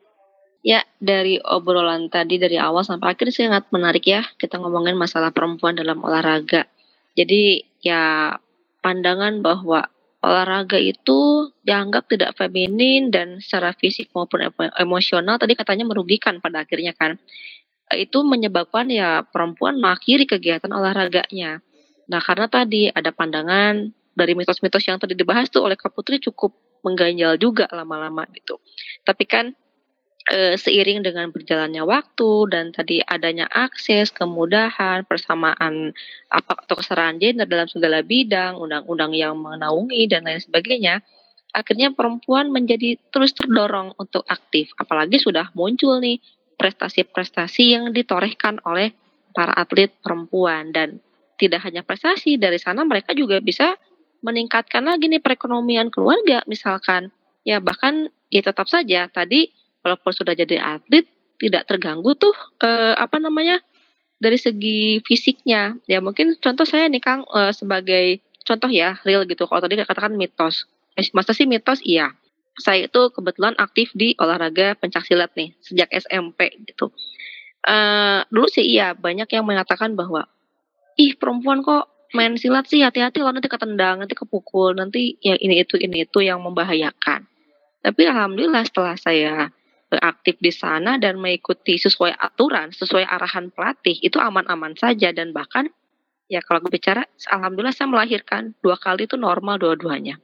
Ya, 0.63 0.79
dari 0.97 1.43
obrolan 1.43 2.07
tadi 2.07 2.39
dari 2.39 2.55
awal 2.55 2.87
sampai 2.87 3.13
akhir 3.13 3.35
sangat 3.35 3.67
menarik 3.69 4.07
ya. 4.07 4.23
Kita 4.39 4.57
ngomongin 4.57 4.95
masalah 4.95 5.35
perempuan 5.35 5.75
dalam 5.75 5.99
olahraga. 5.99 6.65
Jadi 7.13 7.67
ya 7.83 8.31
pandangan 8.79 9.43
bahwa 9.43 9.91
olahraga 10.23 10.79
itu 10.79 11.51
dianggap 11.67 12.07
tidak 12.07 12.39
feminin 12.39 13.11
dan 13.11 13.43
secara 13.43 13.75
fisik 13.75 14.07
maupun 14.15 14.47
emosional 14.79 15.35
tadi 15.35 15.53
katanya 15.59 15.83
merugikan 15.83 16.39
pada 16.39 16.63
akhirnya 16.63 16.95
kan. 16.95 17.19
Itu 17.91 18.23
menyebabkan 18.23 18.87
ya 18.87 19.27
perempuan 19.27 19.77
mengakhiri 19.83 20.23
kegiatan 20.23 20.71
olahraganya. 20.71 21.59
Nah 22.07 22.21
karena 22.23 22.47
tadi 22.47 22.87
ada 22.87 23.11
pandangan 23.11 23.91
dari 24.15 24.33
mitos-mitos 24.33 24.87
yang 24.87 24.97
tadi 24.97 25.13
dibahas 25.13 25.51
tuh 25.51 25.67
oleh 25.67 25.75
Kak 25.75 25.91
Putri 25.91 26.23
cukup 26.23 26.55
mengganjal 26.87 27.35
juga 27.35 27.67
lama-lama 27.69 28.23
gitu. 28.31 28.63
Tapi 29.03 29.27
kan 29.27 29.51
e, 30.29 30.55
seiring 30.55 31.03
dengan 31.03 31.29
berjalannya 31.31 31.83
waktu 31.83 32.31
dan 32.51 32.71
tadi 32.71 33.03
adanya 33.03 33.47
akses, 33.51 34.11
kemudahan, 34.13 35.03
persamaan 35.03 35.91
apa 36.31 36.51
atau 36.63 36.75
kesetaraan 36.79 37.19
gender 37.19 37.47
dalam 37.47 37.67
segala 37.67 37.99
bidang, 38.05 38.55
undang-undang 38.55 39.11
yang 39.11 39.35
menaungi 39.35 40.07
dan 40.07 40.23
lain 40.23 40.39
sebagainya, 40.39 41.03
akhirnya 41.51 41.91
perempuan 41.91 42.49
menjadi 42.49 42.95
terus 43.11 43.35
terdorong 43.35 43.93
untuk 43.99 44.23
aktif. 44.31 44.71
Apalagi 44.79 45.19
sudah 45.19 45.51
muncul 45.53 45.99
nih 45.99 46.19
prestasi-prestasi 46.55 47.75
yang 47.75 47.91
ditorehkan 47.91 48.61
oleh 48.63 48.95
para 49.33 49.51
atlet 49.57 49.89
perempuan 49.99 50.69
dan 50.71 51.01
tidak 51.41 51.65
hanya 51.65 51.81
prestasi 51.81 52.37
dari 52.37 52.61
sana 52.61 52.85
mereka 52.85 53.11
juga 53.17 53.41
bisa 53.41 53.73
meningkatkan 54.23 54.85
lagi 54.85 55.09
nih 55.09 55.19
perekonomian 55.19 55.89
keluarga 55.91 56.45
misalkan 56.47 57.11
ya 57.43 57.59
bahkan 57.59 58.07
ya 58.31 58.45
tetap 58.45 58.69
saja 58.69 59.09
tadi 59.11 59.51
walaupun 59.83 60.11
sudah 60.15 60.33
jadi 60.33 60.57
atlet 60.57 61.05
tidak 61.37 61.67
terganggu 61.67 62.15
tuh 62.15 62.33
eh, 62.63 62.95
apa 62.95 63.19
namanya 63.19 63.59
dari 64.23 64.39
segi 64.39 65.03
fisiknya. 65.03 65.75
Ya 65.83 65.99
mungkin 65.99 66.39
contoh 66.39 66.63
saya 66.63 66.87
nih 66.87 67.03
Kang 67.03 67.27
eh, 67.27 67.51
sebagai 67.51 68.23
contoh 68.47 68.71
ya 68.71 68.95
real 69.03 69.27
gitu. 69.27 69.43
Kalau 69.43 69.59
tadi 69.59 69.75
katakan 69.83 70.15
mitos. 70.15 70.71
Eh, 70.95 71.03
masa 71.11 71.35
sih 71.35 71.43
mitos? 71.43 71.83
Iya. 71.83 72.15
Saya 72.55 72.85
itu 72.85 73.01
kebetulan 73.11 73.57
aktif 73.59 73.91
di 73.97 74.13
olahraga 74.21 74.77
pencak 74.77 75.03
silat 75.09 75.35
nih 75.35 75.51
sejak 75.59 75.91
SMP 75.91 76.55
gitu. 76.63 76.95
Eh, 77.67 78.19
dulu 78.31 78.47
sih 78.47 78.63
iya 78.63 78.95
banyak 78.95 79.27
yang 79.27 79.43
mengatakan 79.43 79.99
bahwa 79.99 80.27
ih 80.95 81.17
perempuan 81.19 81.59
kok 81.59 81.91
main 82.15 82.37
silat 82.39 82.69
sih? 82.69 82.85
Hati-hati 82.85 83.19
loh 83.19 83.33
nanti 83.35 83.51
ketendang 83.51 83.99
nanti 83.99 84.15
kepukul 84.15 84.77
nanti 84.77 85.19
ya 85.19 85.35
ini 85.35 85.59
itu 85.59 85.75
ini 85.75 86.07
itu 86.07 86.23
yang 86.23 86.39
membahayakan. 86.39 87.25
Tapi 87.83 88.01
alhamdulillah 88.07 88.63
setelah 88.63 88.95
saya 88.95 89.51
aktif 89.99 90.39
di 90.39 90.49
sana 90.49 90.97
dan 90.97 91.19
mengikuti 91.19 91.77
sesuai 91.77 92.15
aturan, 92.17 92.71
sesuai 92.73 93.05
arahan 93.05 93.53
pelatih, 93.53 93.99
itu 94.01 94.17
aman-aman 94.17 94.73
saja 94.79 95.11
dan 95.13 95.35
bahkan 95.35 95.69
ya 96.31 96.39
kalau 96.41 96.63
bicara 96.65 97.05
alhamdulillah 97.29 97.75
saya 97.75 97.91
melahirkan 97.91 98.55
dua 98.63 98.79
kali 98.79 99.05
itu 99.05 99.19
normal 99.19 99.59
dua-duanya. 99.59 100.17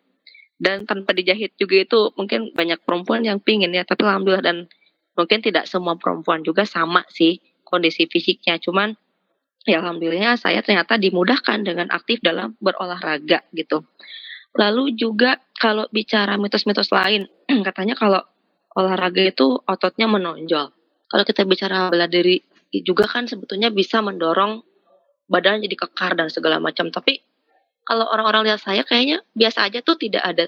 Dan 0.59 0.83
tanpa 0.83 1.15
dijahit 1.15 1.55
juga 1.55 1.87
itu 1.87 1.99
mungkin 2.19 2.51
banyak 2.51 2.83
perempuan 2.83 3.23
yang 3.23 3.39
pingin 3.39 3.71
ya, 3.71 3.87
tapi 3.87 4.03
alhamdulillah 4.03 4.43
dan 4.43 4.57
mungkin 5.15 5.39
tidak 5.39 5.67
semua 5.67 5.95
perempuan 5.95 6.43
juga 6.43 6.67
sama 6.67 7.07
sih 7.07 7.39
kondisi 7.63 8.09
fisiknya, 8.11 8.59
cuman 8.59 8.97
ya 9.63 9.79
alhamdulillah 9.79 10.35
saya 10.35 10.59
ternyata 10.65 10.99
dimudahkan 10.99 11.63
dengan 11.63 11.87
aktif 11.91 12.19
dalam 12.19 12.59
berolahraga 12.59 13.45
gitu. 13.55 13.85
Lalu 14.57 14.97
juga 14.97 15.37
kalau 15.55 15.85
bicara 15.93 16.35
mitos-mitos 16.35 16.89
lain, 16.89 17.29
katanya 17.67 17.93
kalau 17.93 18.21
olahraga 18.77 19.23
itu 19.25 19.57
ototnya 19.65 20.05
menonjol. 20.05 20.69
Kalau 21.09 21.23
kita 21.25 21.41
bicara 21.45 21.89
bela 21.89 22.05
diri 22.05 22.37
juga 22.85 23.09
kan 23.09 23.25
sebetulnya 23.25 23.73
bisa 23.73 23.97
mendorong 24.03 24.61
badan 25.25 25.61
jadi 25.65 25.75
kekar 25.77 26.13
dan 26.17 26.29
segala 26.29 26.61
macam. 26.61 26.93
Tapi 26.93 27.21
kalau 27.85 28.05
orang-orang 28.05 28.53
lihat 28.53 28.61
saya 28.61 28.85
kayaknya 28.85 29.25
biasa 29.33 29.65
aja 29.65 29.81
tuh 29.81 29.97
tidak 29.97 30.21
ada 30.21 30.45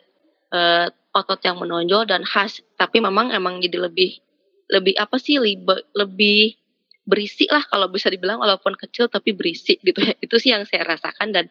uh, 0.53 0.87
otot 1.17 1.41
yang 1.41 1.57
menonjol 1.57 2.05
dan 2.05 2.21
khas. 2.21 2.61
Tapi 2.77 3.01
memang 3.01 3.33
emang 3.33 3.57
jadi 3.57 3.89
lebih 3.89 4.21
lebih 4.69 4.93
apa 5.01 5.17
sih 5.17 5.41
lebih, 5.41 5.81
lebih 5.97 6.55
berisi 7.01 7.49
lah 7.49 7.65
kalau 7.65 7.89
bisa 7.89 8.07
dibilang 8.13 8.39
walaupun 8.39 8.77
kecil 8.77 9.09
tapi 9.09 9.33
berisi 9.33 9.81
gitu 9.81 9.97
ya. 9.97 10.13
Itu 10.25 10.37
sih 10.37 10.53
yang 10.53 10.69
saya 10.69 10.85
rasakan 10.85 11.33
dan 11.33 11.45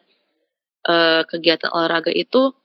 uh, 0.87 1.27
kegiatan 1.27 1.69
olahraga 1.69 2.09
itu 2.09 2.55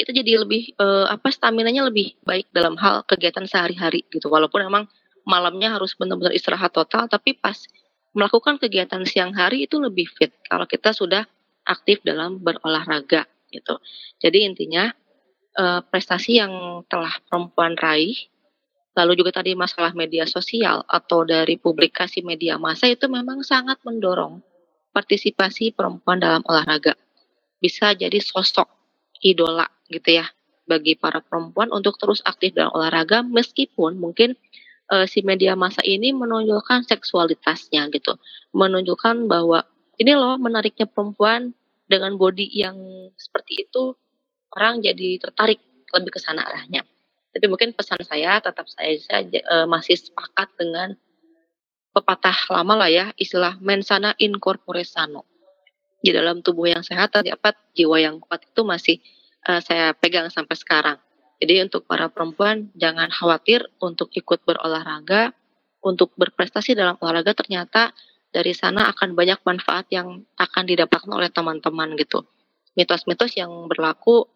itu 0.00 0.10
jadi 0.16 0.40
lebih 0.40 0.72
uh, 0.80 1.12
apa 1.12 1.28
stamina-nya 1.28 1.84
lebih 1.84 2.16
baik 2.24 2.48
dalam 2.56 2.80
hal 2.80 3.04
kegiatan 3.04 3.44
sehari-hari 3.44 4.08
gitu. 4.08 4.32
Walaupun 4.32 4.64
emang 4.64 4.84
malamnya 5.28 5.76
harus 5.76 5.92
benar-benar 5.92 6.32
istirahat 6.32 6.72
total, 6.72 7.04
tapi 7.06 7.36
pas 7.36 7.56
melakukan 8.16 8.58
kegiatan 8.58 9.04
siang 9.06 9.36
hari 9.36 9.68
itu 9.68 9.78
lebih 9.78 10.08
fit 10.10 10.32
kalau 10.48 10.64
kita 10.64 10.90
sudah 10.90 11.28
aktif 11.68 12.02
dalam 12.02 12.40
berolahraga 12.40 13.28
gitu. 13.52 13.78
Jadi 14.18 14.48
intinya 14.48 14.90
uh, 15.60 15.84
prestasi 15.84 16.40
yang 16.40 16.82
telah 16.88 17.12
perempuan 17.28 17.76
raih, 17.78 18.16
lalu 18.96 19.20
juga 19.20 19.38
tadi 19.38 19.54
masalah 19.54 19.94
media 19.94 20.26
sosial 20.26 20.82
atau 20.88 21.22
dari 21.22 21.60
publikasi 21.60 22.24
media 22.24 22.58
massa 22.58 22.90
itu 22.90 23.06
memang 23.06 23.46
sangat 23.46 23.78
mendorong 23.86 24.42
partisipasi 24.90 25.76
perempuan 25.76 26.18
dalam 26.18 26.42
olahraga. 26.48 26.98
Bisa 27.60 27.94
jadi 27.94 28.18
sosok 28.18 28.66
idola 29.22 29.68
gitu 29.90 30.22
ya 30.22 30.26
bagi 30.70 30.94
para 30.94 31.18
perempuan 31.18 31.74
untuk 31.74 31.98
terus 31.98 32.22
aktif 32.22 32.54
dalam 32.54 32.70
olahraga 32.70 33.26
meskipun 33.26 33.98
mungkin 33.98 34.38
uh, 34.90 35.06
si 35.06 35.22
media 35.26 35.58
masa 35.58 35.82
ini 35.82 36.14
menonjolkan 36.14 36.86
seksualitasnya 36.86 37.90
gitu. 37.90 38.18
Menunjukkan 38.54 39.26
bahwa 39.30 39.66
ini 39.98 40.14
loh 40.14 40.38
menariknya 40.38 40.86
perempuan 40.86 41.54
dengan 41.90 42.14
body 42.14 42.46
yang 42.54 42.78
seperti 43.18 43.66
itu 43.66 43.98
orang 44.54 44.82
jadi 44.82 45.18
tertarik 45.18 45.58
lebih 45.90 46.14
ke 46.14 46.20
sana 46.22 46.46
arahnya. 46.46 46.86
Tapi 47.30 47.46
mungkin 47.46 47.74
pesan 47.74 48.02
saya 48.02 48.42
tetap 48.42 48.66
saya 48.66 48.94
saja 48.98 49.38
uh, 49.46 49.66
masih 49.66 49.98
sepakat 49.98 50.50
dengan 50.58 50.98
pepatah 51.90 52.34
lama 52.50 52.86
lah 52.86 52.90
ya 52.90 53.06
istilah 53.18 53.58
mensana 53.62 54.14
in 54.18 54.38
corpore 54.38 54.82
sano. 54.86 55.26
Di 56.00 56.10
dalam 56.14 56.40
tubuh 56.40 56.70
yang 56.70 56.82
sehat 56.82 57.12
terdapat 57.12 57.54
jiwa 57.76 58.00
yang 58.00 58.18
kuat 58.22 58.42
itu 58.46 58.62
masih 58.64 58.96
uh, 59.50 59.58
saya 59.58 59.90
pegang 59.98 60.30
sampai 60.30 60.54
sekarang. 60.54 60.98
Jadi 61.42 61.66
untuk 61.66 61.88
para 61.90 62.06
perempuan 62.06 62.70
jangan 62.78 63.10
khawatir 63.10 63.66
untuk 63.82 64.12
ikut 64.14 64.44
berolahraga, 64.46 65.34
untuk 65.82 66.14
berprestasi 66.14 66.78
dalam 66.78 66.94
olahraga 67.00 67.34
ternyata 67.34 67.90
dari 68.30 68.54
sana 68.54 68.86
akan 68.94 69.18
banyak 69.18 69.42
manfaat 69.42 69.90
yang 69.90 70.22
akan 70.38 70.64
didapatkan 70.68 71.10
oleh 71.10 71.32
teman-teman 71.32 71.98
gitu. 71.98 72.22
Mitos-mitos 72.78 73.34
yang 73.34 73.50
berlaku 73.66 74.30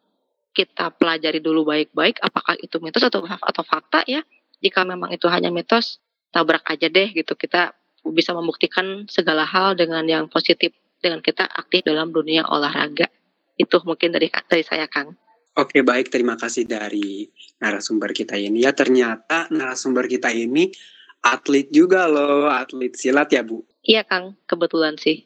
kita 0.55 0.91
pelajari 0.95 1.39
dulu 1.43 1.67
baik-baik 1.67 2.19
apakah 2.23 2.55
itu 2.59 2.79
mitos 2.83 3.07
atau 3.07 3.23
atau 3.23 3.63
fakta 3.63 4.03
ya. 4.09 4.25
Jika 4.65 4.83
memang 4.83 5.13
itu 5.13 5.29
hanya 5.29 5.53
mitos, 5.53 6.01
tabrak 6.33 6.65
aja 6.67 6.89
deh 6.89 7.13
gitu. 7.13 7.37
Kita 7.37 7.77
bisa 8.11 8.33
membuktikan 8.33 9.05
segala 9.07 9.45
hal 9.45 9.77
dengan 9.77 10.03
yang 10.09 10.25
positif 10.27 10.73
dengan 11.05 11.21
kita 11.21 11.45
aktif 11.45 11.85
dalam 11.85 12.11
dunia 12.11 12.49
olahraga. 12.49 13.13
Itu 13.55 13.79
mungkin 13.87 14.11
dari 14.11 14.31
dari 14.51 14.65
saya 14.67 14.91
Kang. 14.91 15.15
Oke 15.55 15.87
baik. 15.87 16.11
Terima 16.11 16.35
kasih 16.35 16.67
dari 16.67 17.31
narasumber 17.63 18.11
kita 18.11 18.35
ini. 18.35 18.67
Ya 18.67 18.75
ternyata 18.75 19.47
narasumber 19.55 20.11
kita 20.11 20.35
ini 20.35 20.75
atlet 21.23 21.71
juga 21.71 22.11
loh. 22.11 22.51
Atlet 22.51 22.91
silat 22.99 23.31
ya 23.31 23.47
Bu. 23.47 23.63
Iya 23.87 24.03
Kang. 24.03 24.35
Kebetulan 24.51 24.99
sih. 24.99 25.23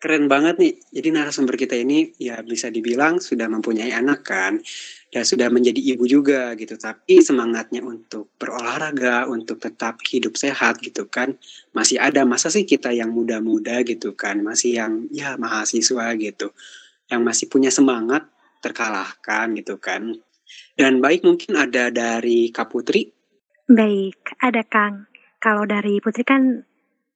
Keren 0.00 0.32
banget 0.32 0.56
nih. 0.56 0.72
Jadi 0.96 1.08
narasumber 1.12 1.60
kita 1.60 1.76
ini 1.76 2.16
ya 2.16 2.40
bisa 2.40 2.72
dibilang 2.72 3.20
sudah 3.20 3.44
mempunyai 3.52 3.92
anak 3.92 4.24
kan? 4.24 4.56
Dan 5.12 5.26
sudah 5.28 5.52
menjadi 5.52 5.76
ibu 5.92 6.08
juga 6.08 6.56
gitu. 6.56 6.80
Tapi 6.80 7.20
semangatnya 7.20 7.84
untuk 7.84 8.32
berolahraga 8.40 9.28
untuk 9.28 9.60
tetap 9.60 10.00
hidup 10.08 10.40
sehat 10.40 10.80
gitu 10.80 11.04
kan? 11.12 11.36
Masih 11.76 12.00
ada 12.00 12.24
masa 12.24 12.48
sih 12.48 12.64
kita 12.64 12.88
yang 12.88 13.12
muda-muda 13.12 13.84
gitu 13.84 14.16
kan? 14.16 14.40
Masih 14.40 14.80
yang 14.80 15.04
ya 15.12 15.36
mahasiswa 15.36 16.16
gitu 16.16 16.56
yang 17.10 17.26
masih 17.26 17.50
punya 17.50 17.68
semangat 17.68 18.24
terkalahkan 18.64 19.52
gitu 19.58 19.76
kan 19.76 20.14
dan 20.78 21.02
baik 21.02 21.26
mungkin 21.26 21.58
ada 21.58 21.90
dari 21.90 22.54
Kak 22.54 22.70
Putri 22.70 23.20
Baik, 23.70 24.34
ada 24.42 24.66
Kang. 24.66 25.06
Kalau 25.38 25.62
dari 25.62 26.02
Putri 26.02 26.26
kan 26.26 26.66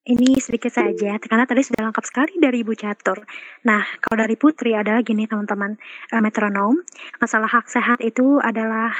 ini 0.07 0.39
sedikit 0.39 0.71
saja, 0.71 1.19
karena 1.19 1.43
tadi 1.43 1.67
sudah 1.67 1.91
lengkap 1.91 2.05
sekali 2.07 2.39
dari 2.39 2.63
Ibu 2.63 2.79
Catur. 2.79 3.27
Nah, 3.67 3.83
kalau 3.99 4.23
dari 4.23 4.39
Putri 4.39 4.71
adalah 4.71 5.03
gini 5.03 5.27
teman-teman, 5.27 5.75
eh, 6.15 6.21
metronom, 6.23 6.79
masalah 7.19 7.51
hak 7.51 7.67
sehat 7.67 7.99
itu 7.99 8.39
adalah 8.39 8.95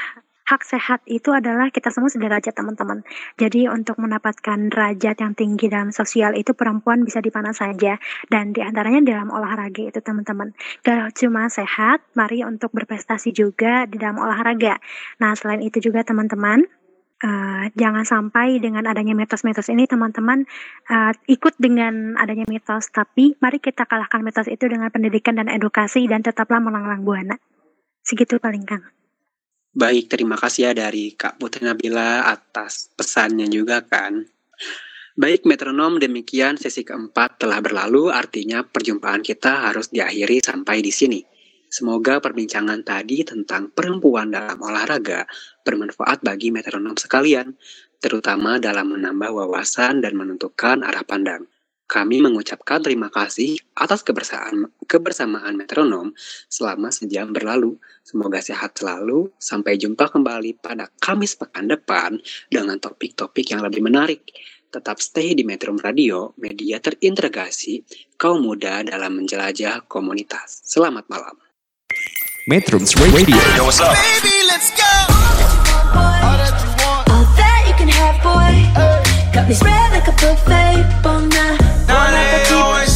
hak 0.46 0.62
sehat 0.62 1.02
itu 1.10 1.34
adalah 1.34 1.74
kita 1.74 1.90
semua 1.90 2.06
sederajat 2.06 2.54
teman-teman. 2.54 3.02
Jadi 3.34 3.66
untuk 3.66 3.98
mendapatkan 3.98 4.70
derajat 4.70 5.18
yang 5.18 5.34
tinggi 5.34 5.66
dalam 5.66 5.90
sosial 5.90 6.38
itu 6.38 6.54
perempuan 6.54 7.02
bisa 7.02 7.18
di 7.18 7.34
mana 7.34 7.50
saja 7.50 7.98
dan 8.30 8.54
di 8.54 8.62
antaranya 8.62 9.02
dalam 9.02 9.34
olahraga 9.34 9.90
itu 9.90 9.98
teman-teman. 9.98 10.54
Gak 10.86 11.18
cuma 11.18 11.50
sehat, 11.50 12.06
mari 12.14 12.46
untuk 12.46 12.70
berprestasi 12.70 13.34
juga 13.34 13.90
di 13.90 13.98
dalam 13.98 14.22
olahraga. 14.22 14.78
Nah 15.18 15.34
selain 15.34 15.66
itu 15.66 15.82
juga 15.82 16.06
teman-teman, 16.06 16.62
Uh, 17.16 17.72
jangan 17.80 18.04
sampai 18.04 18.60
dengan 18.60 18.84
adanya 18.84 19.16
mitos-mitos 19.16 19.72
ini 19.72 19.88
teman-teman 19.88 20.44
uh, 20.92 21.16
ikut 21.24 21.56
dengan 21.56 22.12
adanya 22.20 22.44
mitos 22.44 22.92
tapi 22.92 23.32
mari 23.40 23.56
kita 23.56 23.88
kalahkan 23.88 24.20
mitos 24.20 24.52
itu 24.52 24.68
dengan 24.68 24.92
pendidikan 24.92 25.32
dan 25.40 25.48
edukasi 25.48 26.04
dan 26.12 26.20
tetaplah 26.20 26.60
melanglang 26.60 27.08
buana 27.08 27.40
segitu 28.04 28.36
paling 28.36 28.68
kang 28.68 28.84
Baik, 29.76 30.08
terima 30.08 30.40
kasih 30.40 30.72
ya 30.72 30.88
dari 30.88 31.12
Kak 31.12 31.36
Putri 31.36 31.68
Nabila 31.68 32.24
atas 32.32 32.88
pesannya 32.96 33.44
juga 33.44 33.84
kan. 33.84 34.24
Baik 35.20 35.44
metronom, 35.44 36.00
demikian 36.00 36.56
sesi 36.56 36.80
keempat 36.80 37.44
telah 37.44 37.60
berlalu, 37.60 38.08
artinya 38.08 38.64
perjumpaan 38.64 39.20
kita 39.20 39.68
harus 39.68 39.92
diakhiri 39.92 40.40
sampai 40.40 40.80
di 40.80 40.88
sini. 40.88 41.20
Semoga 41.68 42.24
perbincangan 42.24 42.88
tadi 42.88 43.20
tentang 43.20 43.68
perempuan 43.68 44.32
dalam 44.32 44.56
olahraga 44.64 45.28
bermanfaat 45.60 46.24
bagi 46.24 46.48
metronom 46.48 46.96
sekalian, 46.96 47.52
terutama 48.00 48.56
dalam 48.56 48.96
menambah 48.96 49.28
wawasan 49.28 50.00
dan 50.00 50.16
menentukan 50.16 50.88
arah 50.88 51.04
pandang. 51.04 51.44
Kami 51.86 52.18
mengucapkan 52.18 52.82
terima 52.82 53.06
kasih 53.06 53.54
atas 53.78 54.02
kebersamaan, 54.02 54.66
kebersamaan 54.90 55.54
metronom 55.54 56.10
selama 56.50 56.90
sejam 56.90 57.30
berlalu. 57.30 57.78
Semoga 58.02 58.42
sehat 58.42 58.74
selalu. 58.74 59.30
Sampai 59.38 59.78
jumpa 59.78 60.10
kembali 60.10 60.58
pada 60.58 60.90
Kamis 60.98 61.38
pekan 61.38 61.70
depan 61.70 62.18
dengan 62.50 62.82
topik-topik 62.82 63.54
yang 63.54 63.62
lebih 63.62 63.86
menarik. 63.86 64.26
Tetap 64.74 64.98
stay 64.98 65.38
di 65.38 65.46
Metro 65.46 65.70
Radio, 65.78 66.34
media 66.42 66.82
terintegrasi 66.82 67.86
kaum 68.18 68.42
muda 68.42 68.82
dalam 68.82 69.22
menjelajah 69.22 69.86
komunitas. 69.86 70.66
Selamat 70.66 71.06
malam. 71.06 71.38
Metrums 72.50 72.98
Radio 72.98 73.38
Yo, 73.54 73.62
what's 73.62 73.78
up? 73.78 73.94
Baby, 73.94 74.34
let's 74.50 74.74
go. 74.74 74.90
All 75.94 76.34
that 76.34 76.54
you 76.58 76.70
want. 76.82 77.06
All 77.14 77.26
that 77.38 77.60
you 77.70 77.74
can 77.78 77.90
have, 77.90 78.18
boy. 78.26 78.54
Got 79.30 79.46
me 79.46 79.54
spread 79.54 79.94
like 79.94 80.10
a 80.10 80.14
buffet, 80.18 80.82
bon 81.06 81.30
night. 81.30 81.45